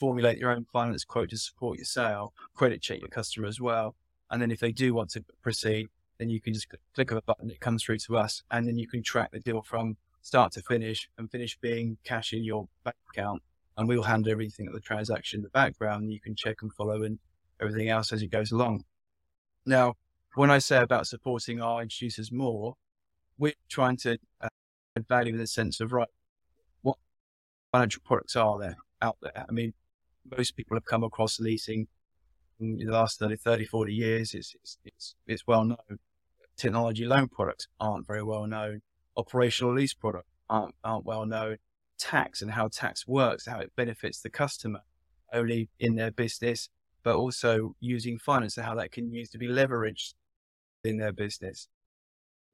formulate 0.00 0.38
your 0.38 0.50
own 0.50 0.64
finance 0.72 1.04
quote 1.04 1.28
to 1.28 1.36
support 1.36 1.76
your 1.76 1.84
sale, 1.84 2.32
credit 2.54 2.80
check 2.80 3.00
your 3.00 3.10
customer 3.10 3.46
as 3.46 3.60
well. 3.60 3.94
And 4.30 4.40
then 4.40 4.50
if 4.50 4.60
they 4.60 4.72
do 4.72 4.94
want 4.94 5.10
to 5.10 5.22
proceed, 5.42 5.88
then 6.18 6.30
you 6.30 6.40
can 6.40 6.54
just 6.54 6.68
click 6.94 7.10
of 7.10 7.18
a 7.18 7.22
button, 7.22 7.50
it 7.50 7.60
comes 7.60 7.84
through 7.84 7.98
to 7.98 8.16
us, 8.16 8.42
and 8.50 8.66
then 8.66 8.78
you 8.78 8.88
can 8.88 9.02
track 9.02 9.32
the 9.32 9.40
deal 9.40 9.60
from 9.60 9.98
start 10.22 10.52
to 10.52 10.62
finish 10.62 11.10
and 11.18 11.30
finish 11.30 11.58
being 11.58 11.98
cash 12.04 12.32
in 12.32 12.42
your 12.42 12.68
bank 12.84 12.96
account. 13.10 13.42
And 13.76 13.86
we'll 13.86 14.04
handle 14.04 14.32
everything 14.32 14.66
at 14.66 14.72
the 14.72 14.80
transaction 14.80 15.40
in 15.40 15.42
the 15.42 15.50
background. 15.50 16.10
You 16.10 16.20
can 16.20 16.34
check 16.34 16.62
and 16.62 16.72
follow 16.72 17.02
and 17.02 17.18
everything 17.60 17.90
else 17.90 18.12
as 18.12 18.22
it 18.22 18.30
goes 18.30 18.50
along. 18.50 18.84
Now, 19.66 19.96
when 20.34 20.50
I 20.50 20.58
say 20.58 20.78
about 20.78 21.06
supporting 21.06 21.60
our 21.60 21.82
introducers 21.82 22.32
more, 22.32 22.74
we're 23.38 23.52
trying 23.68 23.96
to 23.98 24.18
uh, 24.40 24.48
add 24.96 25.06
value 25.08 25.32
in 25.32 25.38
the 25.38 25.46
sense 25.46 25.80
of 25.80 25.92
right, 25.92 26.08
what 26.82 26.96
financial 27.72 28.02
products 28.04 28.36
are 28.36 28.58
there 28.58 28.76
out 29.00 29.16
there? 29.20 29.44
I 29.48 29.52
mean, 29.52 29.74
most 30.36 30.56
people 30.56 30.76
have 30.76 30.84
come 30.84 31.04
across 31.04 31.40
leasing 31.40 31.88
in 32.60 32.78
the 32.78 32.92
last 32.92 33.18
30, 33.18 33.36
30 33.36 33.64
40 33.66 33.92
years. 33.92 34.34
It's, 34.34 34.54
it's, 34.62 34.78
it's, 34.84 35.14
it's 35.26 35.46
well 35.46 35.64
known. 35.64 35.98
Technology 36.56 37.04
loan 37.04 37.28
products 37.28 37.66
aren't 37.80 38.06
very 38.06 38.22
well 38.22 38.46
known. 38.46 38.82
Operational 39.16 39.74
lease 39.74 39.94
products 39.94 40.28
aren't, 40.48 40.74
aren't 40.84 41.04
well 41.04 41.26
known. 41.26 41.56
Tax 41.98 42.40
and 42.40 42.52
how 42.52 42.68
tax 42.68 43.06
works, 43.06 43.46
how 43.46 43.58
it 43.58 43.72
benefits 43.76 44.20
the 44.20 44.30
customer 44.30 44.80
only 45.32 45.70
in 45.78 45.96
their 45.96 46.10
business, 46.10 46.68
but 47.02 47.16
also 47.16 47.74
using 47.80 48.18
finance 48.18 48.56
and 48.56 48.66
how 48.66 48.74
that 48.74 48.92
can 48.92 49.10
use 49.12 49.30
to 49.30 49.38
be 49.38 49.48
leveraged 49.48 50.14
in 50.84 50.98
their 50.98 51.12
business. 51.12 51.68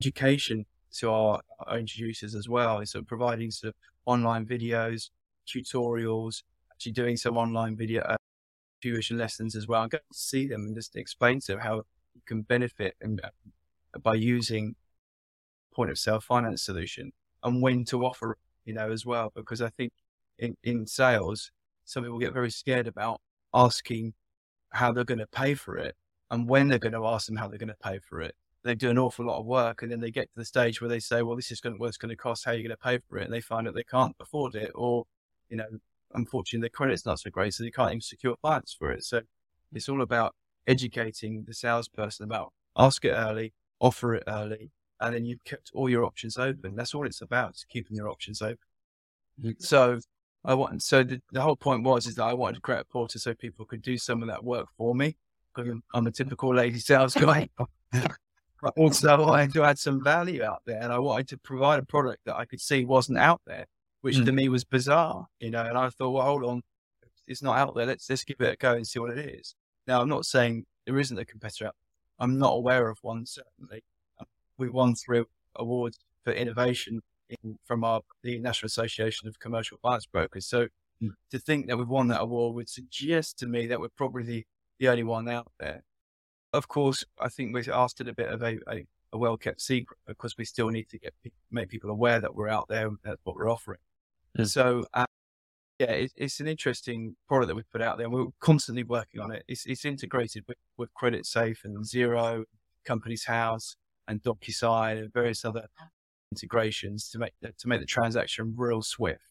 Education 0.00 0.66
to 0.98 1.10
our, 1.10 1.40
our 1.66 1.78
introducers 1.78 2.34
as 2.34 2.48
well 2.48 2.80
is 2.80 2.92
sort 2.92 3.02
of 3.02 3.08
providing 3.08 3.50
sort 3.50 3.70
of 3.70 3.74
online 4.06 4.46
videos, 4.46 5.10
tutorials, 5.46 6.42
actually 6.72 6.92
doing 6.92 7.16
some 7.16 7.36
online 7.36 7.76
video 7.76 8.02
uh, 8.02 8.16
tuition 8.80 9.18
lessons 9.18 9.56
as 9.56 9.66
well. 9.66 9.88
To 9.88 10.00
see 10.12 10.46
them 10.46 10.62
and 10.62 10.76
just 10.76 10.96
explain 10.96 11.40
to 11.40 11.52
them 11.52 11.60
how 11.60 11.76
you 12.14 12.22
can 12.26 12.42
benefit 12.42 12.94
and, 13.00 13.20
uh, 13.22 13.30
by 14.02 14.14
using 14.14 14.76
point 15.74 15.90
of 15.90 15.98
sale 15.98 16.20
finance 16.20 16.62
solution 16.62 17.12
and 17.42 17.62
when 17.62 17.84
to 17.84 18.04
offer 18.04 18.36
you 18.68 18.74
know, 18.74 18.92
as 18.92 19.06
well. 19.06 19.32
Because 19.34 19.62
I 19.62 19.70
think 19.70 19.92
in, 20.38 20.56
in 20.62 20.86
sales, 20.86 21.50
some 21.86 22.04
people 22.04 22.18
get 22.18 22.34
very 22.34 22.50
scared 22.50 22.86
about 22.86 23.20
asking 23.54 24.12
how 24.70 24.92
they're 24.92 25.04
going 25.04 25.18
to 25.18 25.26
pay 25.26 25.54
for 25.54 25.78
it 25.78 25.96
and 26.30 26.48
when 26.48 26.68
they're 26.68 26.78
going 26.78 26.92
to 26.92 27.06
ask 27.06 27.26
them 27.26 27.36
how 27.36 27.48
they're 27.48 27.58
going 27.58 27.68
to 27.68 27.76
pay 27.82 27.98
for 27.98 28.20
it. 28.20 28.34
They 28.64 28.74
do 28.74 28.90
an 28.90 28.98
awful 28.98 29.24
lot 29.24 29.38
of 29.38 29.46
work, 29.46 29.82
and 29.82 29.90
then 29.90 30.00
they 30.00 30.10
get 30.10 30.28
to 30.30 30.36
the 30.36 30.44
stage 30.44 30.80
where 30.80 30.90
they 30.90 31.00
say, 31.00 31.22
"Well, 31.22 31.36
this 31.36 31.50
is 31.50 31.60
going 31.60 31.76
to 31.76 31.80
what's 31.80 31.96
going 31.96 32.10
to 32.10 32.16
cost. 32.16 32.44
How 32.44 32.50
are 32.50 32.54
you 32.54 32.62
going 32.62 32.76
to 32.76 32.76
pay 32.76 32.98
for 33.08 33.18
it?" 33.18 33.24
And 33.24 33.32
they 33.32 33.40
find 33.40 33.66
that 33.66 33.74
they 33.74 33.84
can't 33.84 34.16
afford 34.20 34.56
it, 34.56 34.72
or 34.74 35.04
you 35.48 35.56
know, 35.56 35.66
unfortunately, 36.12 36.64
their 36.64 36.70
credit's 36.70 37.06
not 37.06 37.20
so 37.20 37.30
great, 37.30 37.54
so 37.54 37.62
they 37.62 37.70
can't 37.70 37.90
even 37.90 38.00
secure 38.00 38.36
finance 38.42 38.74
for 38.76 38.90
it. 38.90 39.04
So 39.04 39.22
it's 39.72 39.88
all 39.88 40.02
about 40.02 40.34
educating 40.66 41.44
the 41.46 41.54
salesperson 41.54 42.24
about 42.24 42.52
ask 42.76 43.04
it 43.04 43.12
early, 43.12 43.54
offer 43.80 44.16
it 44.16 44.24
early, 44.26 44.70
and 45.00 45.14
then 45.14 45.24
you've 45.24 45.44
kept 45.44 45.70
all 45.72 45.88
your 45.88 46.04
options 46.04 46.36
open. 46.36 46.74
That's 46.74 46.94
all 46.94 47.06
it's 47.06 47.22
about, 47.22 47.54
is 47.54 47.64
keeping 47.68 47.96
your 47.96 48.10
options 48.10 48.42
open. 48.42 48.58
Mm-hmm. 49.40 49.52
So 49.60 50.00
I 50.44 50.54
want 50.54 50.82
so 50.82 51.02
the, 51.04 51.20
the 51.32 51.42
whole 51.42 51.56
point 51.56 51.84
was 51.84 52.06
is 52.06 52.16
that 52.16 52.24
I 52.24 52.34
wanted 52.34 52.56
to 52.56 52.60
create 52.60 52.80
a 52.80 52.84
portal 52.84 53.20
so 53.20 53.34
people 53.34 53.64
could 53.64 53.82
do 53.82 53.96
some 53.98 54.22
of 54.22 54.28
that 54.28 54.44
work 54.44 54.66
for 54.76 54.94
me 54.94 55.16
I'm 55.94 56.06
a 56.06 56.10
typical 56.10 56.54
lady 56.54 56.78
sales 56.78 57.14
guy. 57.14 57.48
but 57.92 58.72
also, 58.76 59.08
I 59.08 59.20
wanted 59.20 59.52
to 59.54 59.64
add 59.64 59.78
some 59.78 60.02
value 60.02 60.42
out 60.42 60.62
there, 60.66 60.80
and 60.80 60.92
I 60.92 60.98
wanted 60.98 61.28
to 61.28 61.38
provide 61.38 61.78
a 61.78 61.84
product 61.84 62.24
that 62.26 62.36
I 62.36 62.44
could 62.44 62.60
see 62.60 62.84
wasn't 62.84 63.18
out 63.18 63.40
there, 63.46 63.66
which 64.00 64.16
mm. 64.16 64.24
to 64.24 64.32
me 64.32 64.48
was 64.48 64.64
bizarre, 64.64 65.26
you 65.40 65.50
know. 65.50 65.64
And 65.64 65.78
I 65.78 65.88
thought, 65.90 66.10
well, 66.10 66.24
hold 66.24 66.44
on, 66.44 66.62
it's 67.26 67.42
not 67.42 67.58
out 67.58 67.74
there. 67.74 67.86
Let's 67.86 68.08
let's 68.08 68.24
give 68.24 68.40
it 68.40 68.54
a 68.54 68.56
go 68.56 68.74
and 68.74 68.86
see 68.86 68.98
what 68.98 69.16
it 69.16 69.18
is. 69.18 69.54
Now, 69.86 70.00
I'm 70.00 70.08
not 70.08 70.26
saying 70.26 70.64
there 70.86 70.98
isn't 70.98 71.18
a 71.18 71.24
competitor. 71.24 71.72
I'm 72.18 72.38
not 72.38 72.54
aware 72.54 72.88
of 72.88 72.98
one. 73.02 73.26
Certainly, 73.26 73.84
we 74.56 74.68
won 74.68 74.94
three 74.94 75.24
awards 75.54 75.98
for 76.24 76.32
innovation 76.32 77.00
in, 77.28 77.58
from 77.64 77.84
our 77.84 78.02
the 78.22 78.38
National 78.38 78.66
Association 78.66 79.28
of 79.28 79.38
Commercial 79.38 79.78
Finance 79.80 80.06
Brokers. 80.06 80.46
So, 80.46 80.68
mm. 81.02 81.10
to 81.30 81.38
think 81.38 81.68
that 81.68 81.76
we've 81.76 81.88
won 81.88 82.08
that 82.08 82.20
award 82.20 82.54
would 82.56 82.68
suggest 82.68 83.38
to 83.38 83.46
me 83.46 83.66
that 83.66 83.80
we're 83.80 83.88
probably 83.96 84.46
the 84.78 84.88
only 84.88 85.04
one 85.04 85.28
out 85.28 85.50
there. 85.58 85.84
Of 86.52 86.68
course, 86.68 87.04
I 87.20 87.28
think 87.28 87.54
we 87.54 87.70
asked 87.70 88.00
it 88.00 88.08
a 88.08 88.14
bit 88.14 88.28
of 88.28 88.42
a, 88.42 88.58
a, 88.68 88.86
a 89.12 89.18
well 89.18 89.36
kept 89.36 89.60
secret 89.60 89.98
because 90.06 90.36
we 90.38 90.44
still 90.44 90.68
need 90.68 90.88
to 90.90 90.98
get 90.98 91.14
make 91.50 91.68
people 91.68 91.90
aware 91.90 92.20
that 92.20 92.34
we're 92.34 92.48
out 92.48 92.68
there 92.68 92.86
and 92.86 92.98
that's 93.04 93.20
what 93.24 93.36
we're 93.36 93.50
offering. 93.50 93.80
So, 94.44 94.84
uh, 94.94 95.06
yeah, 95.78 95.90
it, 95.92 96.12
it's 96.16 96.40
an 96.40 96.48
interesting 96.48 97.16
product 97.26 97.48
that 97.48 97.54
we've 97.54 97.70
put 97.70 97.82
out 97.82 97.98
there. 97.98 98.06
and 98.06 98.14
We're 98.14 98.26
constantly 98.40 98.84
working 98.84 99.20
on 99.20 99.32
it. 99.32 99.44
It's, 99.48 99.66
it's 99.66 99.84
integrated 99.84 100.44
with, 100.46 100.58
with 100.76 100.90
Creditsafe 100.94 101.64
and 101.64 101.84
Xero, 101.84 102.44
Companies 102.84 103.24
House, 103.24 103.76
and 104.06 104.22
DocuSign, 104.22 104.98
and 104.98 105.12
various 105.12 105.44
other 105.44 105.66
integrations 106.32 107.10
to 107.10 107.18
make 107.18 107.32
the, 107.40 107.52
to 107.58 107.68
make 107.68 107.80
the 107.80 107.86
transaction 107.86 108.54
real 108.56 108.82
swift. 108.82 109.22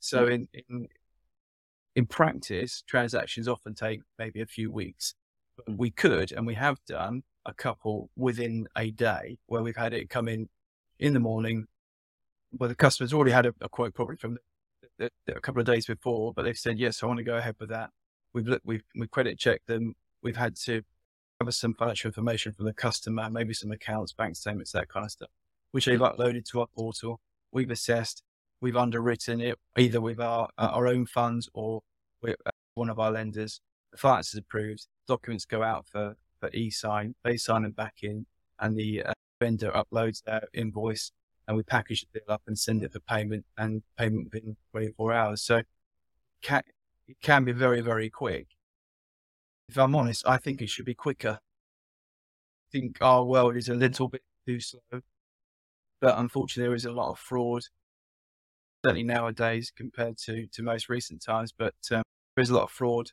So 0.00 0.26
in, 0.26 0.48
in 0.68 0.88
in 1.96 2.06
practice, 2.06 2.84
transactions 2.86 3.48
often 3.48 3.74
take 3.74 4.02
maybe 4.18 4.40
a 4.40 4.46
few 4.46 4.70
weeks. 4.70 5.14
But 5.56 5.78
we 5.78 5.90
could, 5.90 6.30
and 6.30 6.46
we 6.46 6.54
have 6.54 6.78
done 6.86 7.22
a 7.46 7.54
couple 7.54 8.10
within 8.16 8.68
a 8.76 8.90
day 8.90 9.38
where 9.46 9.62
we've 9.62 9.76
had 9.76 9.94
it 9.94 10.10
come 10.10 10.28
in 10.28 10.50
in 10.98 11.14
the 11.14 11.20
morning, 11.20 11.66
where 12.50 12.68
the 12.68 12.74
customer's 12.74 13.14
already 13.14 13.32
had 13.32 13.46
a, 13.46 13.54
a 13.62 13.68
quote 13.68 13.94
probably 13.94 14.16
from 14.16 14.36
the, 14.98 15.10
the, 15.26 15.36
a 15.36 15.40
couple 15.40 15.60
of 15.60 15.66
days 15.66 15.86
before, 15.86 16.34
but 16.34 16.42
they've 16.42 16.58
said 16.58 16.78
yes, 16.78 17.02
I 17.02 17.06
want 17.06 17.18
to 17.18 17.24
go 17.24 17.36
ahead 17.36 17.56
with 17.58 17.70
that. 17.70 17.90
We've 18.34 18.46
looked, 18.46 18.66
we've 18.66 18.84
we 18.94 19.06
credit 19.06 19.38
checked 19.38 19.66
them. 19.66 19.94
We've 20.22 20.36
had 20.36 20.56
to 20.64 20.82
cover 21.40 21.52
some 21.52 21.72
financial 21.72 22.08
information 22.08 22.52
from 22.52 22.66
the 22.66 22.74
customer, 22.74 23.30
maybe 23.30 23.54
some 23.54 23.72
accounts, 23.72 24.12
bank 24.12 24.36
statements, 24.36 24.72
that 24.72 24.88
kind 24.88 25.06
of 25.06 25.12
stuff, 25.12 25.30
which 25.70 25.86
they've 25.86 25.98
uploaded 25.98 26.44
to 26.50 26.60
our 26.60 26.66
portal. 26.66 27.20
We've 27.52 27.70
assessed, 27.70 28.22
we've 28.60 28.76
underwritten 28.76 29.40
it 29.40 29.58
either 29.76 30.00
with 30.00 30.20
our 30.20 30.48
our 30.58 30.86
own 30.86 31.06
funds 31.06 31.48
or 31.54 31.82
with 32.22 32.36
uh, 32.46 32.50
one 32.74 32.90
of 32.90 32.98
our 32.98 33.10
lenders. 33.10 33.60
The 33.92 33.98
finance 33.98 34.28
is 34.28 34.38
approved. 34.38 34.86
Documents 35.06 35.44
go 35.44 35.62
out 35.62 35.86
for 35.86 36.16
for 36.40 36.50
e-sign. 36.52 37.14
They 37.24 37.36
sign 37.36 37.62
them 37.62 37.72
back 37.72 37.96
in, 38.02 38.26
and 38.58 38.76
the 38.76 39.04
uh, 39.04 39.12
vendor 39.40 39.70
uploads 39.72 40.22
their 40.22 40.42
invoice, 40.52 41.12
and 41.46 41.56
we 41.56 41.62
package 41.62 42.06
the 42.12 42.20
deal 42.20 42.30
up 42.30 42.42
and 42.46 42.58
send 42.58 42.82
it 42.82 42.92
for 42.92 43.00
payment, 43.00 43.44
and 43.56 43.82
payment 43.98 44.28
within 44.32 44.56
24 44.72 45.12
hours. 45.12 45.42
So 45.42 45.62
can, 46.42 46.62
it 47.08 47.16
can 47.22 47.44
be 47.44 47.52
very 47.52 47.80
very 47.80 48.10
quick. 48.10 48.48
If 49.68 49.78
I'm 49.78 49.96
honest, 49.96 50.26
I 50.26 50.36
think 50.36 50.62
it 50.62 50.70
should 50.70 50.84
be 50.84 50.94
quicker. 50.94 51.38
I 51.40 52.68
think 52.72 52.98
our 53.00 53.24
world 53.24 53.56
is 53.56 53.68
a 53.68 53.74
little 53.74 54.08
bit 54.08 54.22
too 54.46 54.60
slow, 54.60 55.00
but 56.00 56.18
unfortunately, 56.18 56.68
there 56.68 56.74
is 56.74 56.84
a 56.84 56.92
lot 56.92 57.10
of 57.10 57.18
fraud 57.18 57.62
certainly 58.86 59.02
nowadays 59.02 59.72
compared 59.76 60.16
to, 60.16 60.46
to 60.52 60.62
most 60.62 60.88
recent 60.88 61.20
times, 61.20 61.52
but 61.56 61.74
um, 61.90 62.02
there's 62.36 62.50
a 62.50 62.54
lot 62.54 62.64
of 62.64 62.70
fraud 62.70 63.10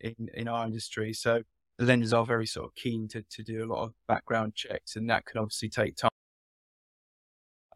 in, 0.00 0.28
in 0.32 0.48
our 0.48 0.64
industry. 0.64 1.12
So 1.12 1.42
the 1.78 1.84
lenders 1.84 2.14
are 2.14 2.24
very 2.24 2.46
sort 2.46 2.66
of 2.66 2.74
keen 2.74 3.08
to, 3.08 3.22
to 3.22 3.42
do 3.42 3.62
a 3.62 3.68
lot 3.70 3.84
of 3.84 3.92
background 4.08 4.54
checks, 4.54 4.96
and 4.96 5.10
that 5.10 5.26
can 5.26 5.38
obviously 5.38 5.68
take 5.68 5.96
time. 5.96 6.10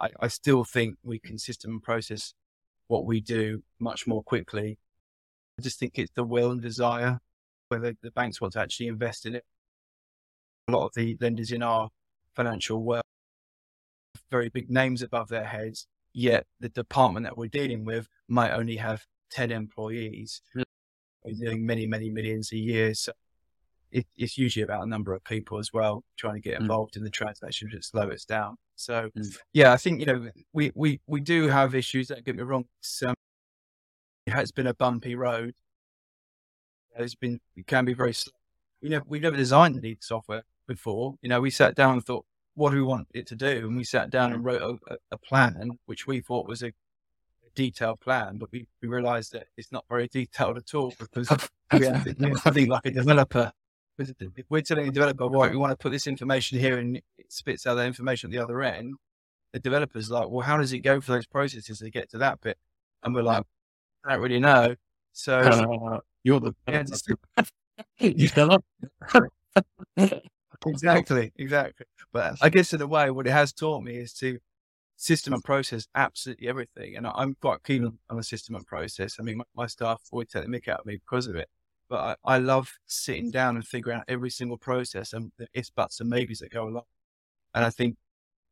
I, 0.01 0.09
I 0.21 0.29
still 0.29 0.65
think 0.65 0.97
we 1.03 1.19
can 1.19 1.39
system 1.39 1.73
and 1.73 1.83
process 1.83 2.33
what 2.89 3.05
we 3.05 3.21
do 3.21 3.63
much 3.79 4.07
more 4.07 4.23
quickly. 4.23 4.79
I 5.59 5.63
just 5.63 5.79
think 5.79 5.99
it's 5.99 6.13
the 6.15 6.25
will 6.25 6.51
and 6.51 6.63
desire 6.63 7.19
whether 7.69 7.95
the 8.01 8.11
banks 8.13 8.41
want 8.41 8.55
to 8.55 8.61
actually 8.61 8.87
invest 8.87 9.27
in 9.27 9.35
it. 9.35 9.45
A 10.69 10.73
lot 10.73 10.87
of 10.87 10.93
the 10.95 11.17
lenders 11.21 11.53
in 11.53 11.63
our 11.63 11.91
financial 12.35 12.83
world, 12.83 13.03
very 14.31 14.49
big 14.49 14.71
names 14.71 15.03
above 15.03 15.29
their 15.29 15.45
heads, 15.45 15.87
Yet 16.19 16.47
the 16.61 16.71
department 16.71 17.27
that 17.27 17.37
we're 17.37 17.51
dealing 17.51 17.85
with 17.85 18.09
might 18.27 18.53
only 18.53 18.77
have 18.77 19.05
10 19.33 19.51
employees. 19.51 20.41
We're 20.55 21.35
doing 21.39 21.67
many, 21.67 21.87
many 21.87 22.09
millions 22.09 22.53
a 22.53 22.57
year. 22.57 22.95
So 22.95 23.13
it, 23.93 24.07
it's 24.17 24.39
usually 24.39 24.63
about 24.63 24.83
a 24.83 24.89
number 24.89 25.13
of 25.13 25.23
people 25.25 25.59
as 25.59 25.75
well 25.75 26.05
trying 26.17 26.37
to 26.37 26.41
get 26.41 26.57
mm. 26.57 26.63
involved 26.63 26.95
mm. 26.95 26.97
in 26.97 27.05
the 27.05 27.11
transaction 27.11 27.69
to 27.71 27.83
slow 27.83 28.09
us 28.09 28.25
down. 28.25 28.57
So 28.77 29.11
mm. 29.15 29.37
yeah, 29.53 29.75
I 29.75 29.77
think, 29.77 30.01
you 30.01 30.07
know, 30.07 30.31
we, 30.55 30.73
we, 30.75 31.03
we 31.07 31.21
do 31.21 31.49
have 31.49 31.75
issues. 31.75 32.09
Don't 32.09 32.25
get 32.25 32.35
me 32.35 32.45
wrong. 32.45 32.65
Um, 33.07 33.15
it 34.27 34.33
has 34.33 34.53
been 34.53 34.69
a 34.69 34.75
bumpy 34.75 35.17
road. 35.17 35.53
It's 36.99 37.15
been, 37.15 37.41
it 37.55 37.67
can 37.67 37.85
be 37.85 37.93
very 37.93 38.15
slow. 38.15 38.33
We 38.81 38.89
never, 38.89 39.05
we've 39.07 39.21
never 39.21 39.37
designed 39.37 39.77
any 39.77 39.99
software 40.01 40.45
before. 40.67 41.17
You 41.21 41.29
know, 41.29 41.43
we 41.43 41.51
sat 41.51 41.75
down 41.75 41.93
and 41.93 42.07
thought, 42.07 42.25
what 42.57 42.71
do 42.71 42.77
we 42.77 42.83
want 42.83 43.07
it 43.15 43.27
to 43.29 43.37
do? 43.37 43.69
And 43.69 43.77
we 43.77 43.85
sat 43.85 44.11
down 44.11 44.33
and 44.33 44.45
wrote 44.45 44.81
a, 44.89 44.97
a 45.13 45.19
plan, 45.19 45.79
which 45.87 46.07
we 46.07 46.21
thought 46.21 46.49
was 46.49 46.63
a, 46.63 46.73
detailed 47.57 47.99
plan, 48.01 48.37
but 48.39 48.53
we, 48.53 48.69
we 48.81 48.87
realized 48.87 49.33
that 49.33 49.49
it's 49.57 49.73
not 49.73 49.85
very 49.89 50.07
detailed 50.13 50.59
at 50.59 50.73
all 50.75 50.93
because 51.01 51.29
we 51.73 51.87
have 51.87 52.05
to 52.05 52.53
be 52.53 52.67
like 52.67 52.87
a 52.87 52.91
developer. 52.93 53.51
If 53.99 54.45
we're 54.51 54.61
telling 54.61 54.89
a 54.89 54.93
developer, 54.93 55.27
right, 55.27 55.51
we 55.51 55.57
want 55.57 55.73
to 55.73 55.77
put 55.77 55.91
this 55.91 56.07
information 56.07 56.59
here 56.59 56.79
and 56.79 56.99
it 56.99 57.33
spits 57.33 57.67
out 57.67 57.75
that 57.77 57.87
information 57.87 58.29
at 58.29 58.33
the 58.33 58.45
other 58.45 58.63
end, 58.63 58.95
the 59.53 59.59
developer's 59.59 60.11
like, 60.11 60.29
well, 60.29 60.47
how 60.47 60.59
does 60.59 60.73
it 60.73 60.81
go 60.81 61.01
for 61.01 61.13
those 61.13 61.27
processes 61.27 61.79
to 61.79 61.91
get 61.91 62.11
to 62.11 62.19
that 62.19 62.41
bit? 62.43 62.59
And 63.03 63.15
we're 63.15 63.23
like, 63.23 63.45
I 64.05 64.13
don't 64.13 64.23
really 64.23 64.39
know. 64.39 64.77
So 65.13 65.39
uh, 65.39 66.01
you're 66.23 66.41
the 66.41 66.55
yeah, 66.69 66.85
you 67.99 68.29
still 68.29 68.59
exactly, 70.67 71.33
exactly. 71.37 71.87
But 72.13 72.37
I 72.43 72.49
guess 72.49 72.73
in 72.73 72.81
a 72.81 72.87
way, 72.87 73.11
what 73.11 73.27
it 73.27 73.33
has 73.33 73.53
taught 73.53 73.83
me 73.83 73.97
is 73.97 74.13
to 74.15 74.39
system 74.97 75.35
and 75.35 75.45
process 75.45 75.87
absolutely 75.95 76.49
everything. 76.49 76.97
And 76.97 77.07
I'm 77.07 77.35
quite 77.41 77.63
keen 77.63 77.83
mm. 77.83 77.95
on 78.11 78.19
a 78.19 78.23
system 78.23 78.55
and 78.55 78.67
process. 78.67 79.17
I 79.21 79.23
mean, 79.23 79.39
my, 79.39 79.45
my 79.55 79.67
staff 79.67 80.01
always 80.11 80.29
take 80.29 80.45
the 80.45 80.49
mick 80.49 80.69
out 80.69 80.81
of 80.81 80.87
me 80.87 80.97
because 80.97 81.27
of 81.27 81.37
it. 81.37 81.49
But 81.89 82.19
I, 82.25 82.35
I 82.35 82.39
love 82.39 82.73
sitting 82.87 83.31
down 83.31 83.55
and 83.55 83.67
figuring 83.67 83.99
out 83.99 84.05
every 84.09 84.31
single 84.31 84.59
process 84.59 85.13
and 85.13 85.31
the 85.39 85.47
ifs, 85.55 85.71
buts, 85.71 86.01
and 86.01 86.11
maybes 86.11 86.41
that 86.41 86.51
go 86.51 86.65
along. 86.67 86.85
And 87.55 87.65
I 87.65 87.71
think 87.71 87.97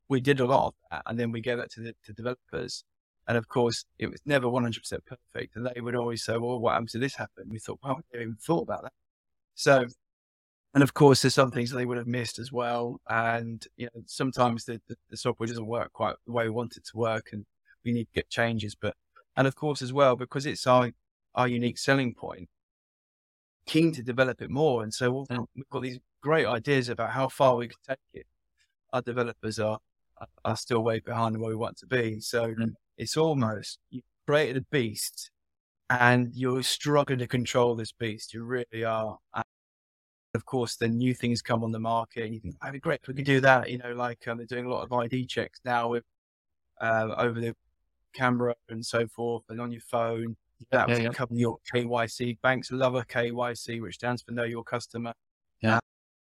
we 0.08 0.20
did 0.20 0.38
a 0.38 0.46
lot 0.46 0.68
of 0.68 0.74
that. 0.90 1.02
And 1.06 1.18
then 1.18 1.32
we 1.32 1.40
gave 1.40 1.58
that 1.58 1.70
to 1.72 1.80
the 1.80 1.94
to 2.04 2.12
developers. 2.12 2.84
And 3.26 3.36
of 3.38 3.48
course, 3.48 3.86
it 3.98 4.10
was 4.10 4.20
never 4.26 4.46
100% 4.46 4.76
perfect. 5.06 5.56
And 5.56 5.66
they 5.66 5.80
would 5.80 5.96
always 5.96 6.22
say, 6.24 6.36
well, 6.36 6.58
what 6.58 6.72
happens 6.72 6.94
if 6.94 7.00
this 7.00 7.16
happened? 7.16 7.50
We 7.50 7.58
thought, 7.58 7.80
well, 7.82 7.96
we 7.96 8.02
never 8.12 8.22
even 8.22 8.36
thought 8.36 8.62
about 8.62 8.82
that. 8.82 8.92
So 9.54 9.86
and 10.74 10.82
of 10.82 10.92
course, 10.92 11.22
there's 11.22 11.34
some 11.34 11.52
things 11.52 11.70
they 11.70 11.86
would 11.86 11.98
have 11.98 12.08
missed 12.08 12.40
as 12.40 12.50
well. 12.50 13.00
And 13.08 13.64
you 13.76 13.86
know, 13.86 14.02
sometimes 14.06 14.64
the, 14.64 14.80
the, 14.88 14.96
the, 15.08 15.16
software 15.16 15.46
doesn't 15.46 15.66
work 15.66 15.92
quite 15.92 16.16
the 16.26 16.32
way 16.32 16.44
we 16.44 16.50
want 16.50 16.76
it 16.76 16.84
to 16.86 16.96
work, 16.96 17.28
and 17.32 17.46
we 17.84 17.92
need 17.92 18.06
to 18.06 18.12
get 18.12 18.28
changes. 18.28 18.74
But 18.74 18.96
and 19.36 19.46
of 19.46 19.54
course, 19.54 19.82
as 19.82 19.92
well, 19.92 20.16
because 20.16 20.46
it's 20.46 20.66
our 20.66 20.90
our 21.36 21.46
unique 21.46 21.78
selling 21.78 22.12
point, 22.12 22.48
keen 23.66 23.92
to 23.92 24.02
develop 24.02 24.42
it 24.42 24.50
more. 24.50 24.82
And 24.82 24.92
so 24.92 25.24
we've 25.28 25.70
got 25.70 25.82
these 25.82 26.00
great 26.20 26.46
ideas 26.46 26.88
about 26.88 27.10
how 27.10 27.28
far 27.28 27.54
we 27.54 27.68
can 27.68 27.76
take 27.88 27.98
it. 28.12 28.26
Our 28.92 29.02
developers 29.02 29.60
are 29.60 29.78
are 30.44 30.56
still 30.56 30.82
way 30.82 30.98
behind 30.98 31.38
where 31.38 31.50
we 31.50 31.56
want 31.56 31.76
to 31.78 31.86
be. 31.86 32.18
So 32.18 32.52
mm. 32.52 32.72
it's 32.98 33.16
almost 33.16 33.78
you 33.90 34.02
created 34.26 34.56
a 34.56 34.66
beast, 34.72 35.30
and 35.88 36.34
you're 36.34 36.64
struggling 36.64 37.20
to 37.20 37.28
control 37.28 37.76
this 37.76 37.92
beast. 37.92 38.34
You 38.34 38.42
really 38.42 38.82
are 38.84 39.18
of 40.34 40.44
course, 40.44 40.76
then 40.76 40.98
new 40.98 41.14
things 41.14 41.42
come 41.42 41.62
on 41.62 41.72
the 41.72 41.78
market, 41.78 42.24
and 42.24 42.34
you 42.34 42.40
think, 42.40 42.58
"That'd 42.60 42.74
be 42.74 42.80
great 42.80 43.06
we 43.06 43.14
could 43.14 43.24
do 43.24 43.40
that." 43.40 43.70
You 43.70 43.78
know, 43.78 43.92
like 43.92 44.26
um, 44.26 44.36
they're 44.38 44.46
doing 44.46 44.66
a 44.66 44.68
lot 44.68 44.82
of 44.82 44.92
ID 44.92 45.26
checks 45.26 45.60
now 45.64 45.88
with 45.88 46.04
uh, 46.80 47.14
over 47.16 47.40
the 47.40 47.54
camera 48.14 48.54
and 48.68 48.84
so 48.84 49.06
forth, 49.06 49.44
and 49.48 49.60
on 49.60 49.72
your 49.72 49.80
phone. 49.80 50.36
That 50.70 50.88
yeah, 50.88 50.96
yeah. 50.96 51.08
cover 51.10 51.34
your 51.34 51.58
KYC. 51.72 52.40
Banks 52.40 52.70
love 52.70 52.94
a 52.94 53.04
KYC, 53.04 53.82
which 53.82 53.96
stands 53.96 54.22
for 54.22 54.32
Know 54.32 54.44
Your 54.44 54.64
Customer. 54.64 55.12
Yeah. 55.60 55.80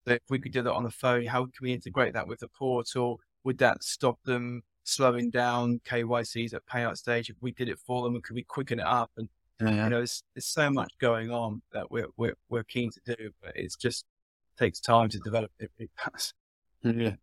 So 0.06 0.14
if 0.14 0.22
we 0.28 0.38
could 0.38 0.52
do 0.52 0.62
that 0.62 0.72
on 0.72 0.82
the 0.82 0.90
phone, 0.90 1.26
how 1.26 1.44
can 1.44 1.52
we 1.62 1.72
integrate 1.72 2.14
that 2.14 2.26
with 2.26 2.40
the 2.40 2.48
portal? 2.48 3.20
Would 3.44 3.58
that 3.58 3.84
stop 3.84 4.18
them 4.24 4.62
slowing 4.82 5.30
down 5.30 5.80
KYCs 5.84 6.54
at 6.54 6.66
payout 6.66 6.96
stage? 6.96 7.30
If 7.30 7.36
we 7.40 7.52
did 7.52 7.68
it 7.68 7.78
for 7.78 8.02
them, 8.02 8.20
could 8.22 8.34
we 8.34 8.42
quicken 8.42 8.80
it 8.80 8.86
up 8.86 9.10
and 9.16 9.28
yeah. 9.70 9.85
You 9.85 9.90
know, 9.90 9.96
there's, 9.98 10.22
there's 10.35 10.46
so 10.46 10.70
much 10.70 10.92
going 11.00 11.31
on 11.31 11.62
that 11.72 11.90
we're, 11.90 12.09
we're, 12.16 12.35
we're 12.48 12.64
keen 12.64 12.90
to 12.90 13.16
do, 13.16 13.31
but 13.42 13.53
it's 13.55 13.77
just 13.77 14.05
takes 14.59 14.81
time 14.81 15.09
to 15.11 15.18
develop 15.18 15.50
it. 15.59 15.70
yeah. 16.83 17.14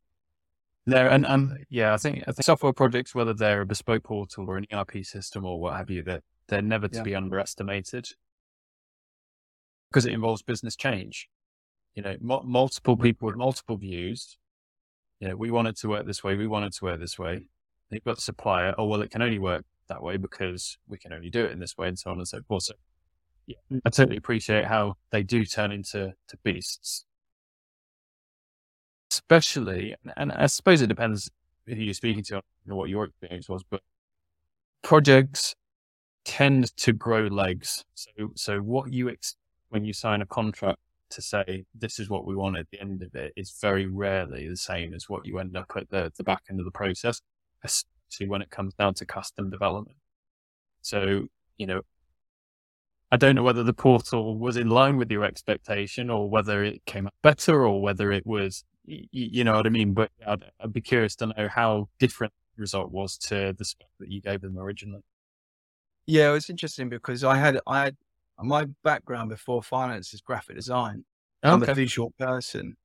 There 0.87 1.09
and 1.09 1.27
um 1.27 1.57
yeah, 1.69 1.93
I 1.93 1.97
think 1.97 2.23
I 2.27 2.31
think 2.31 2.43
software 2.43 2.73
projects, 2.73 3.13
whether 3.13 3.35
they're 3.35 3.61
a 3.61 3.65
bespoke 3.65 4.03
portal 4.03 4.49
or 4.49 4.57
an 4.57 4.65
ERP 4.73 5.05
system 5.05 5.45
or 5.45 5.59
what 5.59 5.77
have 5.77 5.91
you, 5.91 6.01
they're 6.01 6.23
they're 6.47 6.61
never 6.61 6.87
to 6.87 6.97
yeah. 6.97 7.03
be 7.03 7.15
underestimated 7.15 8.07
because 9.89 10.05
it 10.05 10.13
involves 10.13 10.41
business 10.41 10.75
change. 10.75 11.29
You 11.93 12.01
know, 12.01 12.11
m- 12.11 12.49
multiple 12.49 12.97
people 12.97 13.27
with 13.27 13.35
multiple 13.35 13.77
views. 13.77 14.37
You 15.19 15.29
know, 15.29 15.35
we 15.35 15.51
wanted 15.51 15.77
to 15.77 15.89
work 15.89 16.07
this 16.07 16.23
way. 16.23 16.35
We 16.35 16.47
wanted 16.47 16.73
to 16.73 16.85
work 16.85 16.99
this 16.99 17.19
way. 17.19 17.45
You've 17.91 18.03
got 18.03 18.15
the 18.15 18.21
supplier. 18.23 18.73
Oh 18.77 18.85
well, 18.85 19.03
it 19.03 19.11
can 19.11 19.21
only 19.21 19.39
work 19.39 19.63
that 19.91 20.01
way 20.01 20.17
because 20.17 20.77
we 20.87 20.97
can 20.97 21.13
only 21.13 21.29
do 21.29 21.45
it 21.45 21.51
in 21.51 21.59
this 21.59 21.77
way 21.77 21.87
and 21.87 21.99
so 21.99 22.11
on 22.11 22.17
and 22.17 22.27
so 22.27 22.41
forth. 22.47 22.63
So 22.63 22.73
yeah, 23.45 23.57
mm. 23.71 23.81
I 23.85 23.89
totally 23.89 24.17
appreciate 24.17 24.65
how 24.65 24.95
they 25.11 25.23
do 25.23 25.45
turn 25.45 25.71
into 25.71 26.13
to 26.27 26.37
beasts. 26.43 27.05
Especially, 29.11 29.95
and 30.15 30.31
I 30.31 30.45
suppose 30.45 30.81
it 30.81 30.87
depends 30.87 31.29
who 31.67 31.75
you're 31.75 31.93
speaking 31.93 32.23
to 32.23 32.41
and 32.65 32.75
what 32.75 32.89
your 32.89 33.05
experience 33.05 33.49
was, 33.49 33.63
but 33.69 33.81
projects 34.81 35.55
tend 36.23 36.75
to 36.77 36.93
grow 36.93 37.27
legs. 37.27 37.83
So, 37.93 38.31
so 38.35 38.59
what 38.59 38.91
you 38.93 39.09
expect 39.09 39.37
when 39.69 39.85
you 39.85 39.93
sign 39.93 40.21
a 40.21 40.25
contract 40.25 40.79
to 41.09 41.21
say 41.21 41.65
this 41.73 41.99
is 41.99 42.09
what 42.09 42.25
we 42.25 42.35
want 42.35 42.57
at 42.57 42.69
the 42.71 42.79
end 42.79 43.01
of 43.01 43.15
it 43.15 43.33
is 43.35 43.57
very 43.61 43.85
rarely 43.85 44.47
the 44.47 44.57
same 44.57 44.93
as 44.93 45.09
what 45.09 45.25
you 45.25 45.39
end 45.39 45.55
up 45.55 45.71
at 45.75 45.89
the, 45.89 46.11
the 46.17 46.23
back 46.23 46.43
end 46.49 46.59
of 46.59 46.65
the 46.65 46.71
process, 46.71 47.21
especially 48.11 48.29
when 48.29 48.41
it 48.41 48.49
comes 48.49 48.73
down 48.73 48.93
to 48.95 49.05
custom 49.05 49.49
development. 49.49 49.97
So, 50.81 51.27
you 51.57 51.67
know, 51.67 51.81
I 53.11 53.17
don't 53.17 53.35
know 53.35 53.43
whether 53.43 53.63
the 53.63 53.73
portal 53.73 54.37
was 54.37 54.57
in 54.57 54.69
line 54.69 54.97
with 54.97 55.11
your 55.11 55.23
expectation 55.23 56.09
or 56.09 56.29
whether 56.29 56.63
it 56.63 56.85
came 56.85 57.07
out 57.07 57.13
better 57.21 57.65
or 57.65 57.81
whether 57.81 58.11
it 58.11 58.25
was, 58.25 58.63
you, 58.85 59.07
you 59.11 59.43
know 59.43 59.55
what 59.55 59.65
I 59.65 59.69
mean? 59.69 59.93
But 59.93 60.11
I'd, 60.25 60.45
I'd, 60.59 60.73
be 60.73 60.81
curious 60.81 61.15
to 61.17 61.27
know 61.27 61.49
how 61.49 61.89
different 61.99 62.33
the 62.55 62.61
result 62.61 62.91
was 62.91 63.17
to 63.29 63.53
the 63.57 63.65
spec 63.65 63.87
that 63.99 64.09
you 64.09 64.21
gave 64.21 64.41
them 64.41 64.57
originally. 64.57 65.03
Yeah, 66.05 66.29
it 66.29 66.33
was 66.33 66.49
interesting 66.49 66.89
because 66.89 67.23
I 67.23 67.37
had, 67.37 67.59
I 67.67 67.83
had 67.83 67.97
my 68.39 68.65
background 68.83 69.29
before 69.29 69.61
finance 69.61 70.13
is 70.13 70.21
graphic 70.21 70.55
design. 70.55 71.05
I'm 71.43 71.63
a 71.63 71.73
visual 71.73 72.13
person. 72.17 72.77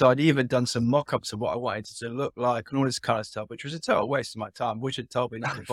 So 0.00 0.08
I'd 0.10 0.20
even 0.20 0.46
done 0.46 0.66
some 0.66 0.88
mock-ups 0.88 1.32
of 1.32 1.40
what 1.40 1.52
I 1.52 1.56
wanted 1.56 1.86
it 1.86 1.96
to 1.98 2.08
look 2.08 2.32
like 2.36 2.70
and 2.70 2.78
all 2.78 2.84
this 2.84 3.00
kind 3.00 3.18
of 3.18 3.26
stuff, 3.26 3.48
which 3.50 3.64
was 3.64 3.74
a 3.74 3.80
total 3.80 4.08
waste 4.08 4.36
of 4.36 4.38
my 4.38 4.50
time, 4.50 4.80
which 4.80 4.96
had 4.96 5.10
told 5.10 5.32
me 5.32 5.38
nothing 5.40 5.64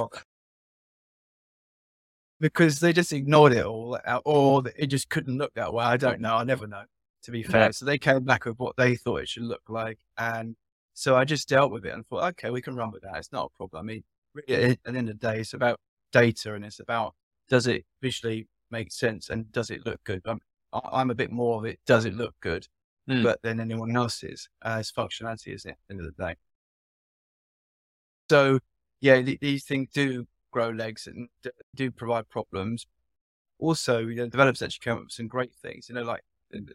because 2.40 2.80
they 2.80 2.94
just 2.94 3.14
ignored 3.14 3.54
it 3.54 3.66
all, 3.66 3.98
uh, 4.06 4.20
or 4.26 4.64
it 4.78 4.88
just 4.88 5.10
couldn't 5.10 5.38
look 5.38 5.54
that 5.56 5.74
way. 5.74 5.86
I 5.86 5.98
don't 5.98 6.20
know. 6.22 6.36
I 6.36 6.44
never 6.44 6.68
know, 6.68 6.84
to 7.24 7.32
be 7.32 7.44
fair. 7.44 7.66
Yeah. 7.66 7.72
So 7.72 7.86
they 7.86 7.98
came 7.98 8.24
back 8.24 8.46
with 8.46 8.58
what 8.58 8.76
they 8.78 8.96
thought 8.96 9.22
it 9.22 9.30
should 9.30 9.44
look 9.44 9.62
like, 9.70 10.00
and 10.18 10.56
so 10.94 11.16
I 11.16 11.26
just 11.26 11.48
dealt 11.50 11.72
with 11.72 11.86
it 11.86 11.94
and 11.94 12.06
thought, 12.06 12.24
okay, 12.32 12.50
we 12.50 12.62
can 12.62 12.76
run 12.76 12.92
with 12.92 13.04
that. 13.04 13.18
It's 13.18 13.32
not 13.32 13.52
a 13.54 13.58
problem. 13.58 13.80
I 13.80 13.84
mean, 13.86 14.04
really, 14.34 14.64
at 14.72 14.80
the 14.84 14.90
end 14.90 15.10
of 15.10 15.20
the 15.20 15.28
day, 15.28 15.40
it's 15.40 15.54
about 15.54 15.80
data 16.12 16.54
and 16.54 16.66
it's 16.66 16.80
about 16.80 17.14
does 17.50 17.68
it 17.68 17.86
visually 18.02 18.48
make 18.72 18.92
sense 18.92 19.30
and 19.30 19.52
does 19.52 19.70
it 19.70 19.86
look 19.86 20.04
good. 20.04 20.22
I'm, 20.26 20.40
I'm 20.74 21.12
a 21.12 21.16
bit 21.16 21.32
more 21.32 21.58
of 21.58 21.66
it. 21.66 21.80
Does 21.86 22.06
it 22.06 22.16
look 22.16 22.34
good? 22.42 22.68
Mm. 23.10 23.24
But 23.24 23.42
than 23.44 23.60
anyone 23.60 23.96
else's 23.96 24.50
uh, 24.64 24.78
it's 24.80 24.92
functionality, 24.92 25.54
is 25.54 25.66
it? 25.66 25.70
At 25.72 25.78
the 25.88 25.94
end 25.94 26.06
of 26.06 26.16
the 26.16 26.24
day. 26.24 26.36
So 28.30 28.60
yeah, 29.00 29.22
th- 29.22 29.40
these 29.40 29.64
things 29.64 29.90
do 29.94 30.26
grow 30.52 30.70
legs 30.70 31.06
and 31.08 31.30
do 31.76 31.92
provide 31.92 32.30
problems. 32.30 32.88
Also, 33.60 34.00
you 34.00 34.16
know, 34.16 34.28
developers 34.28 34.62
actually 34.62 34.84
come 34.84 34.98
up 34.98 35.04
with 35.04 35.12
some 35.12 35.28
great 35.28 35.54
things, 35.54 35.88
you 35.88 35.96
know, 35.96 36.04
like 36.04 36.22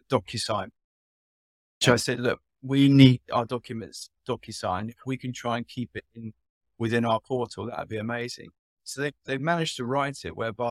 DocuSign. 0.09 0.69
So 1.81 1.93
I 1.93 1.95
said, 1.97 2.19
look, 2.19 2.39
we 2.61 2.87
need 2.87 3.21
our 3.33 3.45
documents 3.45 4.09
DocuSign. 4.27 4.89
If 4.89 4.97
we 5.05 5.17
can 5.17 5.33
try 5.33 5.57
and 5.57 5.67
keep 5.67 5.89
it 5.95 6.05
in 6.13 6.33
within 6.77 7.05
our 7.05 7.19
portal, 7.19 7.65
that'd 7.65 7.89
be 7.89 7.97
amazing. 7.97 8.49
So 8.83 9.01
they, 9.01 9.11
they've 9.25 9.41
managed 9.41 9.77
to 9.77 9.85
write 9.85 10.25
it 10.25 10.37
whereby 10.37 10.69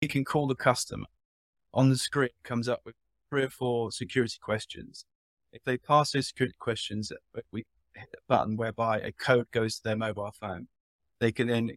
you 0.00 0.08
can 0.08 0.24
call 0.24 0.46
the 0.46 0.54
customer 0.54 1.06
on 1.74 1.90
the 1.90 1.96
screen, 1.96 2.30
comes 2.44 2.68
up 2.68 2.80
with 2.84 2.94
three 3.32 3.44
or 3.44 3.50
four 3.50 3.90
security 3.90 4.36
questions. 4.42 5.06
If 5.52 5.62
they 5.64 5.78
pass 5.78 6.10
those 6.10 6.28
security 6.28 6.56
questions, 6.58 7.10
we 7.50 7.64
hit 7.94 8.08
a 8.14 8.20
button 8.28 8.56
whereby 8.56 8.98
a 8.98 9.12
code 9.12 9.46
goes 9.52 9.76
to 9.76 9.82
their 9.84 9.96
mobile 9.96 10.32
phone 10.38 10.68
they 11.22 11.30
can 11.30 11.46
then 11.46 11.70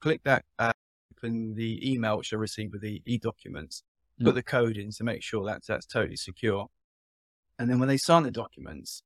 click 0.00 0.22
that, 0.24 0.42
uh, 0.58 0.72
open 1.12 1.54
the 1.54 1.92
email 1.92 2.16
which 2.16 2.30
they 2.30 2.36
receive 2.38 2.72
with 2.72 2.80
the 2.80 3.02
e-documents, 3.04 3.82
mm. 4.18 4.24
put 4.24 4.34
the 4.34 4.42
code 4.42 4.78
in 4.78 4.90
to 4.90 5.04
make 5.04 5.22
sure 5.22 5.44
that 5.44 5.60
that's 5.68 5.84
totally 5.84 6.16
secure. 6.16 6.68
And 7.58 7.68
then 7.68 7.78
when 7.78 7.88
they 7.88 7.98
sign 7.98 8.22
the 8.22 8.30
documents, 8.30 9.02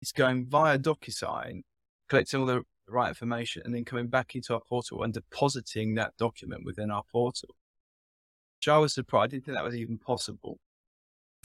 it's 0.00 0.12
going 0.12 0.46
via 0.46 0.78
DocuSign, 0.78 1.62
collecting 2.08 2.38
all 2.38 2.46
the 2.46 2.62
right 2.88 3.08
information, 3.08 3.62
and 3.64 3.74
then 3.74 3.84
coming 3.84 4.06
back 4.06 4.36
into 4.36 4.54
our 4.54 4.60
portal 4.60 5.02
and 5.02 5.12
depositing 5.12 5.96
that 5.96 6.16
document 6.16 6.62
within 6.64 6.92
our 6.92 7.02
portal. 7.10 7.56
Which 8.58 8.68
I 8.68 8.78
was 8.78 8.94
surprised. 8.94 9.24
I 9.24 9.36
didn't 9.36 9.46
think 9.46 9.56
that 9.56 9.64
was 9.64 9.74
even 9.74 9.98
possible. 9.98 10.60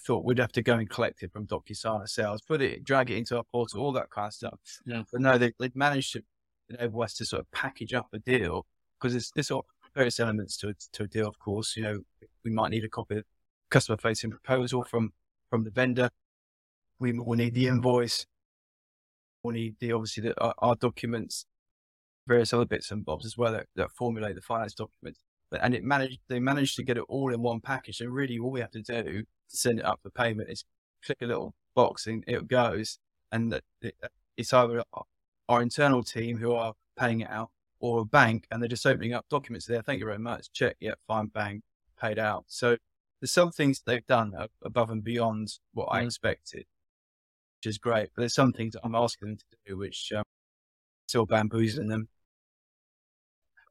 Thought 0.06 0.26
we'd 0.26 0.40
have 0.40 0.52
to 0.54 0.62
go 0.62 0.74
and 0.74 0.90
collect 0.90 1.24
it 1.24 1.32
from 1.32 1.48
DocuSign 1.48 2.02
ourselves, 2.02 2.42
put 2.42 2.62
it, 2.62 2.84
drag 2.84 3.10
it 3.10 3.18
into 3.18 3.38
our 3.38 3.44
portal, 3.44 3.82
all 3.82 3.94
that 3.94 4.10
kind 4.10 4.28
of 4.28 4.34
stuff. 4.34 4.60
Yeah. 4.86 5.04
But 5.12 5.22
no, 5.22 5.38
they, 5.38 5.54
would 5.60 5.76
managed 5.76 6.14
to 6.14 6.24
enable 6.70 7.04
us 7.04 7.14
to 7.16 7.26
sort 7.26 7.42
of 7.42 7.52
package 7.52 7.94
up 7.94 8.08
a 8.14 8.20
deal 8.20 8.66
because 9.00 9.14
there's, 9.14 9.32
there's 9.34 9.48
sort 9.48 9.66
of 9.66 9.92
various 9.96 10.20
elements 10.20 10.58
to, 10.58 10.74
to 10.94 11.04
a 11.04 11.08
deal, 11.08 11.28
of 11.28 11.40
course. 11.40 11.78
You 11.78 11.84
know, 11.84 12.00
we 12.44 12.52
might 12.52 12.72
need 12.72 12.84
a 12.84 12.90
copy 12.90 13.18
of 13.18 13.24
customer 13.70 13.98
facing 13.98 14.32
proposal 14.32 14.84
from, 14.84 15.14
from 15.50 15.64
the 15.64 15.72
vendor. 15.72 16.10
We 17.00 17.14
will 17.14 17.38
need 17.38 17.54
the 17.54 17.68
invoice. 17.68 18.26
We'll 19.44 19.54
need 19.54 19.76
the, 19.80 19.92
obviously 19.94 20.24
the, 20.24 20.42
our, 20.42 20.54
our, 20.60 20.76
documents, 20.76 21.46
various 22.28 22.54
other 22.54 22.66
bits 22.66 22.92
and 22.92 23.04
bobs 23.04 23.26
as 23.26 23.38
well 23.38 23.52
that, 23.54 23.68
that 23.76 23.92
formulate 23.92 24.36
the 24.36 24.42
finance 24.42 24.74
documents. 24.74 25.20
But, 25.54 25.62
and 25.62 25.76
it 25.76 25.84
managed, 25.84 26.18
they 26.30 26.40
managed 26.40 26.76
to 26.78 26.84
get 26.84 26.98
it 26.98 27.04
all 27.08 27.32
in 27.32 27.40
one 27.40 27.60
package. 27.62 27.98
So 27.98 28.08
really 28.08 28.40
all 28.40 28.50
we 28.50 28.60
have 28.60 28.72
to 28.72 28.82
do 28.82 29.04
to 29.04 29.26
send 29.48 29.78
it 29.78 29.86
up 29.86 30.00
for 30.02 30.10
payment 30.10 30.50
is 30.50 30.66
click 31.06 31.20
a 31.22 31.28
little 31.28 31.54
box 31.76 32.08
and 32.08 32.24
it 32.26 32.48
goes. 32.48 32.98
And 33.32 33.62
it's 34.36 34.52
either 34.52 34.84
our 35.48 35.62
internal 35.62 36.02
team 36.02 36.40
who 36.40 36.54
are 36.54 36.74
paying 36.98 37.22
it 37.22 37.30
out 37.30 37.52
or 37.80 38.00
a 38.00 38.06
bank 38.06 38.48
and 38.50 38.64
they're 38.64 38.68
just 38.68 38.88
opening 38.88 39.14
up 39.14 39.28
documents 39.30 39.68
there. 39.68 39.84
Thank 39.84 40.00
you 40.00 40.08
very 40.08 40.18
much. 40.18 40.52
Check. 40.54 40.76
Yep. 40.80 40.98
Fine. 41.08 41.28
Bang. 41.28 41.62
Paid 42.02 42.18
out. 42.18 42.46
So 42.48 42.76
there's 43.22 43.32
some 43.32 43.52
things 43.52 43.84
they've 43.86 44.08
done 44.08 44.34
above 44.64 44.90
and 44.90 45.04
beyond 45.04 45.54
what 45.76 45.90
I 45.92 46.02
mm. 46.02 46.08
expected, 46.08 46.66
which 47.60 47.70
is 47.70 47.78
great. 47.78 48.10
But 48.16 48.24
there's 48.24 48.34
some 48.34 48.54
things 48.54 48.76
I'm 48.84 48.96
asking 48.96 49.28
them 49.28 49.38
to 49.38 49.44
do, 49.68 49.78
which 49.78 50.12
um, 50.16 50.24
still 51.08 51.28
bamboozling 51.28 51.90
them. 51.90 52.10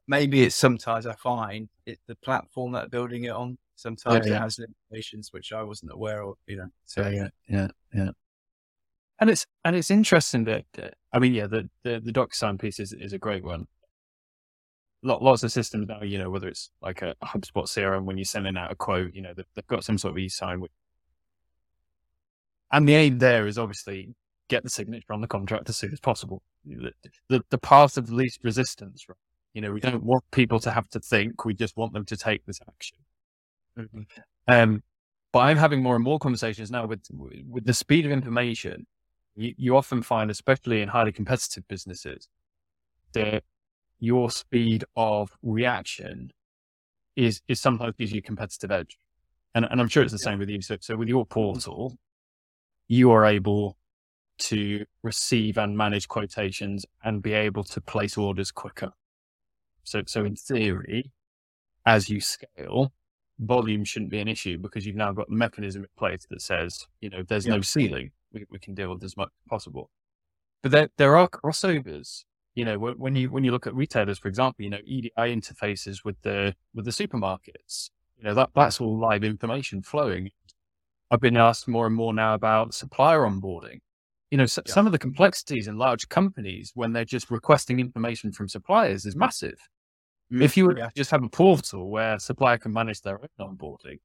Maybe 0.09 0.43
it's 0.43 0.55
sometimes 0.55 1.07
I 1.07 1.15
find 1.15 1.69
it's 1.87 2.03
the 2.07 2.17
platform 2.17 2.73
that 2.73 2.91
they're 2.91 3.01
building 3.01 3.25
it 3.25 3.31
on. 3.31 3.59
Sometimes 3.77 4.27
yeah, 4.27 4.33
yeah. 4.33 4.39
it 4.39 4.43
has 4.43 4.59
limitations 4.59 5.33
which 5.33 5.53
I 5.53 5.63
wasn't 5.63 5.93
aware 5.93 6.23
of, 6.23 6.37
you 6.47 6.57
know. 6.57 6.69
So 6.85 7.09
yeah, 7.09 7.29
yeah, 7.49 7.69
yeah. 7.95 8.11
And 9.21 9.31
it's 9.31 9.47
and 9.65 9.77
it's 9.77 9.91
interesting 9.91 10.45
that 10.45 10.65
I 11.13 11.19
mean, 11.19 11.35
yeah, 11.35 11.47
the 11.47 11.69
the, 11.85 12.01
the 12.01 12.13
DocuSign 12.13 12.61
piece 12.61 12.81
is, 12.81 12.93
is 12.93 13.13
a 13.13 13.19
great 13.19 13.45
one. 13.45 13.67
Lots 15.05 15.43
of 15.43 15.51
systems 15.51 15.89
now, 15.89 16.03
you 16.03 16.19
know, 16.19 16.31
whether 16.31 16.47
it's 16.47 16.71
like 16.81 17.03
a 17.03 17.17
HubSpot 17.25 17.65
CRM 17.65 18.05
when 18.05 18.17
you're 18.17 18.25
sending 18.25 18.57
out 18.57 18.71
a 18.71 18.77
quote, 18.77 19.13
you 19.15 19.21
know, 19.23 19.35
they've 19.35 19.67
got 19.67 19.83
some 19.83 19.99
sort 19.99 20.13
of 20.13 20.19
e-sign. 20.19 20.63
And 22.71 22.89
the 22.89 22.95
aim 22.95 23.19
there 23.19 23.49
is 23.49 23.59
obviously 23.59 24.15
get 24.49 24.63
the 24.63 24.71
signature 24.71 25.13
on 25.13 25.21
the 25.21 25.27
contract 25.27 25.69
as 25.69 25.77
soon 25.77 25.93
as 25.93 25.99
possible. 25.99 26.43
The, 26.65 26.93
the, 27.29 27.43
the 27.51 27.59
path 27.59 27.97
of 27.97 28.11
least 28.11 28.45
resistance, 28.45 29.07
right? 29.09 29.17
You 29.55 29.61
know, 29.61 29.73
we 29.73 29.81
don't 29.81 30.03
want 30.03 30.25
people 30.33 30.59
to 30.61 30.71
have 30.71 30.89
to 30.91 31.01
think. 31.01 31.45
We 31.45 31.55
just 31.55 31.77
want 31.77 31.93
them 31.93 32.05
to 32.07 32.17
take 32.17 32.45
this 32.47 32.61
action. 32.67 32.99
Mm-hmm. 33.79 34.03
Um, 34.49 34.83
but 35.33 35.41
I'm 35.41 35.57
having 35.57 35.83
more 35.83 35.95
and 35.95 36.05
more 36.05 36.19
conversations 36.19 36.71
now 36.71 36.87
with 36.87 37.03
with 37.49 37.65
the 37.65 37.75
speed 37.75 38.07
of 38.07 38.13
information 38.13 38.87
you, 39.35 39.55
you 39.57 39.77
often 39.77 40.03
find, 40.03 40.31
especially 40.31 40.83
in 40.83 40.89
highly 40.89 41.13
competitive 41.13 41.67
businesses, 41.69 42.29
that 43.13 43.45
your 43.99 44.31
speed 44.31 44.85
of 44.97 45.31
reaction 45.43 46.33
is 47.15 47.43
is 47.49 47.61
sometimes 47.61 47.95
gives 47.99 48.13
you 48.13 48.19
a 48.19 48.23
competitive 48.23 48.71
edge. 48.71 48.99
And, 49.55 49.67
and 49.71 49.81
I'm 49.81 49.89
sure 49.89 50.03
it's 50.03 50.13
the 50.13 50.19
same 50.19 50.39
with 50.39 50.49
you. 50.49 50.63
So, 50.63 50.77
so 50.81 50.97
with 50.97 51.09
your 51.09 51.27
portal, 51.27 51.99
you 52.89 53.11
are 53.11 53.27
able 53.27 53.77
to 54.39 54.87
receive 55.03 55.59
and 55.59 55.77
manage 55.77 56.09
quotations 56.09 56.87
and 57.05 57.23
be 57.23 57.35
able 57.35 57.63
to 57.65 57.81
place 57.81 58.17
orders 58.17 58.51
quicker. 58.51 58.93
So, 59.85 60.03
so 60.07 60.25
in 60.25 60.37
theory, 60.37 61.11
as 61.87 62.09
you 62.09 62.21
scale, 62.21 62.93
volume 63.39 63.85
shouldn't 63.85 64.11
be 64.11 64.21
an 64.21 64.29
issue 64.29 64.59
because 64.59 64.87
you've 64.87 64.97
now 64.97 65.13
got 65.13 65.29
the 65.29 65.35
mechanism 65.35 65.83
in 65.83 65.89
place 65.99 66.27
that 66.31 66.41
says, 66.41 66.87
you 67.01 67.11
know, 67.11 67.23
there's 67.23 67.47
yeah. 67.47 67.57
no 67.57 67.61
ceiling 67.61 68.13
we, 68.33 68.47
we 68.51 68.59
can 68.59 68.75
deal 68.75 68.93
with 68.93 69.03
as 69.05 69.17
much 69.17 69.29
as 69.29 69.49
possible. 69.49 69.91
But 70.63 70.73
there, 70.73 70.89
there 70.97 71.17
are 71.17 71.29
crossovers. 71.29 72.25
You 72.55 72.67
know, 72.67 72.79
when 72.79 73.17
you 73.17 73.31
when 73.31 73.45
you 73.45 73.51
look 73.51 73.67
at 73.67 73.75
retailers, 73.75 74.19
for 74.19 74.29
example, 74.29 74.63
you 74.63 74.69
know, 74.69 74.81
EDI 74.85 75.11
interfaces 75.17 76.05
with 76.05 76.21
the 76.21 76.55
with 76.75 76.85
the 76.85 76.91
supermarkets. 76.91 77.89
You 78.19 78.25
know, 78.25 78.35
that 78.35 78.51
that's 78.55 78.79
all 78.79 78.99
live 78.99 79.25
information 79.25 79.83
flowing. 79.83 80.31
I've 81.11 81.21
been 81.21 81.39
asked 81.39 81.67
more 81.67 81.87
and 81.87 81.95
more 81.97 82.13
now 82.13 82.35
about 82.35 82.75
supplier 82.75 83.21
onboarding. 83.21 83.81
You 84.33 84.39
know, 84.39 84.45
yeah. 84.45 84.63
some 84.67 84.87
of 84.87 84.93
the 84.93 84.99
complexities 84.99 85.69
in 85.69 85.77
large 85.77 86.09
companies 86.09 86.73
when 86.75 86.95
they're 86.95 87.05
just 87.05 87.31
requesting 87.31 87.79
information 87.79 88.33
from 88.33 88.49
suppliers 88.49 89.05
is 89.05 89.15
massive. 89.15 89.59
Mm, 90.33 90.41
if 90.41 90.57
you 90.57 90.65
would 90.67 90.79
yeah. 90.79 90.89
just 90.97 91.11
have 91.11 91.23
a 91.23 91.29
portal 91.29 91.91
where 91.91 92.19
supplier 92.19 92.57
can 92.57 92.73
manage 92.73 93.03
their 93.03 93.21
own 93.21 93.29
onboarding, 93.59 93.99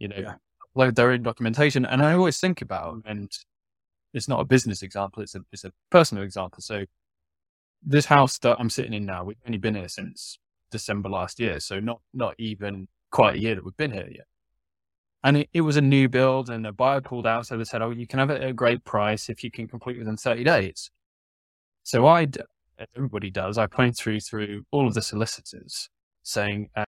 you 0.00 0.08
know, 0.08 0.16
yeah. 0.18 0.34
upload 0.74 0.96
their 0.96 1.12
own 1.12 1.22
documentation. 1.22 1.86
And 1.86 2.02
I 2.02 2.14
always 2.14 2.40
think 2.40 2.60
about, 2.60 3.02
and 3.06 3.30
it's 4.12 4.26
not 4.26 4.40
a 4.40 4.44
business 4.44 4.82
example, 4.82 5.22
it's 5.22 5.36
a 5.36 5.42
it's 5.52 5.62
a 5.62 5.72
personal 5.90 6.24
example. 6.24 6.60
So 6.60 6.86
this 7.84 8.06
house 8.06 8.38
that 8.38 8.56
I'm 8.58 8.68
sitting 8.68 8.94
in 8.94 9.06
now, 9.06 9.22
we've 9.22 9.36
only 9.46 9.58
been 9.58 9.76
here 9.76 9.88
since 9.88 10.40
December 10.72 11.08
last 11.08 11.38
year, 11.38 11.60
so 11.60 11.78
not 11.78 12.00
not 12.12 12.34
even 12.36 12.88
quite 13.12 13.36
a 13.36 13.38
year 13.38 13.54
that 13.54 13.64
we've 13.64 13.76
been 13.76 13.92
here 13.92 14.10
yet. 14.10 14.26
And 15.24 15.36
it, 15.38 15.48
it 15.52 15.60
was 15.60 15.76
a 15.76 15.80
new 15.80 16.08
build, 16.08 16.50
and 16.50 16.64
the 16.64 16.72
buyer 16.72 17.00
pulled 17.00 17.26
out, 17.26 17.46
so 17.46 17.56
they 17.56 17.64
said, 17.64 17.82
"Oh, 17.82 17.90
you 17.90 18.06
can 18.06 18.18
have 18.18 18.30
it 18.30 18.42
at 18.42 18.50
a 18.50 18.52
great 18.52 18.84
price 18.84 19.28
if 19.28 19.44
you 19.44 19.50
can 19.50 19.68
complete 19.68 19.98
within 19.98 20.16
30 20.16 20.44
days." 20.44 20.90
So 21.84 22.06
I, 22.06 22.26
everybody 22.96 23.30
does. 23.30 23.58
I 23.58 23.66
played 23.66 23.96
through 23.96 24.20
through 24.20 24.64
all 24.70 24.86
of 24.86 24.94
the 24.94 25.02
solicitors, 25.02 25.88
saying, 26.22 26.70
uh, 26.76 26.84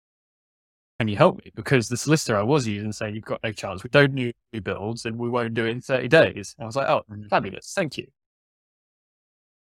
can 1.00 1.08
you 1.08 1.18
help 1.18 1.44
me? 1.44 1.52
Because 1.56 1.90
the 1.90 1.98
solicitor 1.98 2.38
I 2.38 2.44
was 2.44 2.68
using 2.68 2.92
saying, 2.92 3.16
you've 3.16 3.26
got 3.26 3.44
no 3.44 3.52
chance. 3.52 3.84
We 3.84 3.90
don't 3.90 4.16
do 4.16 4.32
new 4.54 4.62
builds 4.62 5.06
and 5.06 5.18
we 5.18 5.30
won't 5.30 5.54
do 5.54 5.66
it 5.66 5.72
in 5.72 5.82
30 5.82 6.08
days. 6.08 6.56
And 6.58 6.64
I 6.64 6.68
was 6.68 6.76
like, 6.76 6.88
oh, 6.88 7.02
mm. 7.12 7.28
fabulous. 7.30 7.74
Thank 7.76 7.98
you. 7.98 8.08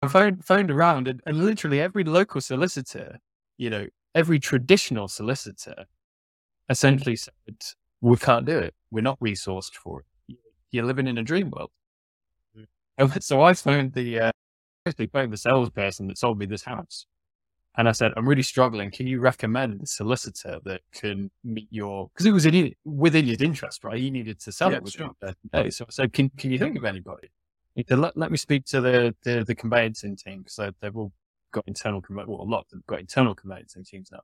I 0.02 0.08
phoned, 0.08 0.44
phoned 0.44 0.70
around 0.70 1.08
and, 1.08 1.22
and 1.26 1.46
literally 1.46 1.80
every 1.80 2.04
local 2.04 2.42
solicitor, 2.42 3.20
you 3.58 3.70
know, 3.70 3.88
every 4.14 4.40
traditional 4.40 5.08
solicitor 5.08 5.86
essentially 6.68 7.16
said, 7.16 7.34
we 8.04 8.18
can't 8.18 8.46
do 8.46 8.58
it. 8.58 8.76
We're 8.92 9.02
not 9.02 9.20
resourced 9.20 9.76
for 9.76 10.02
it. 10.02 10.38
You're 10.72 10.86
living 10.86 11.08
in 11.08 11.18
a 11.18 11.24
dream 11.24 11.50
world. 11.50 11.72
Mm. 13.00 13.22
So 13.22 13.42
I 13.42 13.54
phoned 13.54 13.94
the, 13.94 14.20
uh, 14.20 14.32
basically 14.84 15.08
phoned 15.08 15.32
the 15.32 15.38
salesperson 15.38 16.08
that 16.08 16.18
sold 16.18 16.38
me 16.38 16.46
this 16.46 16.64
house. 16.64 17.06
And 17.76 17.88
I 17.88 17.94
said, 17.94 18.12
I'm 18.18 18.28
really 18.28 18.44
struggling. 18.44 18.92
Can 18.92 19.08
you 19.08 19.20
recommend 19.20 19.82
a 19.82 19.88
solicitor 19.88 20.60
that 20.66 20.82
can 20.94 21.32
meet 21.44 21.68
your, 21.72 22.10
because 22.10 22.26
it 22.26 22.32
was 22.32 22.46
in, 22.46 22.74
within 22.84 23.26
his 23.26 23.42
interest, 23.42 23.84
right? 23.84 23.98
He 23.98 24.12
needed 24.12 24.40
to 24.42 24.52
sell 24.52 24.72
yeah, 24.72 24.80
it 24.80 24.92
sure. 24.92 25.16
day. 25.52 25.70
So 25.70 25.86
I 25.88 25.92
said, 25.92 26.14
can, 26.14 26.30
can 26.38 26.52
you 26.52 26.60
think 26.60 26.78
of 26.78 26.86
anybody? 26.86 27.32
He 27.74 27.86
said, 27.88 28.00
let, 28.00 28.16
let 28.18 28.30
me 28.30 28.38
speak 28.38 28.66
to 28.66 28.82
the, 28.82 29.16
the, 29.24 29.44
the 29.46 29.56
conveyancing 29.56 30.18
team 30.18 30.44
because 30.44 30.74
they've 30.82 30.96
all 30.96 31.14
got 31.52 31.64
internal, 31.68 32.04
well, 32.10 32.28
a 32.28 32.44
lot 32.44 32.68
have 32.74 32.86
got 32.86 33.00
internal 33.00 33.34
conveyancing 33.34 33.86
teams 33.86 34.10
now. 34.12 34.22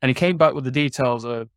And 0.00 0.08
he 0.08 0.14
came 0.14 0.38
back 0.38 0.54
with 0.54 0.64
the 0.64 0.70
details 0.70 1.24
of, 1.24 1.50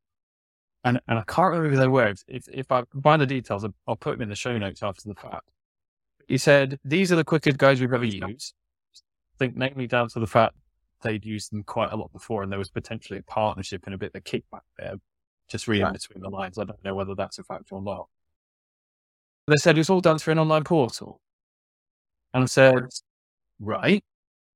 and, 0.87 1.01
and 1.07 1.19
I 1.19 1.23
can't 1.27 1.51
remember 1.51 1.69
who 1.69 1.77
they 1.77 1.87
were. 1.87 2.13
If, 2.27 2.47
if 2.47 2.71
I 2.71 2.83
find 3.03 3.21
the 3.21 3.25
details, 3.25 3.65
I'll 3.87 3.95
put 3.95 4.13
them 4.13 4.21
in 4.21 4.29
the 4.29 4.35
show 4.35 4.57
notes 4.57 4.81
after 4.81 5.09
the 5.09 5.15
fact. 5.15 5.49
He 6.27 6.37
said, 6.37 6.79
these 6.85 7.11
are 7.11 7.15
the 7.15 7.23
quickest 7.23 7.57
guys 7.57 7.81
we've 7.81 7.93
ever 7.93 8.05
used. 8.05 8.53
I 8.95 9.37
think 9.37 9.55
namely 9.55 9.87
down 9.87 10.09
to 10.09 10.19
the 10.19 10.27
fact 10.27 10.55
they'd 11.03 11.25
used 11.25 11.51
them 11.51 11.63
quite 11.63 11.91
a 11.91 11.95
lot 11.95 12.11
before 12.11 12.41
and 12.41 12.51
there 12.51 12.59
was 12.59 12.69
potentially 12.69 13.19
a 13.19 13.23
partnership 13.23 13.83
and 13.85 13.93
a 13.93 13.97
bit 13.97 14.11
of 14.13 14.19
a 14.19 14.21
kickback 14.21 14.61
there. 14.77 14.95
Just 15.49 15.67
reading 15.67 15.85
right. 15.85 15.93
between 15.93 16.21
the 16.21 16.29
lines. 16.29 16.57
I 16.57 16.63
don't 16.63 16.83
know 16.83 16.95
whether 16.95 17.15
that's 17.15 17.37
a 17.37 17.43
fact 17.43 17.67
or 17.71 17.81
not. 17.81 18.07
They 19.47 19.57
said 19.57 19.77
it 19.77 19.79
was 19.79 19.89
all 19.89 20.01
done 20.01 20.17
through 20.17 20.33
an 20.33 20.39
online 20.39 20.63
portal. 20.63 21.21
And 22.33 22.43
I 22.43 22.47
said, 22.47 22.83
right. 23.59 24.03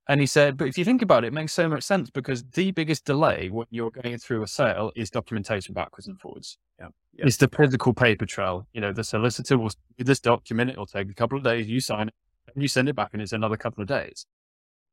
And 0.09 0.19
he 0.19 0.25
said, 0.25 0.57
but 0.57 0.67
if 0.67 0.77
you 0.77 0.83
think 0.83 1.01
about 1.01 1.23
it, 1.23 1.27
it 1.27 1.33
makes 1.33 1.53
so 1.53 1.69
much 1.69 1.83
sense 1.83 2.09
because 2.09 2.43
the 2.43 2.71
biggest 2.71 3.05
delay 3.05 3.49
when 3.49 3.67
you're 3.69 3.91
going 3.91 4.17
through 4.17 4.43
a 4.43 4.47
sale 4.47 4.91
is 4.95 5.09
documentation 5.09 5.73
backwards 5.73 6.07
and 6.07 6.19
forwards. 6.19 6.57
Yeah. 6.79 6.87
yeah. 7.13 7.27
It's 7.27 7.37
the 7.37 7.47
physical 7.47 7.93
paper 7.93 8.25
trail. 8.25 8.67
You 8.73 8.81
know, 8.81 8.91
the 8.91 9.03
solicitor 9.03 9.57
will 9.57 9.69
do 9.97 10.03
this 10.03 10.19
document, 10.19 10.71
it'll 10.71 10.87
take 10.87 11.09
a 11.09 11.13
couple 11.13 11.37
of 11.37 11.43
days, 11.43 11.67
you 11.67 11.79
sign 11.79 12.07
it, 12.07 12.13
and 12.53 12.61
you 12.61 12.67
send 12.67 12.89
it 12.89 12.95
back, 12.95 13.11
and 13.13 13.21
it's 13.21 13.31
another 13.31 13.57
couple 13.57 13.81
of 13.81 13.87
days. 13.87 14.25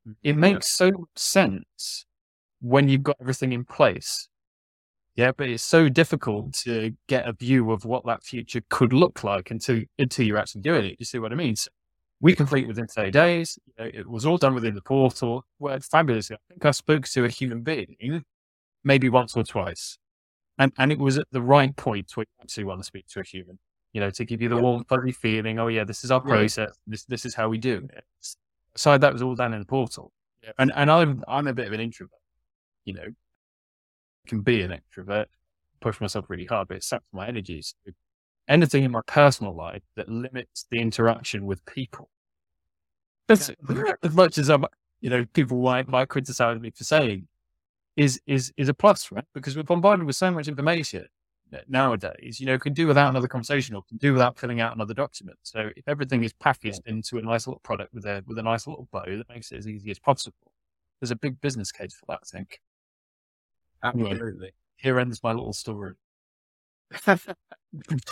Mm, 0.06 0.14
it 0.22 0.36
makes 0.36 0.76
so 0.76 0.90
much 0.90 1.08
sense 1.16 2.04
when 2.60 2.88
you've 2.88 3.02
got 3.02 3.16
everything 3.20 3.52
in 3.52 3.64
place. 3.64 4.28
Yeah, 5.16 5.32
but 5.36 5.48
it's 5.48 5.64
so 5.64 5.88
difficult 5.88 6.52
to 6.64 6.92
get 7.08 7.26
a 7.26 7.32
view 7.32 7.72
of 7.72 7.84
what 7.84 8.06
that 8.06 8.22
future 8.22 8.60
could 8.68 8.92
look 8.92 9.24
like 9.24 9.50
until 9.50 9.82
until 9.98 10.24
you're 10.24 10.38
actually 10.38 10.60
doing 10.60 10.84
it. 10.84 10.96
You 11.00 11.06
see 11.06 11.18
what 11.18 11.32
I 11.32 11.34
mean? 11.34 11.56
So 11.56 11.70
we 12.20 12.34
complete 12.34 12.66
within 12.66 12.86
30 12.86 13.10
days. 13.10 13.58
You 13.66 13.72
know, 13.78 13.90
it 13.94 14.08
was 14.08 14.26
all 14.26 14.38
done 14.38 14.54
within 14.54 14.74
the 14.74 14.82
portal. 14.82 15.44
Worked 15.58 15.84
fabulously. 15.84 16.36
I 16.36 16.52
think 16.52 16.64
I 16.64 16.70
spoke 16.72 17.06
to 17.08 17.24
a 17.24 17.28
human 17.28 17.62
being 17.62 18.24
maybe 18.84 19.08
once 19.08 19.36
or 19.36 19.44
twice. 19.44 19.98
And, 20.58 20.72
and 20.78 20.90
it 20.90 20.98
was 20.98 21.18
at 21.18 21.26
the 21.30 21.42
right 21.42 21.74
point 21.76 22.10
where 22.16 22.24
you 22.24 22.42
actually 22.42 22.64
want 22.64 22.80
to 22.80 22.84
speak 22.84 23.06
to 23.08 23.20
a 23.20 23.22
human, 23.22 23.58
you 23.92 24.00
know, 24.00 24.10
to 24.10 24.24
give 24.24 24.42
you 24.42 24.48
the 24.48 24.56
warm, 24.56 24.84
fuzzy 24.84 25.12
feeling. 25.12 25.60
Oh, 25.60 25.68
yeah, 25.68 25.84
this 25.84 26.02
is 26.02 26.10
our 26.10 26.20
process. 26.20 26.76
This, 26.86 27.04
this 27.04 27.24
is 27.24 27.34
how 27.34 27.48
we 27.48 27.58
do 27.58 27.88
it. 27.92 28.04
So 28.74 28.98
that 28.98 29.12
was 29.12 29.22
all 29.22 29.36
done 29.36 29.52
in 29.52 29.60
the 29.60 29.66
portal. 29.66 30.12
Yeah. 30.42 30.50
And 30.58 30.72
and 30.74 30.90
I'm 30.90 31.24
I'm 31.26 31.48
a 31.48 31.52
bit 31.52 31.66
of 31.66 31.72
an 31.72 31.80
introvert, 31.80 32.20
you 32.84 32.94
know, 32.94 33.08
can 34.26 34.40
be 34.42 34.62
an 34.62 34.70
extrovert, 34.70 35.26
push 35.80 36.00
myself 36.00 36.26
really 36.28 36.44
hard, 36.44 36.68
but 36.68 36.76
it 36.76 36.84
saps 36.84 37.06
my 37.12 37.26
energies. 37.26 37.74
Anything 38.48 38.84
in 38.84 38.90
my 38.90 39.02
personal 39.06 39.54
life 39.54 39.82
that 39.96 40.08
limits 40.08 40.66
the 40.70 40.78
interaction 40.78 41.44
with 41.44 41.64
people. 41.66 42.08
That's, 43.26 43.50
as 44.02 44.14
much 44.14 44.38
as 44.38 44.48
I'm, 44.48 44.64
you 45.00 45.10
know, 45.10 45.26
people 45.34 45.60
might, 45.60 45.86
might 45.88 46.08
criticize 46.08 46.58
me 46.58 46.70
for 46.70 46.84
saying, 46.84 47.28
is 47.96 48.20
is 48.26 48.52
is 48.56 48.68
a 48.68 48.74
plus, 48.74 49.10
right? 49.10 49.24
Because 49.34 49.56
we're 49.56 49.64
bombarded 49.64 50.06
with 50.06 50.16
so 50.16 50.30
much 50.30 50.46
information 50.46 51.06
nowadays, 51.66 52.38
you 52.40 52.46
know, 52.46 52.58
can 52.58 52.72
do 52.72 52.86
without 52.86 53.10
another 53.10 53.28
conversation 53.28 53.74
or 53.74 53.82
can 53.88 53.96
do 53.96 54.12
without 54.12 54.38
filling 54.38 54.60
out 54.60 54.74
another 54.74 54.94
document. 54.94 55.38
So 55.42 55.70
if 55.76 55.86
everything 55.88 56.24
is 56.24 56.32
packaged 56.32 56.82
into 56.86 57.18
a 57.18 57.22
nice 57.22 57.46
little 57.46 57.60
product 57.60 57.94
with 57.94 58.04
a 58.04 58.22
with 58.26 58.38
a 58.38 58.42
nice 58.42 58.66
little 58.66 58.88
bow 58.92 59.04
that 59.04 59.28
makes 59.28 59.50
it 59.52 59.58
as 59.58 59.66
easy 59.66 59.90
as 59.90 59.98
possible, 59.98 60.52
there's 61.00 61.10
a 61.10 61.16
big 61.16 61.40
business 61.40 61.72
case 61.72 61.94
for 61.94 62.06
that, 62.08 62.20
I 62.22 62.38
think. 62.38 62.60
Absolutely. 63.82 64.16
Anyway, 64.16 64.52
here 64.76 64.98
ends 64.98 65.22
my 65.22 65.32
little 65.32 65.52
story. 65.52 65.94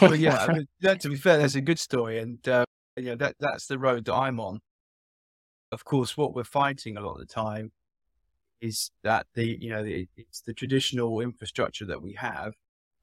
well, 0.00 0.14
yeah, 0.14 0.36
I 0.36 0.52
mean, 0.52 0.66
that, 0.80 1.00
to 1.00 1.08
be 1.08 1.16
fair, 1.16 1.38
that's 1.38 1.54
a 1.54 1.60
good 1.60 1.78
story, 1.78 2.18
and 2.18 2.46
uh, 2.48 2.64
you 2.96 3.04
know 3.04 3.16
that 3.16 3.36
that's 3.40 3.66
the 3.66 3.78
road 3.78 4.04
that 4.06 4.14
I'm 4.14 4.40
on. 4.40 4.60
Of 5.72 5.84
course, 5.84 6.16
what 6.16 6.34
we're 6.34 6.44
fighting 6.44 6.96
a 6.96 7.00
lot 7.00 7.14
of 7.14 7.18
the 7.18 7.26
time 7.26 7.72
is 8.60 8.90
that 9.02 9.26
the 9.34 9.58
you 9.60 9.70
know 9.70 9.82
the, 9.82 10.08
it's 10.16 10.40
the 10.40 10.54
traditional 10.54 11.20
infrastructure 11.20 11.84
that 11.86 12.02
we 12.02 12.14
have 12.14 12.54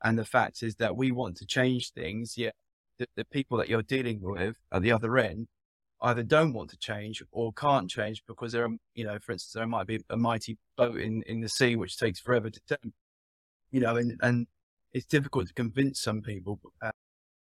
and 0.03 0.19
the 0.19 0.25
fact 0.25 0.61
is 0.61 0.75
that 0.75 0.97
we 0.97 1.11
want 1.11 1.37
to 1.37 1.45
change 1.45 1.91
things, 1.91 2.37
yet 2.37 2.53
the, 2.99 3.07
the 3.15 3.25
people 3.25 3.57
that 3.57 3.69
you're 3.69 3.81
dealing 3.81 4.19
with 4.21 4.57
at 4.71 4.81
the 4.81 4.91
other 4.91 5.17
end 5.17 5.47
either 6.01 6.23
don't 6.23 6.53
want 6.53 6.69
to 6.69 6.77
change 6.77 7.23
or 7.31 7.53
can't 7.53 7.89
change 7.89 8.21
because 8.27 8.51
there 8.51 8.65
are, 8.65 8.75
you 8.93 9.05
know, 9.05 9.17
for 9.19 9.31
instance, 9.31 9.53
there 9.53 9.65
might 9.65 9.87
be 9.87 10.01
a 10.09 10.17
mighty 10.17 10.57
boat 10.75 10.97
in, 10.97 11.23
in 11.23 11.39
the 11.39 11.47
sea 11.47 11.77
which 11.77 11.97
takes 11.97 12.19
forever 12.19 12.49
to 12.49 12.59
turn, 12.67 12.91
you 13.71 13.79
know, 13.79 13.95
and, 13.95 14.19
and 14.21 14.47
it's 14.93 15.05
difficult 15.05 15.47
to 15.47 15.53
convince 15.53 16.01
some 16.01 16.21
people 16.21 16.59
uh, 16.81 16.91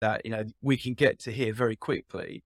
that, 0.02 0.26
you 0.26 0.32
know, 0.32 0.43
we 0.62 0.78
can 0.78 0.93
get 0.93 1.19
to 1.19 1.32
here 1.32 1.54
very 1.54 1.76
quickly. 1.76 2.43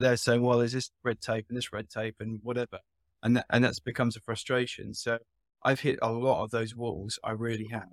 They're 0.00 0.16
saying, 0.16 0.42
well, 0.42 0.58
there's 0.58 0.72
this 0.72 0.90
red 1.02 1.20
tape 1.20 1.46
and 1.48 1.56
this 1.56 1.72
red 1.72 1.88
tape 1.88 2.16
and 2.20 2.40
whatever. 2.42 2.78
And 3.22 3.36
that, 3.36 3.46
and 3.50 3.64
that 3.64 3.74
becomes 3.84 4.16
a 4.16 4.20
frustration. 4.20 4.94
So 4.94 5.18
I've 5.62 5.80
hit 5.80 5.98
a 6.02 6.12
lot 6.12 6.42
of 6.42 6.50
those 6.50 6.74
walls. 6.74 7.18
I 7.24 7.32
really 7.32 7.68
have 7.70 7.88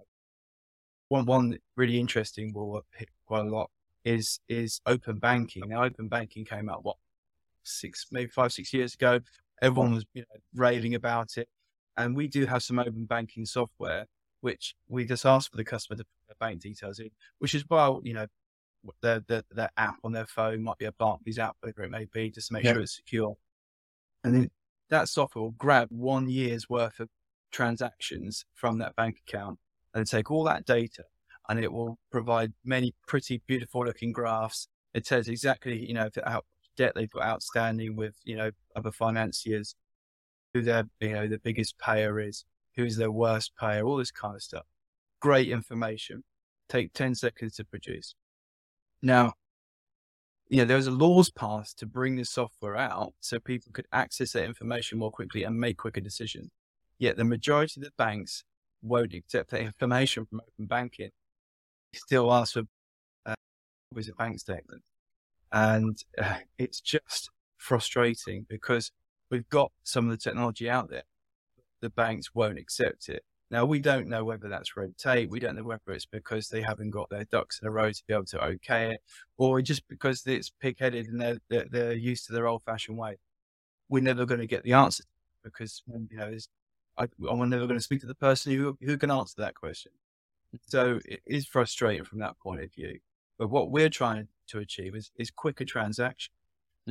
one 1.11 1.25
one 1.25 1.57
really 1.75 1.99
interesting 1.99 2.53
will 2.53 2.85
hit 2.95 3.09
quite 3.25 3.41
a 3.45 3.49
lot 3.49 3.69
is 4.05 4.39
is 4.47 4.79
open 4.85 5.19
banking. 5.19 5.63
Now, 5.67 5.83
open 5.83 6.07
banking 6.07 6.45
came 6.45 6.69
out 6.69 6.85
what 6.85 6.95
six, 7.63 8.07
maybe 8.11 8.29
five, 8.29 8.53
six 8.53 8.73
years 8.73 8.93
ago. 8.93 9.19
Everyone 9.61 9.93
was 9.93 10.05
you 10.13 10.21
know, 10.21 10.39
railing 10.55 10.95
about 10.95 11.37
it, 11.37 11.49
and 11.97 12.15
we 12.15 12.27
do 12.27 12.45
have 12.45 12.63
some 12.63 12.79
open 12.79 13.05
banking 13.05 13.45
software 13.45 14.05
which 14.41 14.75
we 14.87 15.05
just 15.05 15.25
ask 15.25 15.49
for 15.49 15.57
the 15.57 15.63
customer 15.63 15.97
to 15.97 16.03
put 16.03 16.27
their 16.27 16.47
bank 16.47 16.61
details 16.61 16.99
in, 16.99 17.09
which 17.39 17.55
is 17.55 17.63
well, 17.69 18.01
you 18.03 18.13
know, 18.13 18.27
their, 19.01 19.21
their 19.27 19.43
their 19.51 19.69
app 19.77 19.95
on 20.03 20.11
their 20.11 20.25
phone 20.25 20.63
might 20.63 20.77
be 20.77 20.85
a 20.85 20.91
Barclays 20.91 21.39
app, 21.39 21.55
whatever 21.59 21.83
it 21.83 21.91
may 21.91 22.05
be, 22.11 22.29
just 22.29 22.47
to 22.47 22.53
make 22.53 22.63
yeah. 22.63 22.73
sure 22.73 22.81
it's 22.81 22.95
secure. 22.95 23.37
And 24.23 24.35
then 24.35 24.51
that 24.89 25.07
software 25.07 25.43
will 25.43 25.51
grab 25.51 25.87
one 25.89 26.29
year's 26.29 26.69
worth 26.69 26.99
of 26.99 27.09
transactions 27.51 28.45
from 28.53 28.77
that 28.79 28.95
bank 28.95 29.17
account 29.27 29.59
and 29.93 30.07
take 30.07 30.31
all 30.31 30.43
that 30.43 30.65
data 30.65 31.03
and 31.49 31.59
it 31.59 31.71
will 31.71 31.97
provide 32.11 32.53
many 32.63 32.93
pretty 33.07 33.41
beautiful 33.45 33.85
looking 33.85 34.11
graphs. 34.11 34.67
It 34.93 35.05
says 35.05 35.27
exactly, 35.27 35.85
you 35.85 35.93
know, 35.93 36.09
how 36.25 36.43
debt 36.77 36.93
they've 36.95 37.09
got 37.09 37.23
outstanding 37.23 37.95
with, 37.95 38.15
you 38.23 38.37
know, 38.37 38.51
other 38.75 38.91
financiers, 38.91 39.75
who 40.53 40.61
their, 40.61 40.85
you 40.99 41.13
know, 41.13 41.27
the 41.27 41.39
biggest 41.39 41.77
payer 41.77 42.19
is, 42.19 42.45
who's 42.81 42.97
their 42.97 43.11
worst 43.11 43.51
payer, 43.59 43.83
all 43.83 43.97
this 43.97 44.11
kind 44.11 44.35
of 44.35 44.41
stuff. 44.41 44.65
Great 45.21 45.49
information. 45.49 46.23
Take 46.69 46.93
10 46.93 47.15
seconds 47.15 47.55
to 47.55 47.65
produce. 47.65 48.15
Now, 49.01 49.33
you 50.49 50.57
know, 50.57 50.65
there 50.65 50.77
was 50.77 50.87
a 50.87 50.91
laws 50.91 51.29
passed 51.29 51.79
to 51.79 51.85
bring 51.85 52.17
this 52.17 52.29
software 52.29 52.75
out 52.75 53.13
so 53.21 53.39
people 53.39 53.71
could 53.71 53.87
access 53.93 54.33
that 54.33 54.43
information 54.43 54.99
more 54.99 55.11
quickly 55.11 55.43
and 55.43 55.57
make 55.57 55.77
quicker 55.77 56.01
decisions. 56.01 56.49
Yet 56.99 57.17
the 57.17 57.23
majority 57.23 57.79
of 57.79 57.85
the 57.85 57.91
banks 57.97 58.43
won't 58.81 59.13
accept 59.13 59.51
that 59.51 59.61
information 59.61 60.25
from 60.25 60.41
open 60.41 60.65
banking. 60.65 61.09
Still 61.95 62.33
ask 62.33 62.53
for 62.53 62.63
uh, 63.25 63.35
was 63.93 64.09
a 64.09 64.13
bank 64.13 64.39
statement, 64.39 64.81
and 65.51 65.97
uh, 66.21 66.35
it's 66.57 66.79
just 66.79 67.29
frustrating 67.57 68.45
because 68.49 68.91
we've 69.29 69.47
got 69.49 69.71
some 69.83 70.05
of 70.05 70.11
the 70.11 70.17
technology 70.17 70.69
out 70.69 70.89
there, 70.89 71.03
the 71.81 71.89
banks 71.89 72.33
won't 72.33 72.59
accept 72.59 73.09
it. 73.09 73.23
Now 73.49 73.65
we 73.65 73.79
don't 73.79 74.07
know 74.07 74.23
whether 74.23 74.47
that's 74.47 74.77
red 74.77 74.97
tape. 74.97 75.29
We 75.29 75.39
don't 75.39 75.55
know 75.55 75.63
whether 75.63 75.81
it's 75.89 76.05
because 76.05 76.47
they 76.47 76.61
haven't 76.61 76.91
got 76.91 77.09
their 77.09 77.25
ducks 77.25 77.59
in 77.61 77.67
a 77.67 77.71
row 77.71 77.91
to 77.91 78.03
be 78.07 78.13
able 78.13 78.25
to 78.25 78.43
okay 78.43 78.93
it, 78.93 79.01
or 79.37 79.61
just 79.61 79.87
because 79.89 80.25
it's 80.25 80.49
pig-headed 80.49 81.07
and 81.07 81.19
they're, 81.19 81.37
they're, 81.49 81.67
they're 81.69 81.93
used 81.93 82.27
to 82.27 82.33
their 82.33 82.47
old-fashioned 82.47 82.97
way. 82.97 83.17
We're 83.89 84.03
never 84.03 84.25
going 84.25 84.39
to 84.39 84.47
get 84.47 84.63
the 84.63 84.73
answer 84.73 85.03
because 85.43 85.83
you 85.87 86.17
know 86.17 86.31
I, 86.97 87.07
am 87.29 87.49
never 87.49 87.65
going 87.65 87.79
to 87.79 87.83
speak 87.83 88.01
to 88.01 88.07
the 88.07 88.15
person 88.15 88.53
who, 88.53 88.77
who 88.81 88.97
can 88.97 89.11
answer 89.11 89.35
that 89.37 89.55
question. 89.55 89.91
So 90.67 90.99
it 91.05 91.21
is 91.25 91.45
frustrating 91.45 92.03
from 92.03 92.19
that 92.19 92.37
point 92.39 92.61
of 92.61 92.73
view. 92.73 92.99
But 93.37 93.49
what 93.49 93.71
we're 93.71 93.89
trying 93.89 94.27
to 94.47 94.59
achieve 94.59 94.95
is, 94.95 95.11
is 95.17 95.31
quicker 95.31 95.65
transaction. 95.65 96.33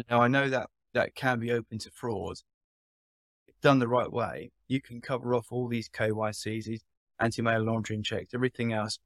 Now, 0.09 0.21
I 0.21 0.29
know 0.29 0.49
that 0.49 0.69
that 0.95 1.15
can 1.15 1.39
be 1.39 1.53
open 1.53 1.79
to 1.79 1.91
fraud. 1.91 2.39
Done 3.63 3.79
the 3.79 3.89
right 3.89 4.13
way, 4.13 4.51
you 4.69 4.81
can 4.81 5.01
cover 5.01 5.35
off 5.35 5.49
all 5.51 5.69
these 5.69 5.89
KYCs, 5.89 6.81
anti-money 7.21 7.65
laundering 7.65 8.03
checks, 8.03 8.35
everything 8.35 8.73
else. 8.73 8.99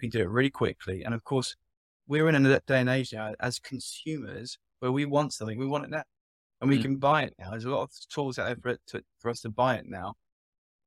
You 0.00 0.08
can 0.08 0.18
do 0.18 0.24
it 0.24 0.30
really 0.30 0.50
quickly. 0.50 1.04
And 1.04 1.14
of 1.14 1.24
course, 1.24 1.56
we're 2.06 2.28
in 2.28 2.46
a 2.46 2.60
day 2.60 2.80
and 2.80 2.88
age 2.88 3.12
now 3.12 3.34
as 3.40 3.58
consumers 3.58 4.58
where 4.80 4.92
we 4.92 5.04
want 5.04 5.32
something, 5.32 5.58
we 5.58 5.66
want 5.66 5.84
it 5.84 5.90
now. 5.90 6.04
And 6.60 6.70
we 6.70 6.78
mm. 6.78 6.82
can 6.82 6.96
buy 6.96 7.24
it 7.24 7.34
now. 7.38 7.50
There's 7.50 7.64
a 7.66 7.70
lot 7.70 7.82
of 7.82 7.90
tools 8.10 8.38
out 8.38 8.46
there 8.46 8.56
for, 8.56 8.78
to, 8.98 9.04
for 9.20 9.30
us 9.30 9.40
to 9.42 9.50
buy 9.50 9.76
it 9.76 9.86
now 9.88 10.14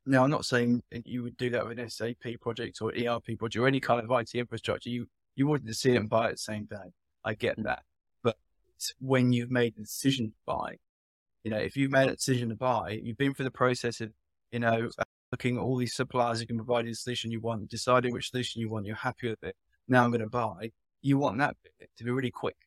Now, 0.06 0.24
I'm 0.24 0.32
not 0.32 0.46
saying 0.46 0.84
you 1.06 1.24
would 1.24 1.38
do 1.38 1.50
that 1.52 1.68
with 1.68 1.80
an 1.80 1.90
SAP 1.90 2.40
project 2.42 2.82
or 2.82 2.92
ERP 2.98 3.38
project 3.38 3.58
or 3.58 3.68
any 3.68 3.80
kind 3.80 4.04
of 4.04 4.12
IT 4.20 4.36
infrastructure. 4.36 4.90
You 4.90 5.08
you 5.36 5.48
wouldn't 5.48 5.76
see 5.76 5.92
it 5.94 5.98
and 5.98 6.10
buy 6.10 6.30
it 6.30 6.34
the 6.34 6.38
same 6.40 6.66
day. 6.66 6.92
I 7.24 7.36
get 7.36 7.58
Mm. 7.60 7.64
that, 7.66 7.84
but 8.24 8.38
when 9.00 9.32
you've 9.34 9.52
made 9.52 9.76
the 9.76 9.84
decision 9.84 10.32
to 10.32 10.38
buy, 10.46 10.78
you 11.44 11.52
know, 11.52 11.58
if 11.58 11.76
you've 11.76 11.92
made 11.92 12.10
a 12.10 12.16
decision 12.16 12.50
to 12.50 12.56
buy, 12.56 13.00
you've 13.04 13.18
been 13.18 13.34
through 13.34 13.46
the 13.46 13.52
process 13.52 14.02
of, 14.02 14.12
you 14.52 14.60
know, 14.60 14.90
uh, 14.98 15.04
looking 15.32 15.58
at 15.58 15.62
all 15.64 15.78
these 15.78 15.96
suppliers 15.96 16.40
who 16.40 16.46
can 16.46 16.58
provide 16.58 16.86
you 16.86 16.92
the 16.92 16.96
solution 16.96 17.32
you 17.32 17.40
want, 17.40 17.70
deciding 17.70 18.14
which 18.14 18.30
solution 18.32 18.62
you 18.62 18.70
want, 18.70 18.86
you're 18.86 18.96
happy 18.96 19.30
with 19.30 19.44
it. 19.44 19.56
Now 19.88 20.04
I'm 20.04 20.12
going 20.12 20.22
to 20.22 20.30
buy. 20.30 20.72
You 21.02 21.18
want 21.18 21.38
that 21.40 21.56
bit 21.64 21.90
to 21.98 22.04
be 22.04 22.12
really 22.12 22.32
quick, 22.32 22.58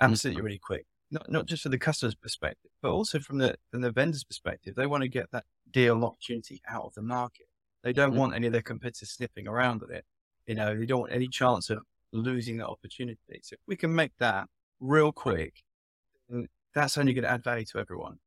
absolutely 0.00 0.42
really 0.42 0.58
quick. 0.58 0.86
Not 1.12 1.30
not 1.30 1.46
just 1.46 1.62
from 1.62 1.72
the 1.72 1.78
customer's 1.78 2.14
perspective, 2.14 2.70
but 2.82 2.90
also 2.90 3.18
from 3.20 3.38
the 3.38 3.56
from 3.70 3.80
the 3.80 3.90
vendor's 3.90 4.24
perspective. 4.24 4.74
They 4.74 4.86
want 4.86 5.02
to 5.02 5.08
get 5.08 5.30
that 5.32 5.44
deal 5.70 5.94
and 5.94 6.04
opportunity 6.04 6.60
out 6.68 6.84
of 6.84 6.94
the 6.94 7.02
market. 7.02 7.46
They 7.82 7.92
don't 7.92 8.12
Mm. 8.12 8.16
want 8.16 8.34
any 8.34 8.46
of 8.46 8.52
their 8.52 8.62
competitors 8.62 9.10
sniffing 9.10 9.46
around 9.48 9.82
at 9.82 9.90
it. 9.90 10.04
You 10.46 10.54
know, 10.54 10.76
they 10.76 10.86
don't 10.86 11.00
want 11.00 11.12
any 11.12 11.28
chance 11.28 11.70
of 11.70 11.78
losing 12.12 12.58
that 12.58 12.66
opportunity. 12.68 13.40
So 13.42 13.54
if 13.54 13.60
we 13.66 13.76
can 13.76 13.94
make 13.94 14.12
that 14.18 14.48
real 14.80 15.12
quick, 15.12 15.62
that's 16.74 16.98
only 16.98 17.12
going 17.12 17.24
to 17.24 17.30
add 17.30 17.44
value 17.44 17.64
to 17.66 17.78
everyone. 17.78 18.18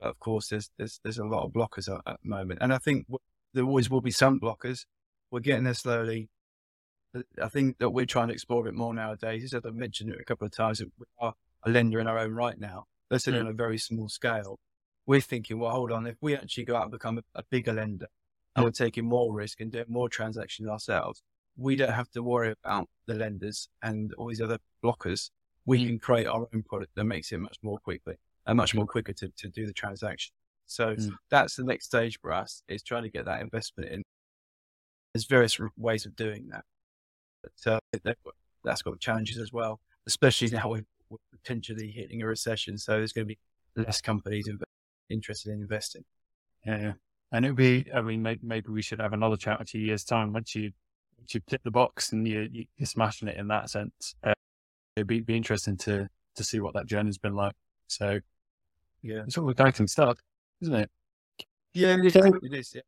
But 0.00 0.08
of 0.08 0.18
course, 0.18 0.48
there's 0.48 0.70
there's 0.78 1.00
there's 1.02 1.18
a 1.18 1.24
lot 1.24 1.44
of 1.44 1.52
blockers 1.52 1.88
at, 1.88 2.00
at 2.06 2.20
the 2.22 2.28
moment, 2.28 2.58
and 2.62 2.72
I 2.72 2.78
think 2.78 3.06
there 3.52 3.64
always 3.64 3.90
will 3.90 4.00
be 4.00 4.10
some 4.10 4.40
blockers. 4.40 4.86
We're 5.30 5.40
getting 5.40 5.64
there 5.64 5.74
slowly. 5.74 6.28
I 7.40 7.48
think 7.48 7.78
that 7.78 7.90
we're 7.90 8.06
trying 8.06 8.28
to 8.28 8.34
explore 8.34 8.62
a 8.62 8.64
bit 8.64 8.74
more 8.74 8.92
nowadays. 8.92 9.44
As 9.44 9.54
I've 9.54 9.74
mentioned 9.74 10.10
it 10.10 10.20
a 10.20 10.24
couple 10.24 10.46
of 10.46 10.52
times, 10.52 10.80
we 10.80 11.06
are 11.20 11.34
a 11.62 11.70
lender 11.70 12.00
in 12.00 12.08
our 12.08 12.18
own 12.18 12.32
right 12.32 12.58
now. 12.58 12.86
Let's 13.10 13.24
say 13.24 13.38
on 13.38 13.46
a 13.46 13.52
very 13.52 13.78
small 13.78 14.08
scale. 14.08 14.58
We're 15.06 15.20
thinking, 15.20 15.58
well, 15.58 15.70
hold 15.70 15.92
on, 15.92 16.06
if 16.06 16.16
we 16.20 16.34
actually 16.34 16.64
go 16.64 16.76
out 16.76 16.84
and 16.84 16.92
become 16.92 17.18
a, 17.18 17.22
a 17.34 17.42
bigger 17.50 17.72
lender 17.72 18.06
and 18.56 18.64
we're 18.64 18.70
taking 18.70 19.04
more 19.04 19.32
risk 19.32 19.60
and 19.60 19.70
doing 19.70 19.84
more 19.88 20.08
transactions 20.08 20.68
ourselves, 20.68 21.22
we 21.56 21.76
don't 21.76 21.92
have 21.92 22.10
to 22.12 22.22
worry 22.22 22.54
about 22.64 22.88
the 23.06 23.14
lenders 23.14 23.68
and 23.82 24.12
all 24.14 24.28
these 24.28 24.40
other 24.40 24.58
blockers. 24.82 25.30
We 25.66 25.78
Mm. 25.80 25.86
can 25.86 25.98
create 25.98 26.26
our 26.26 26.46
own 26.52 26.62
product 26.62 26.94
that 26.94 27.04
makes 27.04 27.32
it 27.32 27.38
much 27.38 27.56
more 27.62 27.78
quickly 27.78 28.16
and 28.46 28.56
much 28.56 28.74
more 28.74 28.86
quicker 28.86 29.12
to, 29.14 29.28
to 29.28 29.48
do 29.48 29.66
the 29.66 29.72
transaction. 29.72 30.34
So 30.66 30.94
Mm. 30.94 31.10
that's 31.30 31.56
the 31.56 31.64
next 31.64 31.86
stage 31.86 32.18
for 32.20 32.32
us 32.32 32.62
is 32.68 32.82
trying 32.82 33.02
to 33.04 33.08
get 33.10 33.24
that 33.26 33.40
investment 33.40 33.90
in. 33.90 34.02
There's 35.12 35.26
various 35.26 35.58
ways 35.76 36.06
of 36.06 36.16
doing 36.16 36.48
that, 36.48 36.64
but 37.42 37.72
uh, 38.04 38.12
that's 38.64 38.82
got 38.82 38.98
challenges 39.00 39.38
as 39.38 39.52
well, 39.52 39.80
especially 40.06 40.48
now 40.52 40.70
we're, 40.70 40.84
we're 41.08 41.18
potentially 41.32 41.90
hitting 41.90 42.22
a 42.22 42.26
recession. 42.26 42.76
So 42.78 42.92
there's 42.92 43.12
going 43.12 43.28
to 43.28 43.34
be 43.34 43.38
less 43.76 44.00
companies 44.00 44.48
inv- 44.48 44.62
interested 45.10 45.52
in 45.52 45.60
investing. 45.60 46.04
Yeah, 46.66 46.80
yeah. 46.80 46.92
And 47.32 47.44
it'd 47.44 47.56
be, 47.56 47.86
I 47.92 48.00
mean, 48.00 48.22
maybe, 48.22 48.40
maybe 48.42 48.68
we 48.70 48.82
should 48.82 49.00
have 49.00 49.12
another 49.12 49.36
chat 49.36 49.58
in 49.58 49.62
a 49.62 49.66
few 49.66 49.80
years' 49.80 50.04
time 50.04 50.32
once 50.32 50.54
you, 50.54 50.72
once 51.18 51.34
you 51.34 51.40
tick 51.48 51.62
the 51.64 51.70
box 51.70 52.12
and 52.12 52.26
you, 52.26 52.48
you, 52.50 52.64
you're 52.76 52.86
smashing 52.86 53.28
it 53.28 53.36
in 53.36 53.48
that 53.48 53.70
sense. 53.70 54.14
Uh, 54.22 54.34
it'd 54.96 55.06
be, 55.06 55.20
be 55.20 55.36
interesting 55.36 55.76
to, 55.78 56.08
to 56.36 56.44
see 56.44 56.60
what 56.60 56.74
that 56.74 56.86
journey's 56.86 57.18
been 57.18 57.34
like. 57.34 57.54
So 57.88 58.20
Yeah, 59.02 59.22
it's 59.26 59.36
all 59.38 59.48
exciting 59.50 59.86
stuff, 59.86 60.18
isn't 60.60 60.74
it? 60.74 60.90
yeah, 61.72 61.96
it 61.96 62.06
is. 62.06 62.16
It 62.16 62.54
is 62.54 62.74
yeah. 62.74 62.82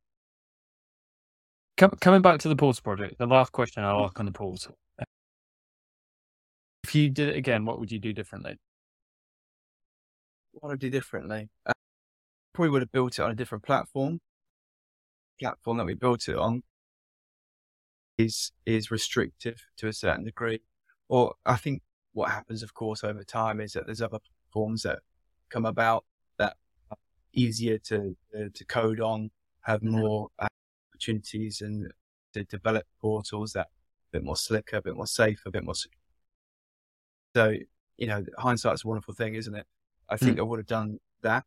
Com- 1.77 1.99
coming 2.01 2.23
back 2.23 2.41
to 2.41 2.49
the 2.49 2.57
portal 2.57 2.83
project, 2.83 3.19
the 3.19 3.27
last 3.27 3.53
question 3.53 3.85
I'll 3.85 4.05
ask 4.05 4.19
on 4.19 4.27
the 4.27 4.33
portal. 4.33 4.77
If 6.85 6.95
you 6.95 7.11
did 7.11 7.31
it 7.31 7.37
again, 7.37 7.65
what 7.65 7.81
would 7.81 7.91
you 7.91 7.99
do 7.99 8.13
differently? 8.13 8.57
What 10.53 10.71
I'd 10.71 10.79
do 10.79 10.89
differently? 10.89 11.51
Uh, 11.67 11.73
probably 12.55 12.71
would 12.71 12.83
have 12.83 12.93
built 12.93 13.19
it 13.19 13.23
on 13.23 13.31
a 13.33 13.35
different 13.35 13.65
platform. 13.65 14.21
Platform 15.41 15.77
that 15.79 15.85
we 15.85 15.95
built 15.95 16.29
it 16.29 16.37
on 16.37 16.63
is 18.17 18.53
is 18.65 18.91
restrictive 18.91 19.67
to 19.77 19.89
a 19.89 19.93
certain 19.93 20.25
degree. 20.25 20.61
Or 21.09 21.35
I 21.45 21.57
think 21.57 21.83
what 22.17 22.31
happens, 22.31 22.62
of 22.62 22.73
course, 22.73 23.05
over 23.05 23.23
time 23.23 23.61
is 23.61 23.73
that 23.75 23.85
there's 23.85 24.01
other 24.01 24.19
platforms 24.19 24.83
that 24.83 25.01
come 25.51 25.67
about 25.67 26.07
that 26.39 26.57
are 26.91 26.97
easier 27.35 27.77
to 27.79 28.17
to, 28.33 28.49
to 28.49 28.64
code 28.64 29.01
on, 29.01 29.31
have 29.61 29.83
Mhm. 29.83 29.91
more 30.01 30.29
uh, 30.39 30.49
opportunities, 30.91 31.61
and 31.61 31.93
to 32.33 32.45
develop 32.45 32.87
portals 33.03 33.53
that 33.53 33.67
are 33.67 34.09
a 34.09 34.12
bit 34.12 34.25
more 34.25 34.37
slicker, 34.37 34.77
a 34.79 34.83
bit 34.83 34.97
more 34.97 35.07
safe, 35.07 35.43
a 35.45 35.51
bit 35.51 35.62
more. 35.62 35.75
Secure. 35.75 36.01
So 37.35 37.55
you 37.99 38.07
know, 38.07 38.25
hindsight's 38.39 38.85
a 38.85 38.89
wonderful 38.89 39.14
thing, 39.14 39.35
isn't 39.35 39.55
it? 39.55 39.67
I 40.09 40.17
think 40.17 40.39
I 40.39 40.43
would 40.43 40.59
have 40.59 40.67
done 40.67 40.99
that. 41.23 41.45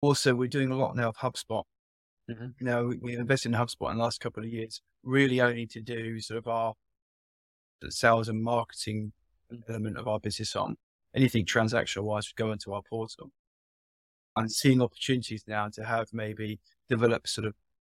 Also, 0.00 0.34
we're 0.34 0.48
doing 0.48 0.70
a 0.70 0.76
lot 0.76 0.96
now 0.96 1.08
of 1.10 1.16
HubSpot. 1.18 1.64
Mhm. 2.28 2.54
You 2.58 2.66
know, 2.66 2.86
we, 2.86 2.96
we've 2.98 3.18
invested 3.18 3.48
in 3.50 3.54
HubSpot 3.54 3.90
in 3.90 3.96
the 3.98 4.02
last 4.02 4.20
couple 4.20 4.42
of 4.42 4.48
years, 4.48 4.82
really 5.02 5.40
only 5.40 5.66
to 5.68 5.80
do 5.80 6.20
sort 6.20 6.38
of 6.38 6.48
our 6.48 6.74
sales 7.88 8.28
and 8.28 8.42
marketing 8.42 9.12
element 9.68 9.96
of 9.98 10.08
our 10.08 10.20
business 10.20 10.56
on. 10.56 10.76
Anything 11.14 11.44
transactional 11.44 12.04
wise 12.04 12.28
would 12.28 12.36
go 12.42 12.52
into 12.52 12.72
our 12.72 12.82
portal. 12.88 13.30
I'm 14.36 14.48
seeing 14.48 14.80
opportunities 14.80 15.44
now 15.46 15.68
to 15.70 15.84
have 15.84 16.08
maybe 16.12 16.60
develop 16.88 17.26
sort 17.26 17.46
of 17.46 17.54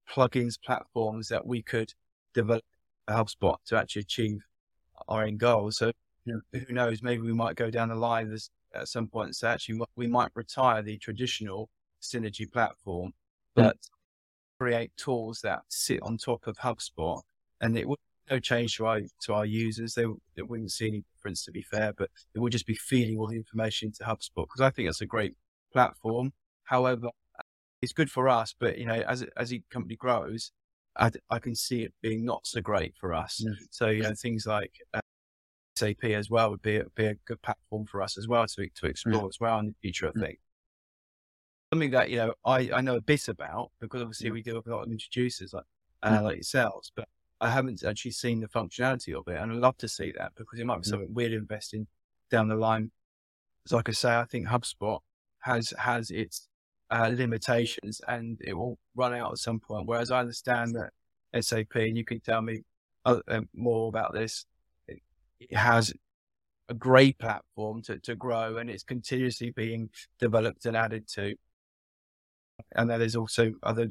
plugins, 0.09 0.55
platforms 0.63 1.27
that 1.29 1.45
we 1.45 1.61
could 1.61 1.93
develop 2.33 2.63
a 3.07 3.13
HubSpot 3.13 3.57
to 3.67 3.77
actually 3.77 4.01
achieve 4.01 4.43
our 5.07 5.23
end 5.23 5.39
goals. 5.39 5.77
So 5.77 5.91
Yeah. 6.25 6.35
who 6.51 6.73
knows, 6.73 7.03
maybe 7.03 7.21
we 7.21 7.33
might 7.33 7.55
go 7.55 7.69
down 7.69 7.89
the 7.89 7.95
line 7.95 8.35
at 8.73 8.87
some 8.87 9.07
point 9.07 9.27
and 9.27 9.35
say, 9.35 9.49
actually, 9.49 9.81
we 9.95 10.07
might 10.07 10.31
retire 10.35 10.81
the 10.81 10.97
traditional 10.97 11.69
Synergi 12.01 12.51
platform, 12.51 13.13
hmm. 13.55 13.61
Yeah. 13.61 13.67
but 13.67 13.77
create 14.59 14.95
tools 14.97 15.41
that 15.41 15.63
sit 15.67 16.01
on 16.01 16.17
top 16.17 16.47
of 16.47 16.57
HubSpot 16.57 17.21
and 17.61 17.77
it 17.77 17.87
would 17.87 17.99
no 18.29 18.39
change 18.39 18.77
to 18.77 18.85
our 18.85 19.01
to 19.23 19.33
our 19.33 19.45
users. 19.45 19.93
They, 19.95 20.05
they 20.35 20.41
wouldn't 20.41 20.71
see 20.71 20.87
any 20.87 21.03
difference 21.15 21.43
to 21.45 21.51
be 21.51 21.61
fair, 21.61 21.93
but 21.93 22.09
it 22.33 22.39
would 22.39 22.51
just 22.51 22.65
be 22.67 22.75
feeding 22.75 23.17
all 23.17 23.27
the 23.27 23.35
information 23.35 23.87
into 23.87 24.03
HubSpot 24.03 24.45
because 24.47 24.61
I 24.61 24.69
think 24.69 24.89
it's 24.89 25.01
a 25.01 25.05
great 25.05 25.35
platform. 25.71 26.33
However, 26.63 27.09
it's 27.81 27.93
good 27.93 28.09
for 28.09 28.29
us, 28.29 28.55
but 28.57 28.77
you 28.77 28.85
know, 28.85 29.03
as 29.07 29.25
as 29.37 29.49
the 29.49 29.61
company 29.69 29.95
grows, 29.95 30.51
I, 30.97 31.11
I 31.29 31.39
can 31.39 31.55
see 31.55 31.83
it 31.83 31.93
being 32.01 32.23
not 32.23 32.45
so 32.47 32.61
great 32.61 32.93
for 32.99 33.13
us. 33.13 33.41
Yeah. 33.43 33.51
So 33.71 33.89
you 33.89 34.03
know, 34.03 34.13
things 34.15 34.45
like 34.45 34.71
uh, 34.93 35.01
SAP 35.75 36.03
as 36.05 36.29
well 36.29 36.51
would 36.51 36.61
be 36.61 36.77
a, 36.77 36.85
be 36.95 37.05
a 37.07 37.15
good 37.25 37.41
platform 37.41 37.85
for 37.85 38.01
us 38.01 38.17
as 38.17 38.27
well 38.27 38.45
to 38.47 38.69
to 38.69 38.85
explore 38.85 39.27
as 39.27 39.39
well 39.39 39.59
in 39.59 39.67
the 39.67 39.75
future. 39.81 40.07
I 40.15 40.19
think 40.19 40.39
something 41.73 41.91
that 41.91 42.09
you 42.09 42.17
know 42.17 42.33
I, 42.45 42.69
I 42.73 42.81
know 42.81 42.95
a 42.95 43.01
bit 43.01 43.27
about 43.27 43.71
because 43.81 44.01
obviously 44.01 44.27
Yeah. 44.27 44.33
we 44.33 44.41
deal 44.43 44.55
with 44.57 44.67
a 44.67 44.75
lot 44.75 44.85
of 44.85 44.91
introducers 44.91 45.53
like 45.53 45.65
uh, 46.03 46.21
like 46.23 46.35
yourselves, 46.35 46.91
but 46.95 47.07
I 47.43 47.49
haven't 47.49 47.83
actually 47.83 48.11
seen 48.11 48.39
the 48.39 48.47
functionality 48.47 49.13
of 49.13 49.27
it, 49.27 49.37
and 49.37 49.51
I'd 49.51 49.57
love 49.57 49.77
to 49.79 49.87
see 49.89 50.13
that 50.17 50.31
because 50.35 50.59
it 50.59 50.65
might 50.65 50.81
be 50.81 50.87
something 50.87 51.13
we'd 51.13 51.33
invest 51.33 51.73
in 51.73 51.87
down 52.31 52.47
the 52.47 52.55
line. 52.55 52.91
So 53.65 53.75
like 53.75 53.89
I 53.89 53.91
say, 53.91 54.15
I 54.15 54.23
think 54.23 54.47
HubSpot 54.47 54.99
has 55.41 55.73
has 55.77 56.09
its 56.09 56.47
uh, 56.89 57.11
limitations 57.13 57.99
and 58.07 58.39
it 58.41 58.53
will 58.53 58.77
run 58.95 59.13
out 59.13 59.31
at 59.33 59.37
some 59.39 59.59
point. 59.59 59.87
Whereas 59.87 60.09
I 60.09 60.21
understand 60.21 60.75
that 60.75 61.43
SAP, 61.43 61.75
and 61.75 61.97
you 61.97 62.05
can 62.05 62.21
tell 62.21 62.41
me 62.41 62.61
uh, 63.03 63.19
um, 63.27 63.49
more 63.53 63.89
about 63.89 64.13
this, 64.13 64.45
it, 64.87 65.01
it 65.39 65.57
has 65.57 65.93
a 66.69 66.73
great 66.73 67.17
platform 67.19 67.81
to, 67.83 67.99
to 67.99 68.15
grow 68.15 68.55
and 68.57 68.69
it's 68.69 68.83
continuously 68.83 69.51
being 69.51 69.89
developed 70.17 70.65
and 70.65 70.77
added 70.77 71.07
to. 71.09 71.35
And 72.73 72.89
then 72.89 72.99
there's 72.99 73.17
also 73.17 73.51
other 73.63 73.89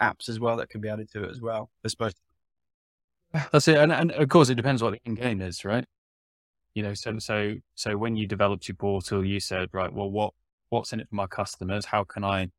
apps 0.00 0.28
as 0.28 0.40
well 0.40 0.56
that 0.56 0.70
can 0.70 0.80
be 0.80 0.88
added 0.88 1.10
to 1.12 1.24
it 1.24 1.30
as 1.30 1.42
well. 1.42 1.70
Suppose. 1.86 2.14
That's 3.52 3.68
it. 3.68 3.76
And, 3.76 3.92
and 3.92 4.12
of 4.12 4.28
course, 4.28 4.48
it 4.48 4.54
depends 4.54 4.82
what 4.82 4.92
the 4.92 5.00
end 5.06 5.18
game 5.18 5.40
is, 5.40 5.64
right? 5.64 5.84
You 6.74 6.82
know, 6.82 6.94
so, 6.94 7.18
so, 7.18 7.54
so 7.74 7.96
when 7.96 8.16
you 8.16 8.26
developed 8.26 8.68
your 8.68 8.76
portal, 8.76 9.24
you 9.24 9.40
said, 9.40 9.68
right, 9.72 9.92
well, 9.92 10.10
what, 10.10 10.34
what's 10.70 10.92
in 10.92 11.00
it 11.00 11.08
for 11.08 11.16
my 11.16 11.26
customers? 11.26 11.86
How 11.86 12.04
can 12.04 12.24
I 12.24 12.50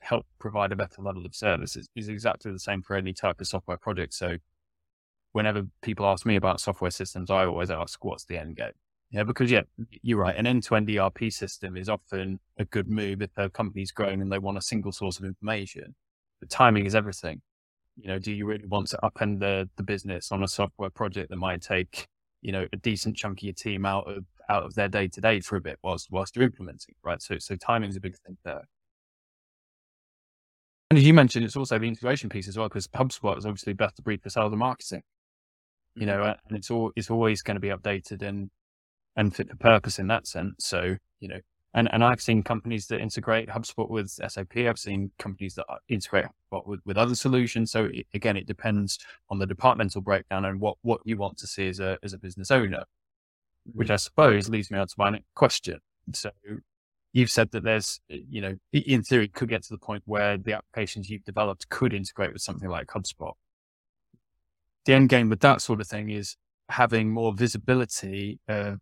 help 0.00 0.26
provide 0.38 0.72
a 0.72 0.76
better 0.76 1.02
level 1.02 1.24
of 1.24 1.34
service? 1.34 1.76
Is, 1.76 1.88
is 1.96 2.08
exactly 2.08 2.52
the 2.52 2.58
same 2.58 2.82
for 2.82 2.96
any 2.96 3.12
type 3.12 3.40
of 3.40 3.46
software 3.46 3.76
project. 3.76 4.14
So 4.14 4.36
whenever 5.32 5.62
people 5.82 6.06
ask 6.06 6.26
me 6.26 6.36
about 6.36 6.60
software 6.60 6.90
systems, 6.90 7.30
I 7.30 7.46
always 7.46 7.70
ask, 7.70 8.04
what's 8.04 8.24
the 8.24 8.38
end 8.38 8.56
game? 8.56 8.72
Yeah, 9.10 9.22
because 9.22 9.50
yeah, 9.50 9.62
you're 10.02 10.18
right. 10.18 10.36
An 10.36 10.46
end-to-end 10.46 10.90
ERP 10.90 11.30
system 11.30 11.76
is 11.76 11.88
often 11.88 12.40
a 12.58 12.64
good 12.64 12.88
move 12.88 13.22
if 13.22 13.30
a 13.36 13.48
company's 13.48 13.92
growing 13.92 14.20
and 14.20 14.32
they 14.32 14.38
want 14.38 14.58
a 14.58 14.62
single 14.62 14.90
source 14.90 15.18
of 15.18 15.24
information. 15.24 15.94
But 16.40 16.50
timing 16.50 16.86
is 16.86 16.96
everything. 16.96 17.40
You 17.96 18.08
know, 18.08 18.18
do 18.18 18.32
you 18.32 18.46
really 18.46 18.66
want 18.66 18.88
to 18.88 18.98
upend 19.02 19.40
the 19.40 19.68
the 19.76 19.82
business 19.82 20.32
on 20.32 20.42
a 20.42 20.48
software 20.48 20.90
project 20.90 21.30
that 21.30 21.36
might 21.36 21.62
take, 21.62 22.08
you 22.42 22.52
know, 22.52 22.66
a 22.72 22.76
decent 22.76 23.16
chunk 23.16 23.38
of 23.38 23.44
your 23.44 23.52
team 23.54 23.86
out 23.86 24.08
of 24.08 24.24
out 24.48 24.64
of 24.64 24.74
their 24.74 24.88
day 24.88 25.08
to 25.08 25.20
day 25.20 25.40
for 25.40 25.56
a 25.56 25.60
bit 25.60 25.78
whilst 25.82 26.08
whilst 26.10 26.36
you're 26.36 26.44
implementing, 26.44 26.94
right? 27.04 27.22
So 27.22 27.38
so 27.38 27.56
timing 27.56 27.90
is 27.90 27.96
a 27.96 28.00
big 28.00 28.16
thing 28.26 28.36
there. 28.44 28.64
And 30.90 30.98
as 30.98 31.06
you 31.06 31.14
mentioned, 31.14 31.44
it's 31.44 31.56
also 31.56 31.78
the 31.78 31.88
integration 31.88 32.28
piece 32.28 32.46
as 32.48 32.56
well, 32.56 32.68
because 32.68 32.86
HubSpot 32.88 33.38
is 33.38 33.46
obviously 33.46 33.72
best 33.72 33.98
of 33.98 34.04
breed 34.04 34.22
for 34.22 34.30
sales 34.30 34.52
and 34.52 34.58
marketing. 34.58 35.02
You 35.94 36.06
mm-hmm. 36.06 36.18
know, 36.18 36.34
and 36.48 36.56
it's 36.56 36.70
all 36.70 36.92
it's 36.96 37.10
always 37.10 37.42
going 37.42 37.56
to 37.56 37.60
be 37.60 37.68
updated 37.68 38.22
and 38.22 38.50
and 39.16 39.34
fit 39.34 39.48
for 39.48 39.56
purpose 39.56 39.98
in 39.98 40.08
that 40.08 40.26
sense. 40.26 40.54
So, 40.58 40.96
you 41.20 41.28
know, 41.28 41.40
And 41.74 41.88
and 41.92 42.04
I've 42.04 42.20
seen 42.20 42.42
companies 42.42 42.86
that 42.86 43.00
integrate 43.00 43.48
HubSpot 43.48 43.88
with 43.90 44.08
SAP. 44.10 44.56
I've 44.56 44.78
seen 44.78 45.10
companies 45.18 45.56
that 45.56 45.66
uh, 45.68 45.76
integrate 45.88 46.26
HubSpot 46.26 46.66
with, 46.66 46.80
with 46.86 46.96
other 46.96 47.16
solutions. 47.16 47.72
So 47.72 47.86
it, 47.92 48.06
again, 48.14 48.36
it 48.36 48.46
depends 48.46 48.98
on 49.28 49.38
the 49.38 49.46
departmental 49.46 50.00
breakdown 50.00 50.44
and 50.44 50.60
what 50.60 50.76
what 50.82 51.00
you 51.04 51.16
want 51.16 51.36
to 51.38 51.46
see 51.46 51.68
as 51.68 51.80
a 51.80 51.98
as 52.02 52.12
a 52.12 52.18
business 52.18 52.50
owner. 52.50 52.84
Which 53.72 53.86
mm-hmm. 53.86 53.94
I 53.94 53.96
suppose 53.96 54.48
leads 54.48 54.70
me 54.70 54.78
on 54.78 54.86
to 54.86 54.94
my 54.96 55.10
next 55.10 55.34
question. 55.34 55.80
So 56.12 56.30
you've 57.12 57.30
said 57.30 57.50
that 57.52 57.64
there's, 57.64 58.00
eh, 58.10 58.18
you 58.28 58.42
know, 58.42 58.56
in 58.72 59.02
theory, 59.02 59.28
could 59.28 59.48
get 59.48 59.62
to 59.62 59.72
the 59.72 59.78
point 59.78 60.02
where 60.04 60.36
the 60.36 60.52
applications 60.52 61.08
you've 61.08 61.24
developed 61.24 61.68
could 61.70 61.94
integrate 61.94 62.32
with 62.32 62.42
something 62.42 62.68
like 62.68 62.88
HubSpot. 62.88 63.32
The 64.84 64.92
end 64.92 65.08
game 65.08 65.30
with 65.30 65.40
that 65.40 65.62
sort 65.62 65.80
of 65.80 65.86
thing 65.86 66.10
is 66.10 66.36
having 66.68 67.10
more 67.10 67.32
visibility, 67.32 68.38
uh, 68.48 68.74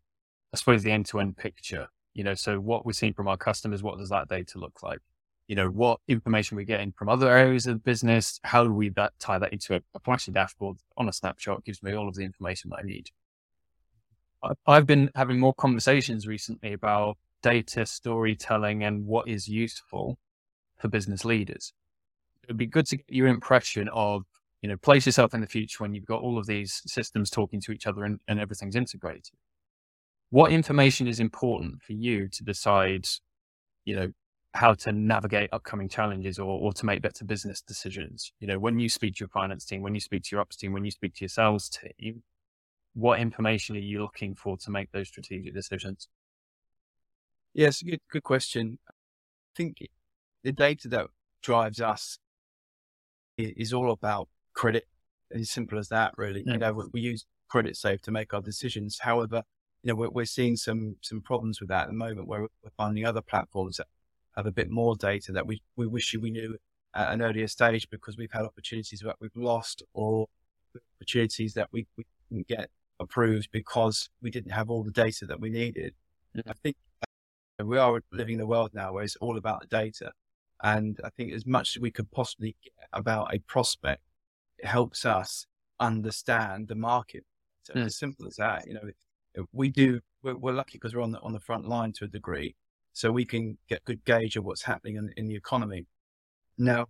I 0.53 0.57
suppose, 0.57 0.83
the 0.83 0.91
end 0.91 1.07
to 1.07 1.21
end 1.21 1.37
picture. 1.37 1.89
You 2.15 2.25
know, 2.25 2.35
so 2.35 2.61
what 2.61 2.85
we're 2.85 2.93
seeing 2.93 3.15
from 3.15 3.29
our 3.29 3.37
customers, 3.37 3.83
what 3.83 3.99
does 3.99 4.11
that 4.11 4.29
data 4.29 4.59
look 4.59 4.83
like? 4.83 4.99
You 5.49 5.57
know, 5.57 5.69
what 5.69 6.01
information 6.09 6.57
we're 6.57 6.65
getting 6.65 6.93
from 6.93 7.09
other 7.09 7.31
areas 7.31 7.67
of 7.67 7.75
the 7.75 7.81
business? 7.81 8.39
How 8.45 8.65
do 8.65 8.73
we 8.73 8.91
that, 8.91 9.13
tie 9.19 9.39
that 9.39 9.53
into 9.53 9.75
a, 9.75 9.81
a 9.95 10.01
flashy 10.01 10.33
dashboard 10.33 10.79
on 10.97 11.09
a 11.09 11.13
snapshot? 11.13 11.65
Gives 11.65 11.83
me 11.83 11.95
all 11.95 12.09
of 12.09 12.15
the 12.15 12.25
information 12.25 12.71
that 12.71 12.81
I 12.81 12.83
need. 12.87 13.11
I've 14.67 14.87
been 14.87 15.11
having 15.15 15.39
more 15.39 15.55
conversations 15.55 16.27
recently 16.27 16.73
about 16.73 17.17
data 17.43 17.87
storytelling 17.87 18.83
and 18.83 19.07
what 19.07 19.29
is 19.29 19.49
useful 19.49 20.19
for 20.79 20.89
business 20.89 21.25
leaders. 21.25 21.73
It 22.43 22.49
would 22.49 22.57
be 22.57 22.67
good 22.67 22.87
to 22.87 22.97
get 22.97 23.07
your 23.09 23.29
impression 23.29 23.89
of, 23.93 24.25
you 24.61 24.69
know, 24.69 24.77
place 24.77 25.07
yourself 25.07 25.33
in 25.33 25.41
the 25.41 25.47
future 25.47 25.83
when 25.83 25.95
you've 25.95 26.07
got 26.07 26.23
all 26.23 26.39
of 26.39 26.47
these 26.47 26.83
systems 26.87 27.31
talking 27.31 27.61
to 27.63 27.73
each 27.73 27.87
other 27.87 28.05
and, 28.05 28.21
and 28.27 28.41
everything's 28.41 28.77
integrated. 28.77 29.31
What 30.33 30.51
information 30.51 31.07
is 31.07 31.21
important 31.21 31.83
for 31.83 31.93
you 31.93 32.27
to 32.27 32.43
decide, 32.43 33.07
you 33.85 33.95
know, 33.95 34.13
how 34.55 34.73
to 34.73 34.91
navigate 34.91 35.51
upcoming 35.53 35.91
challenges 35.91 36.39
or, 36.39 36.59
or 36.59 36.73
to 36.73 36.87
make 36.87 37.03
better 37.03 37.27
business 37.27 37.61
decisions? 37.61 38.33
You 38.41 38.47
know, 38.47 38.59
when 38.59 38.79
you 38.79 38.89
speak 38.89 39.17
to 39.17 39.21
your 39.21 39.29
finance 39.29 39.67
team, 39.67 39.83
when 39.83 39.95
you 39.95 40.01
speak 40.01 40.23
to 40.23 40.29
your 40.33 40.41
ops 40.41 40.57
team, 40.57 40.73
when 40.73 40.87
you 40.87 40.91
speak 40.91 41.13
to 41.17 41.25
your 41.25 41.29
sales 41.29 41.69
team, 41.69 42.23
what 42.95 43.21
information 43.21 43.77
are 43.77 43.81
you 43.81 44.01
looking 44.01 44.35
for 44.35 44.57
to 44.57 44.71
make 44.71 44.91
those 44.91 45.09
strategic 45.09 45.53
decisions? 45.53 46.09
Yes, 47.53 47.83
good 47.83 48.01
good 48.11 48.23
question. 48.23 48.79
I 48.89 48.93
think 49.55 49.87
the 50.43 50.53
data 50.53 50.89
that 50.89 51.09
drives 51.43 51.79
us 51.79 52.19
is 53.37 53.75
all 53.75 53.91
about 53.91 54.31
credit. 54.55 54.85
As 55.31 55.51
simple 55.51 55.79
as 55.79 55.89
that, 55.89 56.15
really. 56.17 56.43
Yeah. 56.47 56.55
You 56.55 56.59
mm. 56.59 56.63
know, 56.63 56.73
we, 56.73 56.85
we 56.95 57.01
use 57.03 57.27
Creditsafe 57.53 58.01
to 58.01 58.11
make 58.11 58.33
our 58.33 58.41
decisions. 58.41 58.99
However, 58.99 59.43
you 59.83 59.89
know, 59.89 59.95
we're, 59.95 60.11
we're 60.11 60.25
seeing 60.25 60.57
some 60.57 60.97
some 61.01 61.21
problems 61.21 61.61
with 61.61 61.69
that 61.71 61.83
at 61.83 61.87
the 61.89 61.95
moment, 61.95 62.29
where 62.29 62.43
we're 62.43 62.71
finding 62.77 63.05
other 63.05 63.23
platforms 63.23 63.77
that 63.77 63.87
have 64.37 64.47
a 64.47 64.53
bit 64.53 64.71
more 64.71 64.97
data 64.97 65.33
that 65.33 65.47
we 65.47 65.63
we 65.77 65.87
wish 65.87 66.15
we 66.21 66.31
knew 66.31 66.57
at 66.95 67.13
an 67.13 67.23
earlier 67.23 67.49
stage 67.49 67.89
because 67.91 68.17
we've 68.17 68.33
had 68.33 68.43
opportunities 68.43 69.01
that 69.01 69.17
we've 69.21 69.31
lost 69.35 69.83
or 69.95 70.27
opportunities 70.97 71.55
that 71.55 71.69
we, 71.73 71.87
we 71.97 72.05
didn't 72.31 72.49
get 72.49 72.71
approved 73.01 73.49
because 73.51 74.11
we 74.21 74.31
didn't 74.31 74.53
have 74.53 74.71
all 74.71 74.83
the 74.83 74.91
data 74.91 75.27
that 75.27 75.41
we 75.41 75.51
needed. 75.51 75.95
Yeah. 76.35 76.43
I 76.47 76.53
think 76.63 76.77
uh, 77.61 77.65
we 77.65 77.79
are 77.79 78.01
living 78.13 78.35
in 78.35 78.41
a 78.41 78.47
world 78.47 78.71
now 78.75 78.93
where 78.93 79.05
it's 79.05 79.17
all 79.17 79.37
about 79.37 79.63
the 79.63 79.67
data. 79.67 80.13
And 80.63 81.01
I 81.03 81.11
think 81.11 81.33
as 81.33 81.47
much 81.47 81.77
as 81.77 81.81
we 81.81 81.91
could 81.91 82.11
possibly 82.11 82.57
get 82.63 82.89
about 82.93 83.35
a 83.35 83.39
prospect, 83.41 84.03
it 84.59 84.67
helps 84.67 85.05
us 85.05 85.47
understand 85.81 86.69
the 86.69 86.75
market. 86.75 87.25
So 87.65 87.73
yeah. 87.75 87.85
as 87.85 87.97
simple 87.97 88.27
as 88.27 88.37
that, 88.37 88.67
you 88.67 88.75
know, 88.75 88.91
Uh, 89.39 89.43
we 89.53 89.69
do, 89.69 90.01
we're, 90.23 90.37
we're 90.37 90.53
lucky 90.53 90.79
because 90.79 90.95
we're 90.95 91.03
on 91.03 91.13
the, 91.13 91.21
on 91.21 91.33
the 91.33 91.41
front 91.41 91.69
line 91.69 91.93
to 91.93 92.05
a 92.05 92.09
degree. 92.09 92.55
So 92.93 93.11
we 93.11 93.25
can 93.25 93.57
get 93.69 93.85
good 93.85 94.05
gauge 94.05 94.37
of 94.37 94.45
what's 94.45 94.63
happening 94.63 94.97
in, 94.97 95.13
in 95.17 95.29
the 95.29 95.35
economy. 95.35 95.87
Now, 96.59 96.87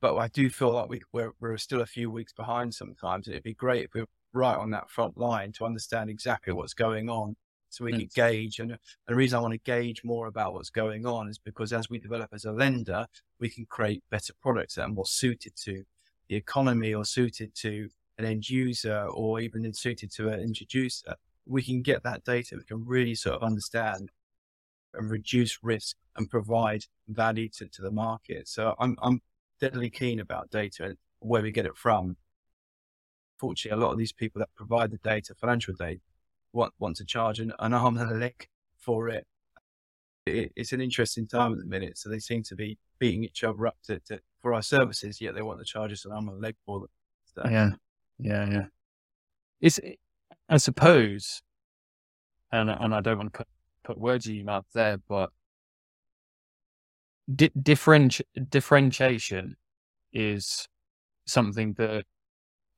but 0.00 0.16
I 0.16 0.28
do 0.28 0.48
feel 0.48 0.72
like 0.72 0.88
we, 0.88 1.00
we're, 1.12 1.32
we're 1.40 1.56
still 1.56 1.80
a 1.80 1.86
few 1.86 2.10
weeks 2.10 2.32
behind 2.32 2.74
sometimes. 2.74 3.26
It'd 3.26 3.42
be 3.42 3.54
great 3.54 3.84
if 3.84 3.94
we're 3.94 4.06
right 4.32 4.56
on 4.56 4.70
that 4.70 4.90
front 4.90 5.18
line 5.18 5.52
to 5.52 5.64
understand 5.64 6.08
exactly 6.08 6.52
what's 6.52 6.74
going 6.74 7.10
on 7.10 7.36
so 7.68 7.84
we 7.84 7.92
can 7.92 8.08
gauge. 8.14 8.58
And 8.58 8.76
the 9.08 9.14
reason 9.14 9.38
I 9.38 9.42
want 9.42 9.54
to 9.54 9.58
gauge 9.58 10.02
more 10.04 10.26
about 10.26 10.52
what's 10.52 10.70
going 10.70 11.06
on 11.06 11.28
is 11.28 11.38
because 11.38 11.72
as 11.72 11.88
we 11.88 11.98
develop 11.98 12.30
as 12.32 12.44
a 12.44 12.52
lender, 12.52 13.06
we 13.40 13.48
can 13.48 13.66
create 13.66 14.04
better 14.10 14.34
products 14.40 14.74
that 14.74 14.82
are 14.82 14.88
more 14.88 15.06
suited 15.06 15.56
to 15.64 15.82
the 16.28 16.36
economy 16.36 16.94
or 16.94 17.04
suited 17.04 17.54
to 17.56 17.88
an 18.18 18.26
end 18.26 18.48
user 18.48 19.06
or 19.10 19.40
even 19.40 19.72
suited 19.72 20.12
to 20.12 20.28
an 20.28 20.40
introducer. 20.40 21.14
We 21.46 21.62
can 21.62 21.82
get 21.82 22.02
that 22.04 22.24
data. 22.24 22.56
We 22.56 22.64
can 22.64 22.84
really 22.86 23.14
sort 23.14 23.36
of 23.36 23.42
understand 23.42 24.10
and 24.94 25.10
reduce 25.10 25.58
risk 25.62 25.96
and 26.16 26.28
provide 26.28 26.84
value 27.08 27.48
to, 27.56 27.66
to 27.66 27.82
the 27.82 27.90
market. 27.90 28.48
So 28.48 28.74
I'm, 28.78 28.96
I'm 29.02 29.20
deadly 29.60 29.90
keen 29.90 30.20
about 30.20 30.50
data 30.50 30.84
and 30.84 30.96
where 31.20 31.42
we 31.42 31.50
get 31.50 31.66
it 31.66 31.76
from 31.76 32.16
Fortunately, 33.42 33.76
a 33.76 33.84
lot 33.84 33.90
of 33.90 33.98
these 33.98 34.12
people 34.12 34.38
that 34.38 34.54
provide 34.54 34.92
the 34.92 34.98
data, 34.98 35.34
financial 35.34 35.74
data, 35.74 35.98
want, 36.52 36.72
want 36.78 36.94
to 36.98 37.04
charge 37.04 37.40
an, 37.40 37.52
an 37.58 37.74
arm 37.74 37.98
and 37.98 38.08
a 38.08 38.14
leg 38.14 38.46
for 38.78 39.08
it. 39.08 39.26
it. 40.26 40.52
It's 40.54 40.70
an 40.70 40.80
interesting 40.80 41.26
time 41.26 41.50
at 41.50 41.58
the 41.58 41.64
minute. 41.64 41.98
So 41.98 42.08
they 42.08 42.20
seem 42.20 42.44
to 42.44 42.54
be 42.54 42.78
beating 43.00 43.24
each 43.24 43.42
other 43.42 43.66
up 43.66 43.74
to, 43.86 43.98
to 44.06 44.20
for 44.40 44.54
our 44.54 44.62
services, 44.62 45.20
yet 45.20 45.34
they 45.34 45.42
want 45.42 45.58
to 45.58 45.64
charge 45.64 45.90
us 45.90 46.04
an 46.04 46.12
arm 46.12 46.28
and 46.28 46.38
a 46.38 46.40
leg 46.40 46.54
for 46.64 46.78
them. 46.78 46.88
So. 47.34 47.42
Yeah. 47.50 47.70
Yeah. 48.20 48.48
Yeah. 48.48 48.64
It's, 49.60 49.80
I 50.52 50.58
suppose, 50.58 51.40
and, 52.52 52.68
and 52.68 52.94
I 52.94 53.00
don't 53.00 53.16
want 53.16 53.32
to 53.32 53.38
put, 53.38 53.48
put 53.84 53.98
words 53.98 54.26
in 54.26 54.34
your 54.34 54.44
mouth 54.44 54.66
there, 54.74 54.98
but 55.08 55.30
di- 57.34 57.48
differenti- 57.58 58.20
differentiation 58.50 59.56
is 60.12 60.68
something 61.24 61.72
that 61.78 62.04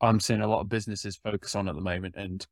I'm 0.00 0.20
seeing 0.20 0.40
a 0.40 0.46
lot 0.46 0.60
of 0.60 0.68
businesses 0.68 1.16
focus 1.16 1.56
on 1.56 1.68
at 1.68 1.74
the 1.74 1.80
moment. 1.80 2.14
And, 2.16 2.46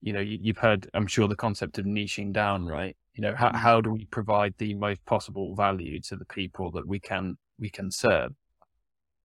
you 0.00 0.12
know, 0.12 0.18
you, 0.18 0.52
have 0.52 0.58
heard, 0.58 0.90
I'm 0.94 1.06
sure, 1.06 1.28
the 1.28 1.36
concept 1.36 1.78
of 1.78 1.84
niching 1.84 2.32
down, 2.32 2.66
right? 2.66 2.96
You 3.14 3.22
know, 3.22 3.36
how, 3.36 3.50
mm-hmm. 3.50 3.56
how 3.56 3.80
do 3.80 3.92
we 3.92 4.06
provide 4.06 4.54
the 4.58 4.74
most 4.74 5.04
possible 5.04 5.54
value 5.54 6.00
to 6.08 6.16
the 6.16 6.24
people 6.24 6.72
that 6.72 6.88
we 6.88 6.98
can 6.98 7.36
we 7.60 7.70
can 7.70 7.92
serve? 7.92 8.32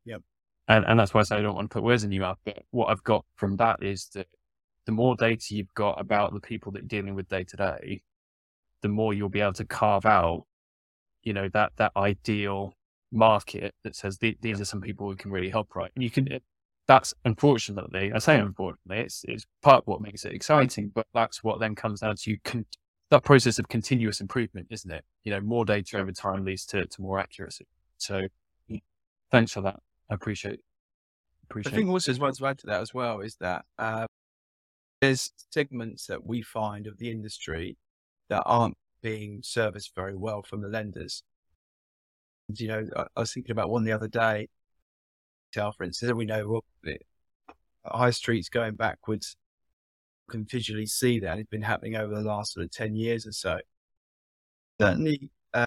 Yep. 0.05 0.21
And 0.67 0.85
and 0.85 0.99
that's 0.99 1.15
why 1.15 1.21
I 1.21 1.23
say 1.23 1.37
I 1.37 1.41
don't 1.41 1.55
want 1.55 1.71
to 1.71 1.73
put 1.73 1.83
words 1.83 2.03
in 2.03 2.11
your 2.11 2.21
mouth. 2.23 2.37
But 2.45 2.63
what 2.69 2.91
I've 2.91 3.03
got 3.03 3.25
from 3.35 3.55
that 3.57 3.81
is 3.81 4.09
that 4.13 4.27
the 4.85 4.91
more 4.91 5.15
data 5.15 5.55
you've 5.55 5.73
got 5.73 5.99
about 5.99 6.33
the 6.33 6.39
people 6.39 6.71
that 6.71 6.79
you're 6.83 7.01
dealing 7.01 7.15
with 7.15 7.27
day 7.27 7.43
to 7.43 7.57
day, 7.57 8.01
the 8.81 8.89
more 8.89 9.13
you'll 9.13 9.29
be 9.29 9.41
able 9.41 9.53
to 9.53 9.65
carve 9.65 10.05
out, 10.05 10.45
you 11.23 11.33
know, 11.33 11.49
that 11.49 11.71
that 11.77 11.91
ideal 11.95 12.73
market 13.11 13.73
that 13.83 13.95
says 13.95 14.19
these 14.19 14.61
are 14.61 14.65
some 14.65 14.81
people 14.81 15.09
who 15.09 15.15
can 15.15 15.31
really 15.31 15.49
help, 15.49 15.75
right? 15.75 15.91
And 15.95 16.03
you 16.03 16.09
can 16.09 16.39
that's 16.87 17.13
unfortunately, 17.23 18.11
I 18.13 18.19
say 18.19 18.37
unfortunately, 18.37 19.03
it's, 19.03 19.23
it's 19.27 19.45
part 19.63 19.83
of 19.83 19.87
what 19.87 20.01
makes 20.01 20.23
it 20.23 20.33
exciting, 20.33 20.91
but 20.93 21.07
that's 21.13 21.43
what 21.43 21.59
then 21.59 21.73
comes 21.73 22.01
down 22.01 22.15
to 22.17 22.37
con- 22.43 22.65
that 23.09 23.23
process 23.23 23.57
of 23.57 23.67
continuous 23.69 24.21
improvement, 24.21 24.67
isn't 24.69 24.91
it? 24.91 25.03
You 25.23 25.31
know, 25.31 25.41
more 25.41 25.65
data 25.65 25.97
over 25.97 26.11
time 26.11 26.45
leads 26.45 26.65
to, 26.67 26.85
to 26.85 27.01
more 27.01 27.19
accuracy. 27.19 27.65
So 27.97 28.27
thanks 29.31 29.51
for 29.51 29.61
that. 29.61 29.79
I 30.09 30.13
appreciate 30.13 30.59
Appreciate 31.49 31.73
I 31.73 31.75
think 31.75 31.89
also 31.89 32.11
as 32.11 32.19
well 32.19 32.31
to 32.31 32.45
add 32.47 32.57
to 32.59 32.67
that 32.67 32.81
as 32.81 32.93
well 32.93 33.21
is 33.21 33.35
that 33.39 33.65
uh, 33.77 34.07
there's 35.05 35.31
segments 35.51 36.07
that 36.07 36.25
we 36.25 36.41
find 36.41 36.87
of 36.87 36.97
the 36.97 37.11
industry 37.11 37.77
that 38.29 38.43
aren't 38.45 38.77
being 39.01 39.41
serviced 39.43 39.93
very 39.95 40.15
well 40.15 40.41
from 40.41 40.61
the 40.61 40.67
lenders. 40.67 41.23
You 42.47 42.67
know, 42.67 42.87
I, 42.95 43.05
I 43.15 43.19
was 43.21 43.33
thinking 43.33 43.51
about 43.51 43.69
one 43.69 43.83
the 43.83 43.91
other 43.91 44.07
day 44.07 44.47
for 45.77 45.83
instance, 45.83 46.11
we 46.13 46.25
know 46.25 46.47
well, 46.47 46.65
the 46.83 46.97
high 47.85 48.09
streets 48.09 48.49
going 48.49 48.75
backwards. 48.75 49.37
You 50.27 50.31
can 50.31 50.45
visually 50.45 50.85
see 50.85 51.19
that 51.19 51.37
it's 51.37 51.49
been 51.49 51.61
happening 51.61 51.95
over 51.95 52.13
the 52.13 52.21
last 52.21 52.53
sort 52.53 52.65
of 52.65 52.71
10 52.71 52.95
years 52.95 53.25
or 53.25 53.31
so. 53.31 53.59
Certainly, 54.81 55.29
uh, 55.53 55.65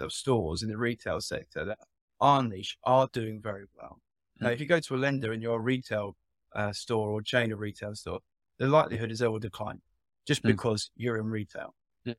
of 0.00 0.12
stores 0.12 0.62
in 0.62 0.68
the 0.68 0.76
retail 0.76 1.20
sector 1.20 1.64
that 1.64 1.78
are 2.20 2.42
niche 2.42 2.76
are 2.84 3.08
doing 3.12 3.40
very 3.40 3.64
well. 3.76 4.00
Now, 4.40 4.50
if 4.50 4.60
you 4.60 4.66
go 4.66 4.80
to 4.80 4.94
a 4.94 4.98
lender 4.98 5.32
in 5.32 5.40
your 5.40 5.60
retail 5.60 6.16
uh, 6.54 6.72
store 6.72 7.10
or 7.10 7.22
chain 7.22 7.52
of 7.52 7.60
retail 7.60 7.94
store, 7.94 8.20
the 8.58 8.66
likelihood 8.66 9.10
is 9.10 9.20
they 9.20 9.28
will 9.28 9.38
decline 9.38 9.80
just 10.26 10.40
mm-hmm. 10.40 10.52
because 10.52 10.90
you're 10.96 11.18
in 11.18 11.26
retail. 11.26 11.74
Yeah. 12.04 12.14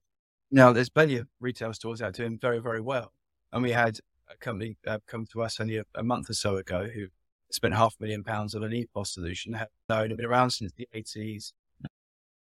Now, 0.52 0.74
there's 0.74 0.90
plenty 0.90 1.18
of 1.18 1.28
retail 1.40 1.74
stores 1.74 2.02
out 2.02 2.14
doing 2.14 2.40
very, 2.40 2.60
very 2.60 2.82
well. 2.82 3.14
And 3.52 3.64
we 3.64 3.72
had 3.72 4.00
a 4.30 4.38
company 4.38 4.78
uh, 4.88 5.00
come 5.08 5.26
to 5.34 5.42
us 5.42 5.60
only 5.60 5.78
a, 5.78 5.86
a, 5.96 6.04
month 6.04 6.30
or 6.30 6.34
so 6.34 6.58
ago 6.58 6.88
who 6.88 7.08
spent 7.52 7.74
half 7.74 7.96
a 8.00 8.04
million 8.04 8.24
pounds 8.24 8.54
on 8.56 8.64
an 8.64 8.72
EPOS 8.72 9.08
solution. 9.08 9.54
Have 9.54 9.70
known, 9.90 10.16
been 10.16 10.26
around 10.26 10.52
since 10.52 10.72
the 10.74 10.88
80s, 10.96 11.54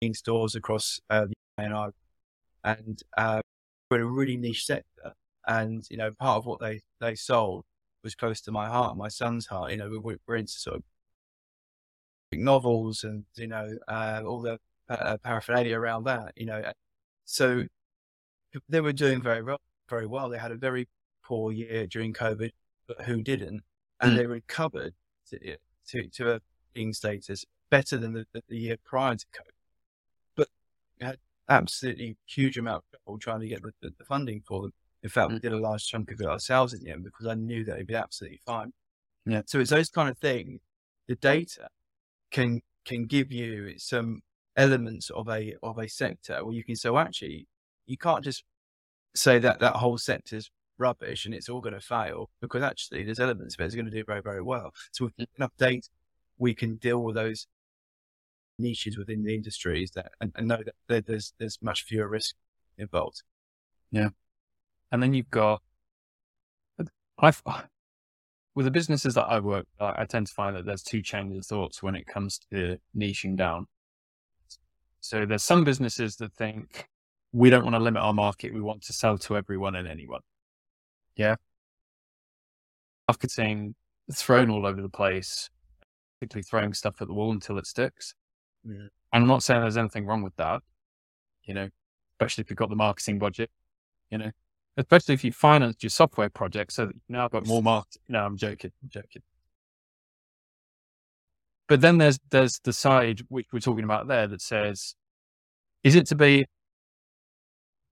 in 0.01 0.13
stores 0.13 0.55
across 0.55 0.99
uh, 1.09 1.25
the 1.25 1.63
UK 1.63 1.93
and 2.63 3.01
uh, 3.17 3.41
we're 3.89 3.97
in 3.97 4.03
a 4.03 4.07
really 4.07 4.37
niche 4.37 4.65
sector. 4.65 5.13
And 5.47 5.83
you 5.89 5.97
know, 5.97 6.11
part 6.11 6.37
of 6.37 6.45
what 6.45 6.59
they 6.59 6.81
they 6.99 7.15
sold 7.15 7.65
was 8.03 8.15
close 8.15 8.41
to 8.41 8.51
my 8.51 8.67
heart, 8.67 8.97
my 8.97 9.07
son's 9.07 9.47
heart. 9.47 9.71
You 9.71 9.77
know, 9.77 9.99
we're, 10.01 10.17
we're 10.27 10.35
into 10.35 10.53
sort 10.53 10.77
of 10.77 10.83
novels 12.31 13.03
and 13.03 13.25
you 13.35 13.47
know 13.47 13.67
uh, 13.87 14.21
all 14.25 14.41
the 14.41 14.59
uh, 14.89 15.17
paraphernalia 15.23 15.77
around 15.77 16.03
that. 16.05 16.33
You 16.35 16.45
know, 16.45 16.71
so 17.25 17.63
they 18.67 18.81
were 18.81 18.93
doing 18.93 19.21
very 19.21 19.43
well. 19.43 19.61
Very 19.89 20.07
well. 20.07 20.29
They 20.29 20.37
had 20.37 20.51
a 20.51 20.55
very 20.55 20.87
poor 21.23 21.51
year 21.51 21.87
during 21.87 22.13
COVID, 22.13 22.51
but 22.87 23.01
who 23.01 23.21
didn't? 23.21 23.61
And 24.01 24.13
mm. 24.13 24.17
they 24.17 24.25
recovered 24.25 24.93
to, 25.29 25.57
to, 25.87 26.07
to 26.07 26.35
a 26.35 26.41
being 26.73 26.93
status 26.93 27.45
better 27.69 27.97
than 27.97 28.13
the, 28.13 28.25
the, 28.33 28.55
year 28.55 28.77
prior 28.85 29.15
to 29.15 29.25
COVID. 29.33 29.51
But 30.35 30.47
had 31.01 31.17
absolutely 31.49 32.17
huge 32.27 32.57
amount 32.57 32.83
of 32.93 32.99
trouble 32.99 33.19
trying 33.19 33.41
to 33.41 33.47
get 33.47 33.61
the, 33.61 33.71
the 33.81 34.05
funding 34.05 34.41
for 34.47 34.61
them. 34.63 34.73
In 35.03 35.09
fact, 35.09 35.31
mm. 35.31 35.33
we 35.33 35.39
did 35.39 35.53
a 35.53 35.57
large 35.57 35.85
chunk 35.85 36.11
of 36.11 36.21
it 36.21 36.27
ourselves 36.27 36.73
in 36.73 36.83
the 36.83 36.91
end 36.91 37.03
because 37.03 37.25
I 37.25 37.33
knew 37.33 37.63
that 37.65 37.75
it'd 37.75 37.87
be 37.87 37.95
absolutely 37.95 38.39
fine. 38.45 38.71
Yeah. 39.25 39.41
So 39.45 39.59
it's 39.59 39.71
those 39.71 39.89
kind 39.89 40.09
of 40.09 40.17
things. 40.17 40.61
The 41.07 41.15
data 41.15 41.67
can 42.31 42.61
can 42.85 43.05
give 43.05 43.31
you 43.31 43.77
some 43.77 44.21
elements 44.55 45.09
of 45.09 45.27
a 45.29 45.55
of 45.63 45.77
a 45.77 45.87
sector 45.87 46.43
where 46.43 46.53
you 46.53 46.63
can 46.63 46.75
say, 46.75 46.89
well, 46.89 47.03
actually, 47.03 47.47
you 47.85 47.97
can't 47.97 48.23
just 48.23 48.43
say 49.15 49.39
that 49.39 49.59
that 49.59 49.75
whole 49.75 49.97
sector's 49.97 50.51
rubbish 50.77 51.25
and 51.25 51.35
it's 51.35 51.49
all 51.49 51.59
going 51.59 51.73
to 51.73 51.81
fail 51.81 52.29
because 52.41 52.63
actually 52.63 53.03
there's 53.03 53.19
elements 53.19 53.55
of 53.55 53.59
it 53.59 53.63
that's 53.63 53.75
going 53.75 53.85
to 53.85 53.91
do 53.91 54.03
very 54.03 54.21
very 54.21 54.41
well. 54.41 54.73
So 54.91 55.05
with 55.05 55.27
enough 55.37 55.51
data, 55.57 55.89
we 56.37 56.53
can 56.53 56.75
deal 56.75 57.03
with 57.03 57.15
those 57.15 57.47
niches 58.57 58.97
within 58.97 59.23
the 59.23 59.33
industries 59.35 59.91
that 59.91 60.11
and, 60.21 60.31
and 60.35 60.47
know 60.47 60.63
that 60.87 61.05
there's 61.05 61.33
there's 61.39 61.57
much 61.61 61.83
fewer 61.83 62.07
risk 62.07 62.35
involved. 62.77 63.23
Yeah, 63.91 64.09
and 64.91 65.01
then 65.01 65.13
you've 65.13 65.31
got 65.31 65.61
I've 67.17 67.43
with 68.59 68.65
the 68.65 68.71
businesses 68.71 69.13
that 69.13 69.23
I 69.23 69.39
work, 69.39 69.67
I 69.79 70.03
tend 70.03 70.27
to 70.27 70.33
find 70.33 70.53
that 70.57 70.65
there's 70.65 70.83
two 70.83 71.01
chains 71.01 71.33
of 71.37 71.45
thoughts 71.45 71.81
when 71.81 71.95
it 71.95 72.05
comes 72.05 72.41
to 72.51 72.77
niching 72.93 73.37
down. 73.37 73.67
So 74.99 75.25
there's 75.25 75.43
some 75.43 75.63
businesses 75.63 76.17
that 76.17 76.33
think 76.33 76.89
we 77.31 77.49
don't 77.49 77.63
want 77.63 77.75
to 77.75 77.79
limit 77.79 78.03
our 78.03 78.11
market. 78.11 78.53
We 78.53 78.59
want 78.59 78.81
to 78.81 78.91
sell 78.91 79.17
to 79.19 79.37
everyone 79.37 79.75
and 79.75 79.87
anyone. 79.87 80.19
Yeah. 81.15 81.37
Marketing 83.07 83.75
thrown 84.13 84.49
all 84.49 84.65
over 84.65 84.81
the 84.81 84.89
place, 84.89 85.49
particularly 86.19 86.43
throwing 86.43 86.73
stuff 86.73 87.01
at 87.01 87.07
the 87.07 87.13
wall 87.13 87.31
until 87.31 87.57
it 87.59 87.65
sticks. 87.65 88.13
Yeah. 88.65 88.87
I'm 89.13 89.25
not 89.25 89.41
saying 89.41 89.61
there's 89.61 89.77
anything 89.77 90.05
wrong 90.05 90.21
with 90.21 90.35
that, 90.35 90.63
you 91.45 91.53
know, 91.53 91.69
especially 92.15 92.41
if 92.41 92.49
you've 92.49 92.57
got 92.57 92.69
the 92.69 92.75
marketing 92.75 93.19
budget, 93.19 93.51
you 94.11 94.17
know, 94.17 94.31
especially 94.79 95.13
if 95.13 95.23
you 95.23 95.31
financed 95.31 95.83
your 95.83 95.89
software 95.89 96.29
project 96.29 96.71
so 96.73 96.85
that 96.85 96.95
you 96.95 97.01
now 97.09 97.27
got 97.27 97.45
more 97.45 97.61
marketing. 97.61 98.01
No, 98.07 98.25
I'm 98.25 98.37
joking. 98.37 98.71
I'm 98.81 98.89
joking. 98.89 99.21
But 101.67 101.81
then 101.81 101.97
there's 101.97 102.19
there's 102.31 102.59
the 102.63 102.73
side 102.73 103.21
which 103.29 103.47
we're 103.51 103.59
talking 103.59 103.83
about 103.83 104.07
there 104.07 104.25
that 104.27 104.41
says, 104.41 104.95
is 105.83 105.95
it 105.95 106.07
to 106.07 106.15
be 106.15 106.45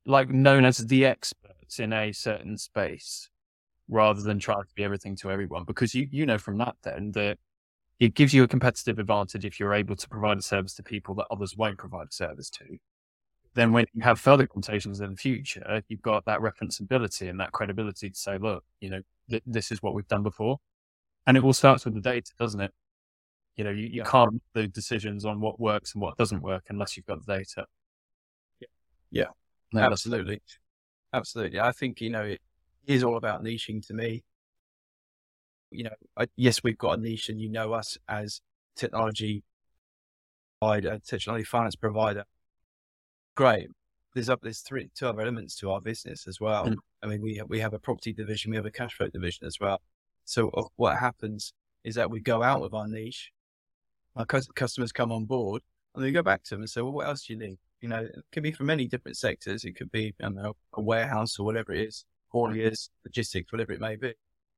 like 0.05 0.29
known 0.29 0.65
as 0.65 0.77
the 0.77 1.05
experts 1.05 1.79
in 1.79 1.91
a 1.91 2.13
certain 2.13 2.57
space 2.57 3.29
rather 3.89 4.21
than 4.21 4.39
trying 4.39 4.63
to 4.63 4.73
be 4.75 4.83
everything 4.83 5.15
to 5.17 5.29
everyone? 5.29 5.65
Because 5.65 5.93
you 5.93 6.07
you 6.09 6.25
know 6.25 6.37
from 6.37 6.57
that 6.59 6.75
then 6.83 7.11
that 7.11 7.37
it 7.99 8.13
gives 8.15 8.33
you 8.33 8.43
a 8.43 8.47
competitive 8.47 8.97
advantage 8.99 9.45
if 9.45 9.59
you're 9.59 9.73
able 9.73 9.95
to 9.95 10.07
provide 10.07 10.37
a 10.37 10.41
service 10.41 10.73
to 10.75 10.83
people 10.83 11.15
that 11.15 11.27
others 11.29 11.57
won't 11.57 11.77
provide 11.77 12.07
a 12.09 12.13
service 12.13 12.49
to. 12.51 12.77
Then 13.57 13.71
when 13.71 13.87
you 13.95 14.03
have 14.03 14.19
further 14.19 14.45
conversations 14.45 15.01
in 15.01 15.09
the 15.09 15.17
future, 15.17 15.81
you've 15.87 16.03
got 16.03 16.25
that 16.25 16.41
referenceability 16.41 17.27
and 17.27 17.39
that 17.39 17.51
credibility 17.53 18.11
to 18.11 18.15
say, 18.15 18.37
look, 18.37 18.63
you 18.81 18.91
know, 18.91 19.01
th- 19.31 19.41
this 19.47 19.71
is 19.71 19.81
what 19.81 19.95
we've 19.95 20.07
done 20.07 20.21
before. 20.21 20.59
And 21.25 21.35
it 21.35 21.43
all 21.43 21.53
starts 21.53 21.83
with 21.83 21.95
the 21.95 22.01
data, 22.01 22.31
doesn't 22.39 22.61
it? 22.61 22.71
You 23.55 23.63
know, 23.63 23.71
you, 23.71 23.87
you 23.87 24.03
yeah. 24.03 24.03
can't 24.03 24.33
make 24.33 24.41
the 24.53 24.67
decisions 24.67 25.25
on 25.25 25.41
what 25.41 25.59
works 25.59 25.95
and 25.95 26.03
what 26.03 26.17
doesn't 26.17 26.43
work 26.43 26.65
unless 26.69 26.95
you've 26.95 27.07
got 27.07 27.25
the 27.25 27.33
data. 27.37 27.65
Yeah. 28.59 28.67
Yeah. 29.09 29.25
No, 29.73 29.81
Absolutely. 29.81 30.39
Absolutely. 31.11 31.59
I 31.59 31.71
think, 31.71 31.99
you 31.99 32.11
know, 32.11 32.25
it 32.25 32.41
is 32.85 33.03
all 33.03 33.17
about 33.17 33.43
niching 33.43 33.85
to 33.87 33.93
me 33.95 34.23
you 35.71 35.83
know, 35.83 35.95
I, 36.15 36.27
yes, 36.35 36.63
we've 36.63 36.77
got 36.77 36.97
a 36.97 37.01
niche, 37.01 37.29
and 37.29 37.41
you 37.41 37.49
know 37.49 37.73
us 37.73 37.97
as 38.07 38.39
technology 38.75 39.43
provider, 40.61 40.99
technology 41.05 41.43
finance 41.43 41.75
provider. 41.75 42.23
Great. 43.37 43.69
There's 44.15 44.29
up 44.29 44.41
there's 44.41 44.61
three 44.61 44.89
two 44.95 45.07
other 45.07 45.21
elements 45.21 45.55
to 45.57 45.69
our 45.69 45.79
business 45.79 46.27
as 46.27 46.41
well. 46.41 46.65
Mm. 46.65 46.77
I 47.03 47.05
mean, 47.05 47.21
we 47.21 47.35
have, 47.35 47.47
we 47.47 47.59
have 47.59 47.75
a 47.75 47.79
property 47.79 48.11
division, 48.11 48.49
we 48.49 48.57
have 48.57 48.65
a 48.65 48.71
cash 48.71 48.95
flow 48.95 49.09
division 49.09 49.45
as 49.45 49.59
well. 49.61 49.79
So 50.25 50.49
uh, 50.49 50.63
what 50.75 50.97
happens 50.97 51.53
is 51.83 51.93
that 51.95 52.09
we 52.09 52.19
go 52.19 52.41
out 52.41 52.61
with 52.61 52.73
our 52.73 52.87
niche, 52.87 53.31
our 54.15 54.25
customers 54.25 54.91
come 54.91 55.11
on 55.11 55.25
board, 55.25 55.61
and 55.93 56.03
we 56.03 56.11
go 56.11 56.23
back 56.23 56.43
to 56.45 56.55
them 56.55 56.61
and 56.61 56.69
say, 56.69 56.81
well, 56.81 56.91
what 56.91 57.05
else 57.05 57.27
do 57.27 57.33
you 57.33 57.39
need? 57.39 57.59
You 57.79 57.89
know, 57.89 57.99
it 57.99 58.15
could 58.31 58.41
be 58.41 58.51
from 58.51 58.65
many 58.65 58.87
different 58.87 59.17
sectors. 59.17 59.63
It 59.63 59.73
could 59.73 59.91
be, 59.91 60.15
I 60.19 60.29
know, 60.29 60.55
a 60.73 60.81
warehouse 60.81 61.37
or 61.37 61.45
whatever 61.45 61.73
it 61.73 61.87
is, 61.87 62.05
hauliers, 62.33 62.89
logistics, 63.05 63.51
whatever 63.51 63.71
it 63.73 63.79
may 63.79 63.97
be. 63.97 64.07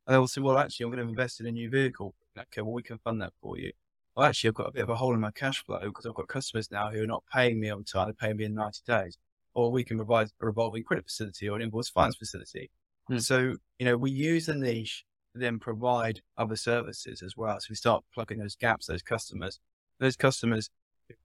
And 0.08 0.16
they'll 0.16 0.28
say, 0.28 0.40
well, 0.40 0.58
actually, 0.58 0.86
I'm 0.86 0.92
going 0.92 1.04
to 1.04 1.10
invest 1.10 1.42
in 1.42 1.48
a 1.48 1.52
new 1.52 1.70
vehicle. 1.70 2.16
Okay, 2.38 2.62
well, 2.62 2.72
we 2.72 2.84
can 2.84 2.98
fund 3.00 3.22
that 3.22 3.34
for 3.42 3.58
you. 3.58 3.74
Well, 4.20 4.28
actually, 4.28 4.50
I've 4.50 4.56
got 4.56 4.68
a 4.68 4.72
bit 4.74 4.84
of 4.84 4.90
a 4.90 4.96
hole 4.98 5.14
in 5.14 5.22
my 5.22 5.32
cash 5.32 5.64
flow 5.64 5.80
because 5.80 6.06
I've 6.06 6.14
got 6.14 6.28
customers 6.28 6.70
now 6.70 6.92
who 6.92 7.02
are 7.02 7.08
not 7.08 7.24
paying 7.34 7.58
me 7.58 7.70
on 7.70 7.86
time. 7.86 8.08
They're 8.08 8.14
paying 8.14 8.36
me 8.36 8.44
in 8.44 8.54
90 8.54 8.82
days. 8.86 9.18
Or 9.54 9.72
we 9.72 9.86
can 9.86 9.96
provide 9.96 10.28
a 10.42 10.46
revolving 10.46 10.84
credit 10.84 11.06
facility 11.06 11.48
or 11.48 11.56
an 11.56 11.62
invoice 11.62 11.88
finance 11.88 12.18
facility. 12.18 12.70
Mm. 13.10 13.22
So, 13.22 13.56
you 13.78 13.86
know, 13.86 13.96
we 13.96 14.12
use 14.12 14.48
the 14.48 14.56
niche 14.56 15.06
then 15.34 15.58
provide 15.58 16.20
other 16.38 16.58
services 16.58 17.22
as 17.22 17.38
well. 17.38 17.62
So 17.62 17.68
we 17.70 17.78
start 17.78 18.04
plugging 18.14 18.40
those 18.40 18.58
gaps, 18.58 18.88
those 18.88 19.02
customers, 19.02 19.62
those 20.02 20.18
customers, 20.18 20.70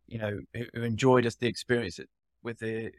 you 0.07 0.19
know, 0.19 0.39
who 0.55 0.83
enjoyed 0.83 1.27
us 1.27 1.35
the 1.35 1.49
experience 1.49 1.99
with 2.45 2.61
the 2.61 2.93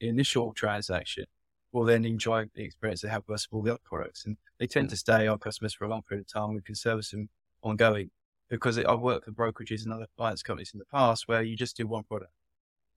initial 0.00 0.54
transaction 0.54 1.26
will 1.70 1.84
then 1.84 2.06
enjoy 2.06 2.46
the 2.54 2.62
experience 2.64 3.02
they 3.02 3.10
have 3.10 3.24
with 3.26 3.34
us 3.34 3.48
with 3.50 3.58
all 3.58 3.62
the 3.62 3.72
other 3.72 3.80
products. 3.84 4.24
And 4.24 4.38
they 4.58 4.66
tend 4.66 4.88
to 4.88 4.96
stay 4.96 5.26
our 5.26 5.36
customers 5.36 5.74
for 5.74 5.84
a 5.84 5.88
long 5.90 6.00
period 6.00 6.22
of 6.22 6.32
time. 6.32 6.54
We 6.54 6.62
can 6.62 6.76
service 6.76 7.10
them 7.10 7.28
ongoing 7.62 8.10
because 8.48 8.78
I've 8.78 9.00
worked 9.00 9.24
for 9.24 9.32
brokerages 9.32 9.84
and 9.84 9.92
other 9.92 10.06
finance 10.16 10.42
companies 10.42 10.72
in 10.72 10.78
the 10.78 10.84
past 10.86 11.28
where 11.28 11.42
you 11.42 11.56
just 11.56 11.76
do 11.76 11.86
one 11.86 12.04
product, 12.04 12.32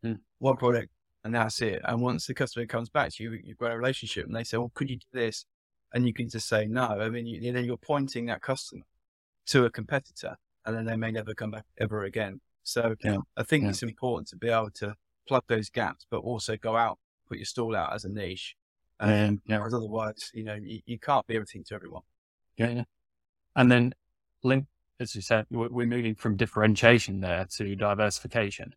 mm. 0.04 0.20
one 0.40 0.58
product, 0.58 0.90
and 1.24 1.34
that's 1.36 1.62
it. 1.62 1.82
And 1.84 2.02
once 2.02 2.28
the 2.28 2.34
customer 2.34 2.66
comes 2.66 2.90
back 2.90 3.14
to 3.14 3.24
you, 3.24 3.40
you've 3.44 3.58
got 3.58 3.72
a 3.72 3.78
relationship 3.78 4.26
and 4.26 4.36
they 4.36 4.44
say, 4.44 4.58
well, 4.58 4.72
could 4.74 4.90
you 4.90 4.98
do 4.98 5.06
this? 5.14 5.46
And 5.94 6.06
you 6.06 6.14
can 6.14 6.30
just 6.30 6.48
say 6.48 6.66
no. 6.66 6.84
I 6.84 7.10
mean, 7.10 7.26
you, 7.26 7.52
then 7.52 7.66
you're 7.66 7.78
pointing 7.78 8.26
that 8.26 8.42
customer 8.42 8.84
to 9.48 9.66
a 9.66 9.70
competitor 9.70 10.36
and 10.66 10.76
then 10.76 10.86
they 10.86 10.98
may 10.98 11.12
never 11.12 11.34
come 11.34 11.52
back 11.52 11.66
ever 11.80 12.04
again. 12.04 12.42
So 12.64 12.96
yeah. 13.04 13.18
I 13.38 13.44
think 13.44 13.64
yeah. 13.64 13.70
it's 13.70 13.84
important 13.84 14.28
to 14.30 14.36
be 14.36 14.50
able 14.50 14.72
to 14.76 14.96
plug 15.28 15.44
those 15.48 15.70
gaps, 15.70 16.06
but 16.10 16.20
also 16.20 16.58
go 16.58 16.76
out, 16.76 17.00
put 17.28 17.38
your 17.38 17.46
stall 17.46 17.76
out 17.76 17.94
as 17.94 18.04
a 18.04 18.10
niche 18.10 18.56
and 19.00 19.42
yeah. 19.46 19.58
Because 19.58 19.74
otherwise, 19.74 20.32
you 20.34 20.44
know, 20.44 20.56
you, 20.56 20.80
you, 20.86 21.00
can't 21.00 21.26
be 21.28 21.36
everything 21.36 21.64
to 21.66 21.76
everyone. 21.76 22.02
Yeah, 22.58 22.70
yeah. 22.70 22.84
And 23.56 23.72
then, 23.72 23.94
link, 24.44 24.66
as 25.00 25.16
you 25.16 25.22
said, 25.22 25.46
we're 25.50 25.86
moving 25.86 26.16
from 26.16 26.36
differentiation 26.36 27.22
there 27.22 27.46
to 27.58 27.76
diversification. 27.76 28.74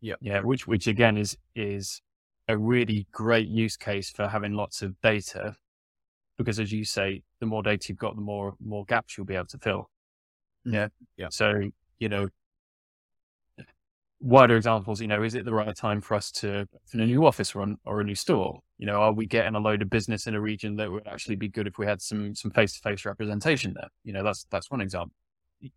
Yeah, 0.00 0.14
yeah. 0.20 0.40
Which, 0.40 0.66
which 0.66 0.86
again 0.86 1.16
is 1.16 1.36
is 1.56 2.00
a 2.46 2.56
really 2.56 3.06
great 3.12 3.48
use 3.48 3.76
case 3.76 4.10
for 4.10 4.28
having 4.28 4.52
lots 4.52 4.82
of 4.82 5.00
data, 5.02 5.56
because 6.36 6.60
as 6.60 6.72
you 6.72 6.84
say, 6.84 7.22
the 7.40 7.46
more 7.46 7.62
data 7.62 7.86
you've 7.88 7.98
got, 7.98 8.14
the 8.14 8.22
more 8.22 8.54
more 8.64 8.84
gaps 8.84 9.16
you'll 9.16 9.26
be 9.26 9.34
able 9.34 9.46
to 9.46 9.58
fill. 9.58 9.90
Mm-hmm. 10.66 10.74
Yeah, 10.74 10.88
yeah. 11.16 11.28
So 11.30 11.70
you 11.98 12.08
know, 12.08 12.28
wider 14.20 14.56
examples, 14.56 15.00
you 15.00 15.08
know, 15.08 15.22
is 15.22 15.34
it 15.34 15.44
the 15.44 15.54
right 15.54 15.74
time 15.74 16.00
for 16.00 16.14
us 16.14 16.30
to 16.30 16.60
open 16.60 17.00
a 17.00 17.06
new 17.06 17.26
office 17.26 17.54
or, 17.54 17.66
or 17.84 18.00
a 18.00 18.04
new 18.04 18.14
store? 18.14 18.60
You 18.78 18.86
know, 18.86 19.00
are 19.00 19.12
we 19.12 19.26
getting 19.26 19.54
a 19.54 19.60
load 19.60 19.82
of 19.82 19.90
business 19.90 20.26
in 20.26 20.34
a 20.34 20.40
region 20.40 20.76
that 20.76 20.90
would 20.90 21.06
actually 21.06 21.36
be 21.36 21.48
good 21.48 21.66
if 21.66 21.78
we 21.78 21.86
had 21.86 22.00
some 22.00 22.34
some 22.34 22.52
face 22.52 22.74
to 22.74 22.80
face 22.80 23.04
representation 23.04 23.74
there? 23.74 23.88
You 24.04 24.12
know, 24.12 24.22
that's 24.22 24.46
that's 24.50 24.70
one 24.70 24.80
example. 24.80 25.14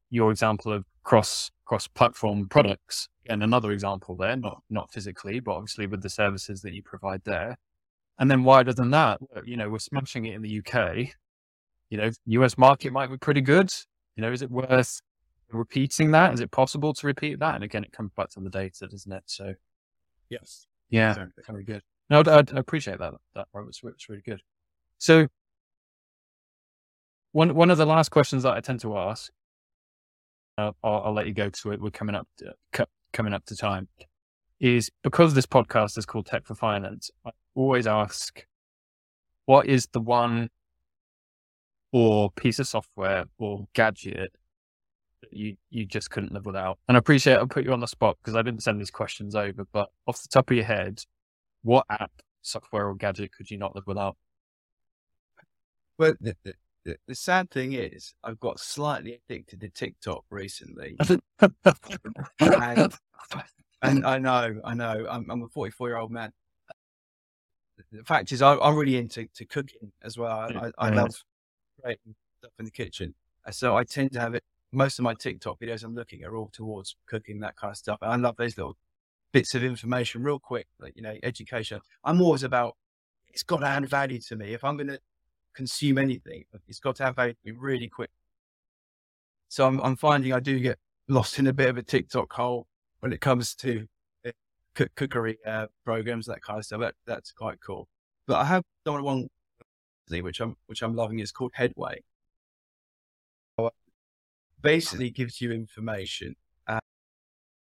Your 0.09 0.31
example 0.31 0.73
of 0.73 0.85
cross 1.03 1.51
cross 1.65 1.87
platform 1.87 2.47
products, 2.49 3.07
and 3.27 3.43
another 3.43 3.71
example 3.71 4.15
there, 4.15 4.35
not 4.35 4.61
not 4.69 4.91
physically, 4.91 5.39
but 5.39 5.53
obviously 5.53 5.87
with 5.87 6.01
the 6.01 6.09
services 6.09 6.61
that 6.61 6.73
you 6.73 6.83
provide 6.83 7.21
there. 7.25 7.57
And 8.19 8.29
then 8.29 8.43
wider 8.43 8.73
than 8.73 8.91
that, 8.91 9.19
you 9.45 9.57
know, 9.57 9.69
we're 9.69 9.79
smashing 9.79 10.25
it 10.25 10.35
in 10.35 10.41
the 10.43 10.59
UK. 10.59 11.07
You 11.89 11.97
know, 11.97 12.11
US 12.25 12.57
market 12.57 12.93
might 12.93 13.09
be 13.09 13.17
pretty 13.17 13.41
good. 13.41 13.71
You 14.15 14.21
know, 14.21 14.31
is 14.31 14.41
it 14.41 14.51
worth 14.51 15.01
repeating 15.51 16.11
that? 16.11 16.33
Is 16.33 16.39
it 16.39 16.51
possible 16.51 16.93
to 16.93 17.07
repeat 17.07 17.39
that? 17.39 17.55
And 17.55 17.63
again, 17.63 17.83
it 17.83 17.91
comes 17.91 18.11
back 18.15 18.29
to 18.31 18.39
the 18.39 18.49
data, 18.49 18.87
doesn't 18.87 19.11
it? 19.11 19.23
So, 19.25 19.53
yes, 20.29 20.67
yeah, 20.89 21.11
exactly. 21.11 21.43
very 21.47 21.63
good. 21.63 21.81
No, 22.09 22.21
I, 22.25 22.39
I 22.39 22.59
appreciate 22.59 22.99
that. 22.99 23.13
That 23.35 23.47
was, 23.53 23.81
was 23.81 23.93
really 24.09 24.21
good. 24.21 24.41
So, 24.97 25.27
one 27.31 27.55
one 27.55 27.71
of 27.71 27.77
the 27.77 27.85
last 27.85 28.09
questions 28.09 28.43
that 28.43 28.53
I 28.53 28.59
tend 28.59 28.81
to 28.81 28.97
ask, 28.97 29.31
uh, 29.31 29.40
I'll, 30.83 31.01
I'll, 31.05 31.13
let 31.13 31.27
you 31.27 31.33
go 31.33 31.45
because 31.45 31.65
we're, 31.65 31.91
coming 31.91 32.15
up 32.15 32.27
to, 32.37 32.87
coming 33.13 33.33
up 33.33 33.45
to 33.45 33.55
time. 33.55 33.87
Is 34.59 34.91
because 35.03 35.33
this 35.33 35.47
podcast 35.47 35.97
is 35.97 36.05
called 36.05 36.27
Tech 36.27 36.45
for 36.45 36.53
Finance. 36.53 37.09
I 37.25 37.31
always 37.55 37.87
ask, 37.87 38.45
what 39.45 39.65
is 39.65 39.87
the 39.91 39.99
one 39.99 40.49
or 41.91 42.31
piece 42.31 42.59
of 42.59 42.67
software 42.67 43.25
or 43.39 43.67
gadget 43.73 44.31
that 45.21 45.33
you 45.33 45.57
you 45.71 45.85
just 45.85 46.11
couldn't 46.11 46.31
live 46.31 46.45
without? 46.45 46.77
And 46.87 46.95
I 46.95 46.99
appreciate 46.99 47.39
I 47.39 47.45
put 47.45 47.65
you 47.65 47.73
on 47.73 47.79
the 47.79 47.87
spot 47.87 48.17
because 48.21 48.35
I 48.35 48.43
didn't 48.43 48.61
send 48.61 48.79
these 48.79 48.91
questions 48.91 49.33
over, 49.33 49.65
but 49.73 49.89
off 50.05 50.21
the 50.21 50.29
top 50.29 50.51
of 50.51 50.55
your 50.55 50.65
head, 50.65 51.01
what 51.63 51.85
app 51.89 52.11
software 52.43 52.87
or 52.87 52.95
gadget 52.95 53.31
could 53.35 53.49
you 53.49 53.57
not 53.57 53.75
live 53.75 53.87
without? 53.87 54.15
Well, 55.97 56.13
the, 56.85 57.15
sad 57.15 57.51
thing 57.51 57.73
is, 57.73 58.13
I've 58.23 58.39
got 58.39 58.59
slightly 58.59 59.19
addicted 59.29 59.61
to 59.61 59.69
TikTok 59.69 60.23
recently. 60.29 60.95
and, 62.39 62.93
and 63.81 64.05
I 64.05 64.17
know, 64.17 64.59
I 64.63 64.73
know, 64.73 65.05
I'm, 65.09 65.29
I'm 65.29 65.43
a 65.43 65.47
44 65.47 65.89
year 65.89 65.97
old 65.97 66.11
man. 66.11 66.31
The 67.91 68.03
fact 68.03 68.31
is, 68.31 68.41
I, 68.41 68.55
am 68.55 68.75
really 68.75 68.97
into 68.97 69.27
to 69.35 69.45
cooking 69.45 69.91
as 70.03 70.17
well. 70.17 70.31
I, 70.31 70.71
I, 70.77 70.87
I 70.87 70.89
love 70.91 71.15
creating 71.81 72.15
stuff 72.39 72.51
in 72.59 72.65
the 72.65 72.71
kitchen. 72.71 73.15
So 73.51 73.75
I 73.75 73.83
tend 73.83 74.13
to 74.13 74.19
have 74.19 74.35
it. 74.35 74.43
Most 74.71 74.99
of 74.99 75.03
my 75.03 75.13
TikTok 75.13 75.59
videos 75.59 75.83
I'm 75.83 75.95
looking 75.95 76.23
are 76.23 76.35
all 76.35 76.49
towards 76.53 76.95
cooking, 77.05 77.39
that 77.41 77.57
kind 77.57 77.71
of 77.71 77.77
stuff. 77.77 77.99
And 78.01 78.11
I 78.11 78.15
love 78.15 78.37
those 78.37 78.57
little 78.57 78.77
bits 79.33 79.55
of 79.55 79.63
information 79.63 80.23
real 80.23 80.39
quick, 80.39 80.67
like, 80.79 80.93
you 80.95 81.01
know, 81.01 81.15
education. 81.23 81.81
I'm 82.03 82.21
always 82.21 82.43
about, 82.43 82.77
it's 83.27 83.43
got 83.43 83.57
to 83.57 83.67
add 83.67 83.89
value 83.89 84.19
to 84.27 84.35
me. 84.35 84.53
If 84.53 84.63
I'm 84.63 84.77
going 84.77 84.87
to 84.87 84.99
consume 85.53 85.97
anything, 85.97 86.45
it's 86.67 86.79
got 86.79 86.95
to 86.97 87.03
have 87.03 87.15
value 87.15 87.35
really 87.57 87.87
quick. 87.87 88.11
So 89.49 89.67
I'm, 89.67 89.79
I'm 89.81 89.95
finding 89.95 90.33
I 90.33 90.39
do 90.39 90.59
get 90.59 90.79
lost 91.07 91.39
in 91.39 91.47
a 91.47 91.53
bit 91.53 91.69
of 91.69 91.77
a 91.77 91.83
TikTok 91.83 92.31
hole 92.31 92.67
when 93.01 93.11
it 93.11 93.19
comes 93.19 93.53
to 93.55 93.85
uh, 94.25 94.31
cookery 94.95 95.37
uh, 95.45 95.67
programs, 95.83 96.25
that 96.27 96.41
kind 96.41 96.59
of 96.59 96.65
stuff. 96.65 96.81
That, 96.81 96.95
that's 97.05 97.31
quite 97.31 97.59
cool. 97.59 97.87
But 98.27 98.37
I 98.37 98.45
have 98.45 98.63
done 98.85 99.03
one 99.03 99.27
which 100.19 100.41
I'm 100.41 100.57
which 100.65 100.81
I'm 100.81 100.93
loving. 100.93 101.19
It's 101.19 101.31
called 101.31 101.51
Headway. 101.53 102.03
Basically, 104.61 105.09
gives 105.09 105.41
you 105.41 105.51
information. 105.51 106.35
Uh, 106.67 106.79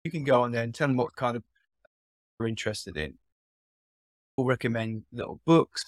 you 0.04 0.12
can 0.12 0.24
go 0.24 0.44
on 0.44 0.52
there 0.52 0.64
and 0.64 0.76
tell 0.76 0.88
them 0.88 0.98
what 0.98 1.16
kind 1.16 1.36
of 1.36 1.44
you're 2.40 2.48
interested 2.48 2.98
in. 2.98 3.16
We'll 4.38 4.46
recommend 4.46 5.04
little 5.12 5.40
books. 5.46 5.86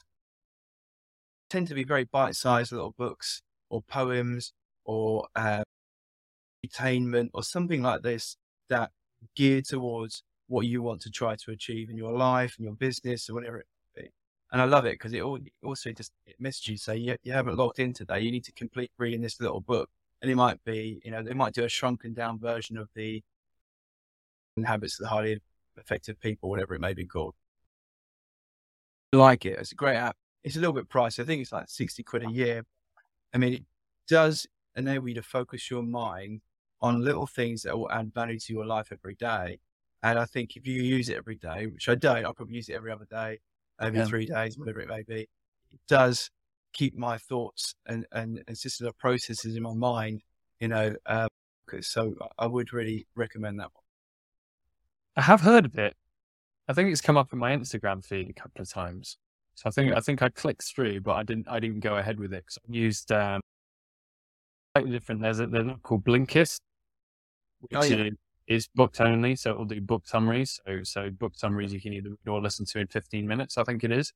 Tend 1.56 1.70
to 1.70 1.74
be 1.74 1.86
very 1.86 2.04
bite-sized 2.04 2.74
little 2.74 2.94
books 2.98 3.42
or 3.70 3.82
poems 3.82 4.52
or 4.84 5.26
uh, 5.38 5.64
entertainment 6.62 7.32
or 7.34 7.44
something 7.44 7.82
like 7.82 8.02
this 8.02 8.36
that 8.68 8.92
geared 9.38 9.64
towards 9.64 10.24
what 10.48 10.66
you 10.66 10.82
want 10.82 11.00
to 11.04 11.10
try 11.10 11.38
to 11.38 11.52
achieve 11.52 11.90
in 11.90 11.96
your 11.96 12.12
life 12.12 12.56
and 12.58 12.66
your 12.66 12.74
business 12.74 13.30
or 13.30 13.36
whatever 13.36 13.60
it 13.60 13.68
be. 13.96 14.10
And 14.52 14.62
I 14.62 14.66
love 14.66 14.84
it 14.86 14.96
because 14.96 15.14
it 15.14 15.24
also 15.64 15.94
just 15.94 16.12
it 16.28 16.36
messages 16.40 16.68
you 16.68 16.78
say 16.78 16.98
you, 16.98 17.16
you 17.24 17.32
haven't 17.32 17.56
logged 17.56 17.80
in 17.80 17.94
today. 17.94 18.20
You 18.20 18.34
need 18.34 18.44
to 18.44 18.52
complete 18.52 18.92
reading 18.98 19.22
this 19.22 19.40
little 19.40 19.62
book. 19.62 19.90
And 20.22 20.30
it 20.30 20.36
might 20.36 20.62
be, 20.66 21.00
you 21.06 21.12
know, 21.12 21.24
they 21.24 21.34
might 21.34 21.54
do 21.54 21.64
a 21.64 21.70
shrunken 21.70 22.14
down 22.14 22.38
version 22.38 22.78
of 22.78 22.90
the 22.96 23.24
habits 24.62 25.00
of 25.00 25.06
the 25.06 25.10
highly 25.10 25.40
effective 25.78 26.20
people, 26.20 26.50
whatever 26.50 26.76
it 26.76 26.82
may 26.82 26.94
be 26.94 27.06
called. 27.06 27.34
Like 29.14 29.46
it. 29.46 29.58
It's 29.58 29.72
a 29.72 29.76
great 29.76 29.96
app. 29.96 30.18
It's 30.46 30.56
a 30.56 30.60
little 30.60 30.74
bit 30.74 30.88
pricey. 30.88 31.22
I 31.22 31.26
think 31.26 31.42
it's 31.42 31.52
like 31.52 31.68
60 31.68 32.04
quid 32.04 32.24
a 32.24 32.32
year. 32.32 32.66
I 33.34 33.40
mean, 33.40 33.54
it 33.54 33.64
does 34.08 34.46
enable 34.76 35.10
you 35.10 35.16
to 35.16 35.24
focus 35.24 35.72
your 35.72 35.82
mind 35.82 36.42
on 36.82 37.04
little 37.04 37.26
things 37.26 37.64
that 37.64 37.76
will 37.76 37.92
add 37.92 38.14
value 38.14 38.40
to 38.40 38.54
your 38.54 38.66
life 38.66 38.90
every 38.92 39.16
day. 39.16 39.60
And 40.04 40.20
I 40.20 40.26
think 40.26 40.56
if 40.56 40.68
you 40.68 40.84
use 40.84 41.10
it 41.10 41.18
every 41.18 41.36
day, 41.36 41.66
which 41.66 41.90
I 41.90 41.96
don't, 41.96 42.24
I'll 42.24 42.36
probably 42.36 42.58
use 42.58 42.70
it 42.70 42.74
every 42.74 42.92
other 42.92 43.08
day, 43.10 43.40
every 43.82 44.00
yeah. 44.00 44.06
three 44.06 44.28
days, 44.28 44.56
whatever 44.56 44.82
it 44.82 44.88
may 44.88 45.02
be, 45.02 45.22
it 45.72 45.80
does 45.88 46.30
keep 46.74 46.96
my 46.96 47.18
thoughts 47.18 47.74
and, 47.88 48.06
and, 48.12 48.44
and 48.48 48.56
system 48.56 48.86
of 48.86 48.96
processes 49.00 49.56
in 49.56 49.64
my 49.64 49.74
mind, 49.74 50.22
you 50.60 50.68
know, 50.68 50.94
uh, 51.08 51.28
so 51.82 52.14
I 52.38 52.46
would 52.46 52.72
really 52.72 53.08
recommend 53.16 53.60
that 53.60 53.72
one. 53.74 53.84
I 55.18 55.22
have 55.22 55.42
heard 55.42 55.66
of 55.66 55.76
it. 55.80 55.96
I 56.68 56.74
think 56.74 56.92
it's 56.92 57.02
come 57.02 57.18
up 57.18 57.34
in 57.34 57.40
my 57.40 57.56
Instagram 57.56 58.06
feed 58.06 58.30
a 58.30 58.34
couple 58.34 58.62
of 58.62 58.70
times. 58.70 59.18
So 59.56 59.68
I 59.68 59.72
think 59.72 59.94
I 59.94 60.00
think 60.02 60.22
I 60.22 60.30
clicked 60.30 60.64
through, 60.64 61.02
but 61.02 61.14
I 61.14 61.24
didn't 61.24 61.48
I 61.50 61.60
didn't 61.60 61.80
go 61.80 61.96
ahead 61.96 62.20
with 62.20 62.34
it 62.34 62.44
because 62.46 62.58
I 62.58 62.74
used 62.74 63.12
um, 63.12 63.42
slightly 64.76 64.92
different. 64.92 65.22
There's 65.22 65.40
a, 65.40 65.48
there's 65.48 65.72
called 65.82 66.04
Blinkist, 66.04 66.60
which 67.62 67.72
oh, 67.76 67.84
yeah. 67.84 68.10
is 68.48 68.68
booked 68.76 69.00
only, 69.00 69.36
so 69.38 69.52
it 69.52 69.58
will 69.58 69.66
do 69.66 69.80
book 69.80 70.08
summaries. 70.08 70.60
So 70.66 70.84
so 70.84 71.10
book 71.10 71.34
summaries 71.36 71.74
you 71.74 71.80
can 71.80 71.94
either 71.94 72.10
read 72.10 72.32
or 72.32 72.42
listen 72.42 72.66
to 72.66 72.80
in 72.80 72.88
15 72.88 73.26
minutes. 73.26 73.58
I 73.58 73.64
think 73.64 73.84
it 73.84 73.92
is. 73.92 74.12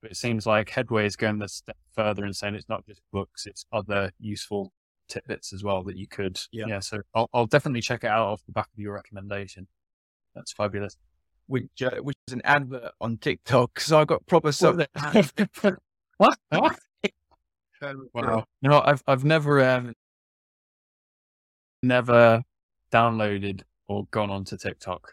But 0.00 0.12
it 0.12 0.16
seems 0.16 0.46
like 0.46 0.68
Headway 0.68 1.06
is 1.06 1.16
going 1.16 1.40
a 1.42 1.48
step 1.48 1.78
further 1.94 2.24
and 2.24 2.36
saying 2.36 2.54
it's 2.54 2.68
not 2.68 2.86
just 2.86 3.00
books; 3.12 3.46
it's 3.46 3.66
other 3.72 4.12
useful 4.20 4.72
tidbits 5.08 5.52
as 5.52 5.64
well 5.64 5.82
that 5.84 5.96
you 5.96 6.06
could. 6.06 6.38
Yeah. 6.52 6.66
yeah 6.68 6.80
so 6.80 7.00
I'll, 7.14 7.28
I'll 7.34 7.46
definitely 7.46 7.80
check 7.80 8.04
it 8.04 8.08
out 8.08 8.26
off 8.28 8.42
the 8.46 8.52
back 8.52 8.68
of 8.72 8.78
your 8.78 8.94
recommendation. 8.94 9.66
That's 10.34 10.52
fabulous. 10.52 10.96
Which 11.46 11.82
uh, 11.82 11.96
which 12.00 12.16
is 12.28 12.34
an 12.34 12.42
advert 12.44 12.92
on 13.00 13.18
TikTok. 13.18 13.80
So 13.80 13.98
I 13.98 14.04
got 14.04 14.26
proper 14.26 14.50
stuff. 14.52 14.76
what? 16.16 16.38
what? 16.48 16.78
wow. 18.14 18.44
You 18.62 18.70
know, 18.70 18.82
I've 18.84 19.02
I've 19.06 19.24
never 19.24 19.62
um, 19.62 19.92
never 21.82 22.42
downloaded 22.92 23.62
or 23.88 24.06
gone 24.10 24.30
onto 24.30 24.56
TikTok 24.56 25.12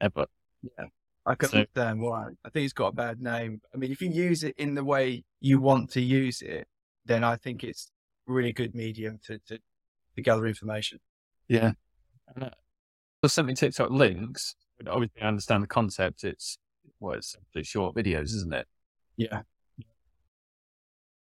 ever. 0.00 0.26
Yeah. 0.62 0.86
I 1.26 1.34
can 1.34 1.48
so, 1.48 1.58
understand 1.58 2.00
why. 2.00 2.28
I 2.44 2.50
think 2.50 2.64
it's 2.64 2.72
got 2.72 2.88
a 2.88 2.92
bad 2.92 3.20
name. 3.20 3.60
I 3.74 3.76
mean, 3.76 3.92
if 3.92 4.00
you 4.00 4.10
use 4.10 4.42
it 4.42 4.54
in 4.56 4.74
the 4.74 4.84
way 4.84 5.24
you 5.40 5.60
want 5.60 5.90
to 5.92 6.00
use 6.00 6.40
it, 6.40 6.66
then 7.04 7.24
I 7.24 7.36
think 7.36 7.62
it's 7.62 7.90
really 8.26 8.52
good 8.52 8.74
medium 8.74 9.18
to, 9.24 9.38
to, 9.48 9.58
to 10.16 10.22
gather 10.22 10.46
information. 10.46 10.98
Yeah. 11.48 11.72
And, 12.34 12.44
uh, 12.44 12.50
there's 13.22 13.32
something 13.32 13.54
TikTok 13.54 13.90
links, 13.90 14.54
but 14.82 14.92
obviously 14.92 15.20
I 15.22 15.28
understand 15.28 15.62
the 15.62 15.68
concept. 15.68 16.24
It's 16.24 16.58
well, 17.00 17.14
it's 17.14 17.32
simply 17.32 17.62
short 17.64 17.94
videos, 17.94 18.34
isn't 18.34 18.52
it? 18.52 18.66
Yeah. 19.16 19.42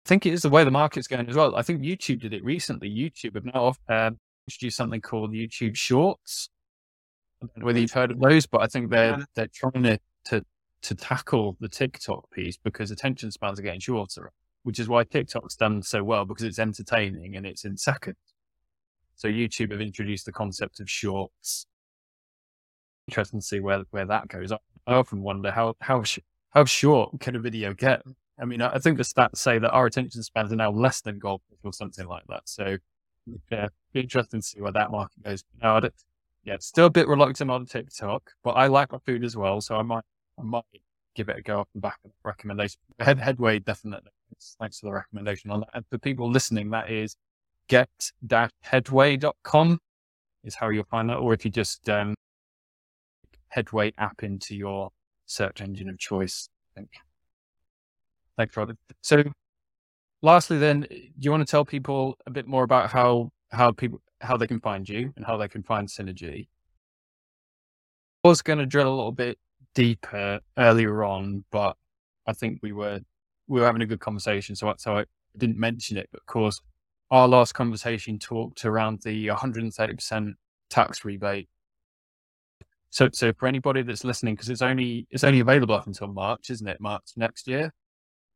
I 0.04 0.08
think 0.08 0.26
it 0.26 0.32
is 0.32 0.42
the 0.42 0.50
way 0.50 0.64
the 0.64 0.70
market's 0.70 1.06
going 1.06 1.28
as 1.28 1.36
well. 1.36 1.54
I 1.54 1.62
think 1.62 1.80
YouTube 1.80 2.20
did 2.20 2.32
it 2.32 2.44
recently. 2.44 2.90
YouTube 2.90 3.34
have 3.34 3.44
now 3.44 3.74
uh, 3.88 4.10
introduced 4.48 4.76
something 4.76 5.00
called 5.00 5.32
YouTube 5.32 5.76
Shorts. 5.76 6.48
I 7.42 7.46
don't 7.46 7.58
know 7.58 7.66
whether 7.66 7.78
you've 7.78 7.92
heard 7.92 8.10
of 8.10 8.20
those, 8.20 8.46
but 8.46 8.62
I 8.62 8.66
think 8.66 8.90
they're 8.90 9.24
they're 9.34 9.48
trying 9.52 9.82
to, 9.84 9.98
to 10.26 10.44
to 10.82 10.94
tackle 10.94 11.56
the 11.60 11.68
TikTok 11.68 12.30
piece 12.30 12.56
because 12.56 12.90
attention 12.90 13.30
spans 13.30 13.60
are 13.60 13.62
getting 13.62 13.80
shorter, 13.80 14.32
which 14.64 14.80
is 14.80 14.88
why 14.88 15.04
TikTok's 15.04 15.56
done 15.56 15.82
so 15.82 16.02
well 16.02 16.24
because 16.24 16.44
it's 16.44 16.58
entertaining 16.58 17.36
and 17.36 17.46
it's 17.46 17.64
in 17.64 17.76
seconds. 17.76 18.16
So 19.14 19.28
YouTube 19.28 19.70
have 19.70 19.80
introduced 19.80 20.26
the 20.26 20.32
concept 20.32 20.80
of 20.80 20.90
shorts, 20.90 21.66
interesting 23.08 23.40
to 23.40 23.46
see 23.46 23.60
where 23.60 23.84
where 23.90 24.06
that 24.06 24.28
goes. 24.28 24.52
I, 24.52 24.58
often 24.86 25.22
wonder 25.22 25.50
how 25.50 25.74
how 25.80 26.02
sh- 26.02 26.20
how 26.50 26.64
short 26.64 27.20
can 27.20 27.36
a 27.36 27.38
video 27.38 27.74
get? 27.74 28.02
I 28.40 28.44
mean, 28.44 28.62
I, 28.62 28.78
think 28.78 28.96
the 28.96 29.04
stats 29.04 29.36
say 29.36 29.58
that 29.58 29.70
our 29.70 29.86
attention 29.86 30.22
spans 30.22 30.52
are 30.52 30.56
now 30.56 30.70
less 30.70 31.00
than 31.00 31.18
goldfish 31.18 31.58
or 31.62 31.72
something 31.72 32.06
like 32.06 32.24
that. 32.28 32.42
So, 32.46 32.78
yeah, 33.50 33.68
be 33.92 34.00
interesting 34.00 34.40
to 34.40 34.46
see 34.46 34.60
where 34.60 34.72
that 34.72 34.90
market 34.90 35.22
goes. 35.22 35.44
Now, 35.62 35.80
yeah, 36.44 36.56
still 36.58 36.86
a 36.86 36.90
bit 36.90 37.06
reluctant 37.06 37.50
on 37.50 37.66
TikTok, 37.66 38.30
but 38.42 38.52
I 38.52 38.66
like 38.66 38.90
my 38.90 38.98
food 39.06 39.22
as 39.22 39.36
well, 39.36 39.60
so 39.60 39.76
I 39.76 39.82
might 39.82 40.04
I 40.38 40.42
might 40.42 40.64
give 41.14 41.28
it 41.28 41.38
a 41.38 41.42
go 41.42 41.60
off 41.60 41.68
the 41.74 41.80
back 41.80 41.98
of 42.04 42.10
the 42.10 42.16
recommendation. 42.24 42.80
Head 42.98 43.18
headway 43.18 43.58
definitely. 43.58 44.10
Thanks 44.58 44.80
for 44.80 44.86
the 44.86 44.92
recommendation 44.92 45.50
on 45.50 45.60
that. 45.60 45.68
And 45.74 45.84
for 45.90 45.98
people 45.98 46.30
listening, 46.30 46.70
that 46.70 46.90
is 46.90 47.16
get-headway.com 47.68 49.78
is 50.44 50.54
how 50.54 50.70
you'll 50.70 50.84
find 50.84 51.10
that. 51.10 51.18
Or 51.18 51.34
if 51.34 51.44
you 51.44 51.50
just 51.50 51.86
um, 51.88 52.14
Headway 53.52 53.92
app 53.98 54.22
into 54.22 54.56
your 54.56 54.90
search 55.26 55.60
engine 55.60 55.90
of 55.90 55.98
choice. 55.98 56.48
I 56.74 56.80
think. 56.80 56.90
Thanks. 58.38 58.56
So, 59.02 59.24
lastly, 60.22 60.58
then, 60.58 60.86
do 60.90 61.10
you 61.20 61.30
want 61.30 61.46
to 61.46 61.50
tell 61.50 61.64
people 61.64 62.16
a 62.26 62.30
bit 62.30 62.46
more 62.46 62.64
about 62.64 62.90
how 62.90 63.30
how 63.50 63.70
people 63.72 64.00
how 64.22 64.38
they 64.38 64.46
can 64.46 64.60
find 64.60 64.88
you 64.88 65.12
and 65.16 65.26
how 65.26 65.36
they 65.36 65.48
can 65.48 65.62
find 65.62 65.86
Synergi? 65.86 66.48
I 68.24 68.28
was 68.28 68.40
going 68.40 68.58
to 68.58 68.66
drill 68.66 68.88
a 68.88 68.96
little 68.96 69.12
bit 69.12 69.38
deeper 69.74 70.40
earlier 70.56 71.04
on, 71.04 71.44
but 71.50 71.76
I 72.26 72.32
think 72.32 72.60
we 72.62 72.72
were 72.72 73.00
we 73.48 73.60
were 73.60 73.66
having 73.66 73.82
a 73.82 73.86
good 73.86 74.00
conversation, 74.00 74.56
so 74.56 74.72
so 74.78 74.98
I 74.98 75.04
didn't 75.36 75.58
mention 75.58 75.98
it. 75.98 76.08
But 76.10 76.22
of 76.22 76.26
course, 76.26 76.60
our 77.10 77.28
last 77.28 77.52
conversation 77.52 78.18
talked 78.18 78.64
around 78.64 79.02
the 79.02 79.26
130% 79.26 80.32
tax 80.70 81.04
rebate 81.04 81.50
so, 82.92 83.08
so 83.12 83.32
for 83.32 83.48
anybody 83.48 83.80
that's 83.80 84.04
listening, 84.04 84.34
because 84.34 84.50
it's 84.50 84.60
only 84.60 85.06
it's 85.10 85.24
only 85.24 85.40
available 85.40 85.74
up 85.74 85.86
until 85.86 86.08
March, 86.08 86.50
isn't 86.50 86.68
it? 86.68 86.78
March 86.78 87.12
next 87.16 87.48
year. 87.48 87.72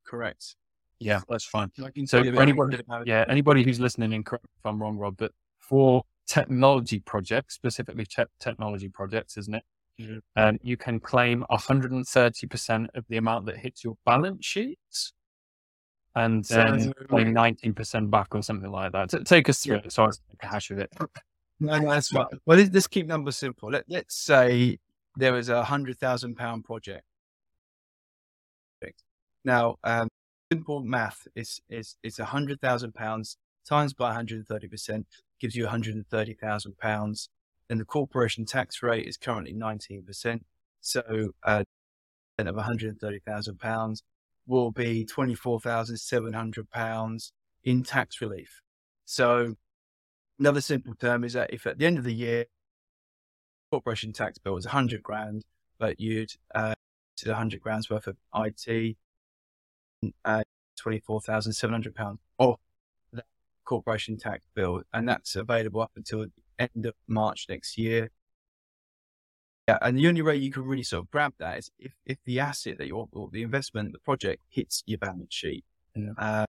Correct. 0.06 0.56
Yeah, 0.98 1.20
that's 1.28 1.44
fine. 1.44 1.70
So, 2.06 2.24
for 2.24 2.40
anybody, 2.40 2.78
yeah, 3.04 3.26
anybody 3.28 3.62
who's 3.62 3.78
listening, 3.78 4.14
and 4.14 4.24
correct 4.24 4.46
if 4.58 4.64
I'm 4.64 4.80
wrong, 4.80 4.96
Rob, 4.96 5.18
but 5.18 5.32
for 5.58 6.04
technology 6.26 7.00
projects, 7.00 7.54
specifically 7.54 8.06
te- 8.06 8.24
technology 8.40 8.88
projects, 8.88 9.36
isn't 9.36 9.56
it? 9.56 9.62
Mm-hmm. 10.00 10.18
Um, 10.36 10.58
you 10.62 10.78
can 10.78 11.00
claim 11.00 11.44
130% 11.50 12.86
of 12.94 13.04
the 13.10 13.16
amount 13.18 13.44
that 13.46 13.58
hits 13.58 13.84
your 13.84 13.96
balance 14.06 14.44
sheet 14.44 14.78
and 16.14 16.44
then 16.46 16.94
claim 17.08 17.34
19% 17.34 18.10
back 18.10 18.34
or 18.34 18.42
something 18.42 18.70
like 18.70 18.92
that. 18.92 19.10
T- 19.10 19.18
take 19.24 19.50
us 19.50 19.62
through 19.62 19.76
yeah. 19.76 19.82
it 19.84 19.92
so 19.92 20.04
I 20.04 20.10
can 20.38 20.50
hash 20.50 20.70
of 20.70 20.78
it. 20.78 20.90
No, 21.58 21.78
no, 21.78 21.90
that's 21.90 22.08
fine. 22.08 22.26
Well, 22.44 22.58
let's, 22.58 22.86
keep 22.86 23.06
numbers 23.06 23.36
simple. 23.36 23.70
Let, 23.70 23.84
let's 23.88 24.14
say 24.14 24.78
there 25.16 25.32
was 25.32 25.48
a 25.48 25.64
hundred 25.64 25.98
thousand 25.98 26.36
pound 26.36 26.64
project. 26.64 27.04
Now, 29.44 29.76
um, 29.84 30.08
simple 30.52 30.80
math 30.80 31.28
is 31.36 31.60
is 31.70 31.96
it's 32.02 32.18
a 32.18 32.24
hundred 32.24 32.60
thousand 32.60 32.94
pounds 32.94 33.38
times 33.66 33.94
by 33.94 34.06
130 34.06 34.68
percent 34.68 35.06
gives 35.40 35.54
you 35.54 35.64
130 35.64 36.34
thousand 36.34 36.76
pounds, 36.78 37.28
and 37.70 37.78
the 37.78 37.84
corporation 37.84 38.44
tax 38.44 38.82
rate 38.82 39.06
is 39.06 39.16
currently 39.16 39.52
19 39.52 40.02
percent. 40.04 40.44
So, 40.80 41.30
uh, 41.44 41.62
of 42.38 42.54
130 42.54 43.20
thousand 43.20 43.58
pounds 43.60 44.02
will 44.46 44.70
be 44.72 45.04
24,700 45.04 46.70
pounds 46.70 47.32
in 47.64 47.82
tax 47.82 48.20
relief. 48.20 48.62
So, 49.04 49.54
another 50.38 50.60
simple 50.60 50.94
term 50.94 51.24
is 51.24 51.34
that 51.34 51.52
if 51.52 51.66
at 51.66 51.78
the 51.78 51.86
end 51.86 51.98
of 51.98 52.04
the 52.04 52.14
year, 52.14 52.46
corporation 53.70 54.12
tax 54.12 54.38
bill 54.38 54.54
was 54.54 54.66
100 54.66 55.02
grand, 55.02 55.44
but 55.78 56.00
you'd 56.00 56.32
uh, 56.54 56.74
to 57.16 57.28
100 57.30 57.60
grams 57.60 57.90
worth 57.90 58.06
of 58.06 58.16
IT, 58.34 58.96
uh, 60.24 60.42
24,700 60.78 61.94
pounds 61.94 62.20
off 62.38 62.60
that 63.12 63.24
corporation 63.64 64.16
tax 64.16 64.44
bill, 64.54 64.82
and 64.92 65.08
that's 65.08 65.36
available 65.36 65.80
up 65.80 65.92
until 65.96 66.20
the 66.20 66.30
end 66.58 66.86
of 66.86 66.94
March 67.08 67.46
next 67.48 67.78
year. 67.78 68.10
Yeah, 69.68 69.78
and 69.82 69.98
the 69.98 70.06
only 70.06 70.22
way 70.22 70.36
you 70.36 70.52
can 70.52 70.62
really 70.62 70.84
sort 70.84 71.04
of 71.04 71.10
grab 71.10 71.32
that 71.38 71.58
is 71.58 71.70
if, 71.78 71.92
if 72.04 72.18
the 72.24 72.38
asset 72.38 72.78
that 72.78 72.86
you 72.86 73.08
or 73.12 73.28
the 73.32 73.42
investment, 73.42 73.92
the 73.92 73.98
project 73.98 74.42
hits 74.48 74.84
your 74.86 74.98
balance 74.98 75.34
sheet. 75.34 75.64
Yeah. 75.96 76.12
Uh, 76.16 76.46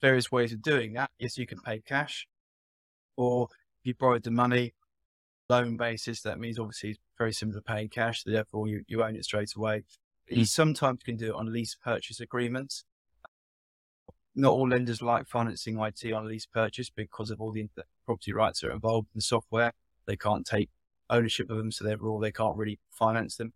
various 0.00 0.32
ways 0.32 0.52
of 0.52 0.62
doing 0.62 0.94
that 0.94 1.10
is 1.20 1.38
you 1.38 1.46
can 1.46 1.60
pay 1.60 1.80
cash, 1.80 2.26
or 3.18 3.48
if 3.80 3.86
you 3.86 3.94
borrowed 3.94 4.22
the 4.22 4.30
money, 4.30 4.72
loan 5.50 5.76
basis, 5.76 6.22
that 6.22 6.38
means 6.38 6.58
obviously 6.58 6.90
it's 6.90 7.00
very 7.18 7.32
similar 7.32 7.58
to 7.58 7.62
paying 7.62 7.88
cash, 7.88 8.22
therefore 8.24 8.68
you, 8.68 8.84
you 8.86 9.02
own 9.02 9.16
it 9.16 9.24
straight 9.24 9.54
away. 9.56 9.82
You 10.28 10.42
mm. 10.42 10.48
sometimes 10.48 11.02
can 11.02 11.16
do 11.16 11.30
it 11.30 11.34
on 11.34 11.52
lease 11.52 11.74
purchase 11.74 12.20
agreements. 12.20 12.84
Not 14.36 14.52
all 14.52 14.68
lenders 14.68 15.02
like 15.02 15.26
financing 15.26 15.80
IT 15.80 16.12
on 16.12 16.28
lease 16.28 16.46
purchase 16.46 16.90
because 16.90 17.30
of 17.30 17.40
all 17.40 17.50
the 17.50 17.68
property 18.06 18.32
rights 18.32 18.60
that 18.60 18.68
are 18.68 18.72
involved 18.72 19.08
in 19.12 19.18
the 19.18 19.22
software. 19.22 19.72
They 20.06 20.16
can't 20.16 20.46
take 20.46 20.70
ownership 21.10 21.50
of 21.50 21.56
them, 21.56 21.72
so 21.72 21.84
therefore 21.84 22.20
they 22.20 22.30
can't 22.30 22.56
really 22.56 22.78
finance 22.90 23.36
them. 23.36 23.52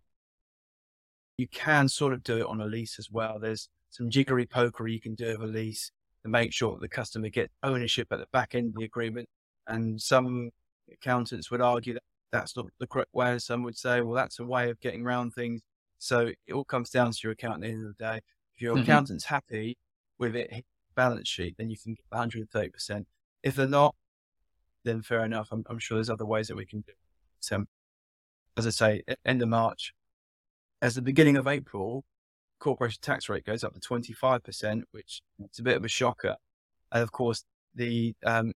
You 1.37 1.47
can 1.47 1.87
sort 1.87 2.11
of 2.11 2.21
do 2.21 2.37
it 2.37 2.45
on 2.47 2.59
a 2.59 2.65
lease 2.65 2.99
as 2.99 3.09
well. 3.09 3.39
There's 3.39 3.69
some 3.91 4.09
jiggery 4.09 4.45
pokery 4.45 4.91
you 4.91 4.99
can 4.99 5.15
do 5.15 5.37
with 5.39 5.49
a 5.49 5.53
lease 5.53 5.91
to 6.23 6.29
make 6.29 6.51
sure 6.51 6.73
that 6.73 6.81
the 6.81 6.89
customer 6.89 7.29
gets 7.29 7.53
ownership 7.61 8.07
at 8.11 8.19
the 8.19 8.27
back 8.33 8.55
end 8.55 8.69
of 8.69 8.75
the 8.75 8.83
agreement. 8.83 9.29
And 9.67 10.01
some 10.01 10.51
accountants 10.91 11.51
would 11.51 11.61
argue 11.61 11.93
that 11.93 12.03
that's 12.31 12.55
not 12.57 12.65
the 12.79 12.87
correct 12.87 13.13
way. 13.13 13.37
Some 13.39 13.63
would 13.63 13.77
say, 13.77 14.01
well, 14.01 14.15
that's 14.15 14.39
a 14.39 14.45
way 14.45 14.69
of 14.69 14.79
getting 14.79 15.05
around 15.05 15.31
things. 15.31 15.61
So 15.99 16.31
it 16.47 16.53
all 16.53 16.65
comes 16.65 16.89
down 16.89 17.11
to 17.11 17.19
your 17.23 17.31
accountant 17.31 17.63
at 17.63 17.67
the 17.67 17.73
end 17.73 17.85
of 17.87 17.97
the 17.97 18.03
day. 18.03 18.19
If 18.55 18.61
your 18.61 18.73
mm-hmm. 18.73 18.83
accountant's 18.83 19.25
happy 19.25 19.77
with 20.17 20.35
it, 20.35 20.65
balance 20.95 21.29
sheet, 21.29 21.55
then 21.57 21.69
you 21.69 21.77
can 21.77 21.95
get 21.95 22.09
130%. 22.11 23.05
If 23.43 23.55
they're 23.55 23.67
not, 23.67 23.95
then 24.83 25.01
fair 25.01 25.23
enough. 25.23 25.49
I'm, 25.51 25.63
I'm 25.69 25.79
sure 25.79 25.97
there's 25.97 26.09
other 26.09 26.25
ways 26.25 26.47
that 26.47 26.57
we 26.57 26.65
can 26.65 26.81
do 26.81 26.91
it. 26.91 26.97
So, 27.39 27.65
as 28.57 28.67
I 28.67 28.69
say, 28.69 29.03
end 29.25 29.41
of 29.41 29.49
March, 29.49 29.93
as 30.81 30.95
the 30.95 31.01
beginning 31.01 31.37
of 31.37 31.47
April, 31.47 32.03
corporation 32.59 32.99
tax 33.01 33.29
rate 33.29 33.45
goes 33.45 33.63
up 33.63 33.73
to 33.73 33.79
25%, 33.79 34.83
which 34.91 35.21
is 35.39 35.59
a 35.59 35.63
bit 35.63 35.77
of 35.77 35.85
a 35.85 35.89
shocker. 35.89 36.35
And 36.91 37.01
of 37.01 37.11
course, 37.11 37.43
the 37.75 38.13
um, 38.25 38.53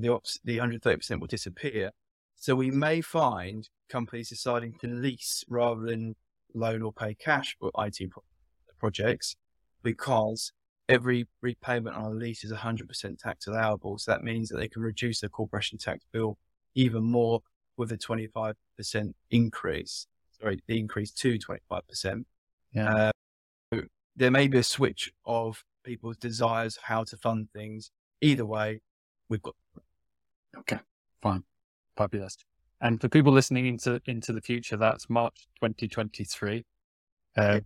the 0.00 0.18
the 0.44 0.58
130% 0.58 1.20
will 1.20 1.26
disappear. 1.26 1.90
So 2.36 2.54
we 2.54 2.70
may 2.70 3.00
find 3.00 3.68
companies 3.88 4.30
deciding 4.30 4.74
to 4.80 4.88
lease 4.88 5.44
rather 5.48 5.82
than 5.82 6.16
loan 6.54 6.82
or 6.82 6.92
pay 6.92 7.14
cash 7.14 7.56
for 7.60 7.70
IT 7.78 8.10
pro- 8.10 8.24
projects 8.78 9.36
because 9.82 10.52
every 10.88 11.26
repayment 11.40 11.96
on 11.96 12.04
a 12.04 12.10
lease 12.10 12.44
is 12.44 12.52
100% 12.52 13.18
tax 13.18 13.46
allowable. 13.46 13.98
So 13.98 14.10
that 14.10 14.24
means 14.24 14.48
that 14.48 14.58
they 14.58 14.68
can 14.68 14.82
reduce 14.82 15.20
their 15.20 15.30
corporation 15.30 15.78
tax 15.78 16.04
bill 16.12 16.38
even 16.74 17.04
more 17.04 17.42
with 17.76 17.92
a 17.92 17.98
25% 17.98 18.54
increase. 19.30 20.06
Sorry, 20.40 20.60
the 20.66 20.78
increase 20.78 21.10
to 21.12 21.38
25%. 21.38 22.24
Yeah. 22.72 23.10
Uh, 23.72 23.80
there 24.16 24.30
may 24.30 24.48
be 24.48 24.58
a 24.58 24.62
switch 24.62 25.12
of 25.24 25.64
people's 25.84 26.16
desires 26.16 26.78
how 26.82 27.04
to 27.04 27.16
fund 27.16 27.48
things. 27.54 27.90
Either 28.20 28.46
way, 28.46 28.80
we've 29.32 29.42
got. 29.42 29.54
Okay, 30.58 30.78
fine, 31.22 31.42
fabulous. 31.96 32.36
And 32.82 33.00
for 33.00 33.08
people 33.08 33.32
listening 33.32 33.66
into 33.66 34.00
into 34.06 34.32
the 34.32 34.40
future, 34.40 34.76
that's 34.76 35.08
March 35.08 35.48
2023. 35.60 36.64
Uh, 37.36 37.60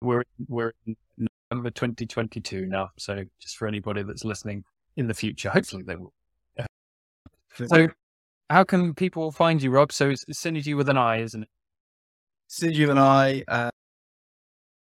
we're 0.00 0.22
we're 0.48 0.72
in 0.86 0.96
November 1.50 1.70
2022 1.70 2.66
now. 2.66 2.90
So 2.96 3.24
just 3.40 3.56
for 3.56 3.66
anybody 3.66 4.02
that's 4.04 4.24
listening 4.24 4.64
in 4.96 5.08
the 5.08 5.14
future, 5.14 5.50
hopefully 5.50 5.82
they 5.82 5.96
will. 5.96 6.12
Yeah. 6.56 6.66
So, 7.66 7.88
how 8.48 8.62
can 8.62 8.94
people 8.94 9.32
find 9.32 9.60
you, 9.60 9.70
Rob? 9.70 9.90
So 9.90 10.10
it's 10.10 10.24
synergy 10.30 10.76
with 10.76 10.88
an 10.88 10.96
I, 10.96 11.22
isn't 11.22 11.42
it? 11.42 11.48
Synergy 12.48 12.80
with 12.80 12.90
an 12.90 12.98
I. 12.98 13.42
Uh, 13.48 13.70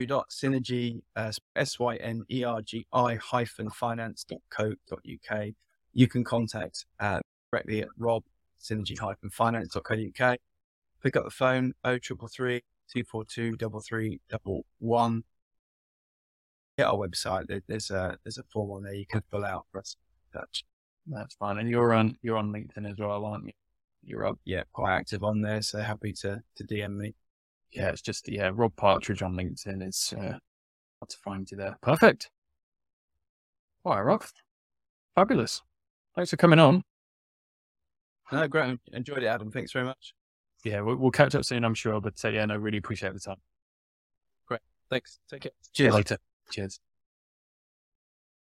dot 0.07 0.31
synergi 0.31 1.01
uh, 1.17 1.33
s 1.55 1.79
y 1.79 1.97
n 1.97 2.25
e 2.29 2.45
r 2.45 2.61
g 2.63 2.87
i 2.93 3.17
hyphen 3.17 3.71
finance 3.71 4.25
dot 4.25 4.41
co 4.51 4.75
dot 4.89 5.01
uk. 5.05 5.55
You 5.93 6.09
can 6.09 6.25
contact 6.25 6.87
uh, 7.01 7.21
directly 7.51 7.83
at 7.83 7.89
rob 7.97 8.25
synergi 8.61 8.99
hyphen 8.99 9.31
finance 9.31 9.69
dot 9.75 9.85
co 9.85 9.95
dot 9.97 10.05
uk. 10.21 10.39
Pick 11.03 11.17
up 11.17 11.25
the 11.25 11.31
phone 11.31 11.75
0333 11.85 12.63
242 12.93 13.57
3311. 13.57 15.25
Get 16.79 16.87
our 16.87 16.95
website. 16.95 17.63
There's 17.67 17.91
a 17.91 18.19
there's 18.25 18.39
a 18.39 18.45
form 18.45 18.71
on 18.71 18.83
there 18.85 18.95
you 18.95 19.07
can 19.07 19.23
fill 19.31 19.45
out 19.45 19.67
for 19.71 19.81
us. 19.81 19.97
to 20.33 20.39
Touch. 20.39 20.65
That's 21.07 21.35
fine. 21.35 21.59
And 21.59 21.69
you're 21.69 21.93
on 21.93 22.17
you're 22.23 22.37
on 22.37 22.53
LinkedIn 22.53 22.91
as 22.91 22.99
well, 22.99 23.25
aren't 23.25 23.47
you? 23.47 23.53
You're 24.05 24.27
up, 24.27 24.39
yeah, 24.45 24.65
quite 24.73 24.95
active 24.97 25.23
on 25.23 25.43
there. 25.43 25.63
So 25.63 25.81
happy 25.81 26.13
to 26.15 26.43
to 26.57 26.65
DM 26.65 26.97
me. 26.97 27.15
Yeah, 27.73 27.89
it's 27.89 28.03
just 28.03 28.29
yeah, 28.29 28.51
Rob 28.53 28.77
Partridge 28.77 29.23
on 29.23 29.35
LinkedIn. 29.35 29.83
It's 29.83 30.13
uh, 30.13 30.39
hard 31.01 31.09
to 31.09 31.17
find 31.19 31.51
you 31.51 31.57
there. 31.57 31.79
Perfect. 31.83 32.31
All 33.85 33.95
right, 33.95 34.03
Rob. 34.03 34.25
Fabulous. 35.15 35.63
Thanks 36.15 36.31
for 36.31 36.37
coming 36.37 36.59
on. 36.59 36.83
No, 38.31 38.47
great. 38.49 38.79
Enjoyed 38.93 39.23
it, 39.23 39.27
Adam. 39.27 39.51
Thanks 39.51 39.73
very 39.73 39.85
much. 39.85 40.15
Yeah, 40.65 40.81
we'll, 40.81 40.97
we'll 40.97 41.11
catch 41.11 41.35
up 41.35 41.45
soon, 41.45 41.65
I'm 41.65 41.75
sure. 41.75 42.01
But 42.01 42.25
uh, 42.25 42.29
yeah, 42.29 42.45
no, 42.45 42.57
really 42.57 42.79
appreciate 42.79 43.13
the 43.13 43.21
time. 43.21 43.37
Great. 44.47 44.61
Thanks. 44.91 45.19
Take 45.29 45.43
care. 45.43 45.53
Cheers. 45.73 45.95
Later. 45.95 46.19
Cheers. 46.51 46.81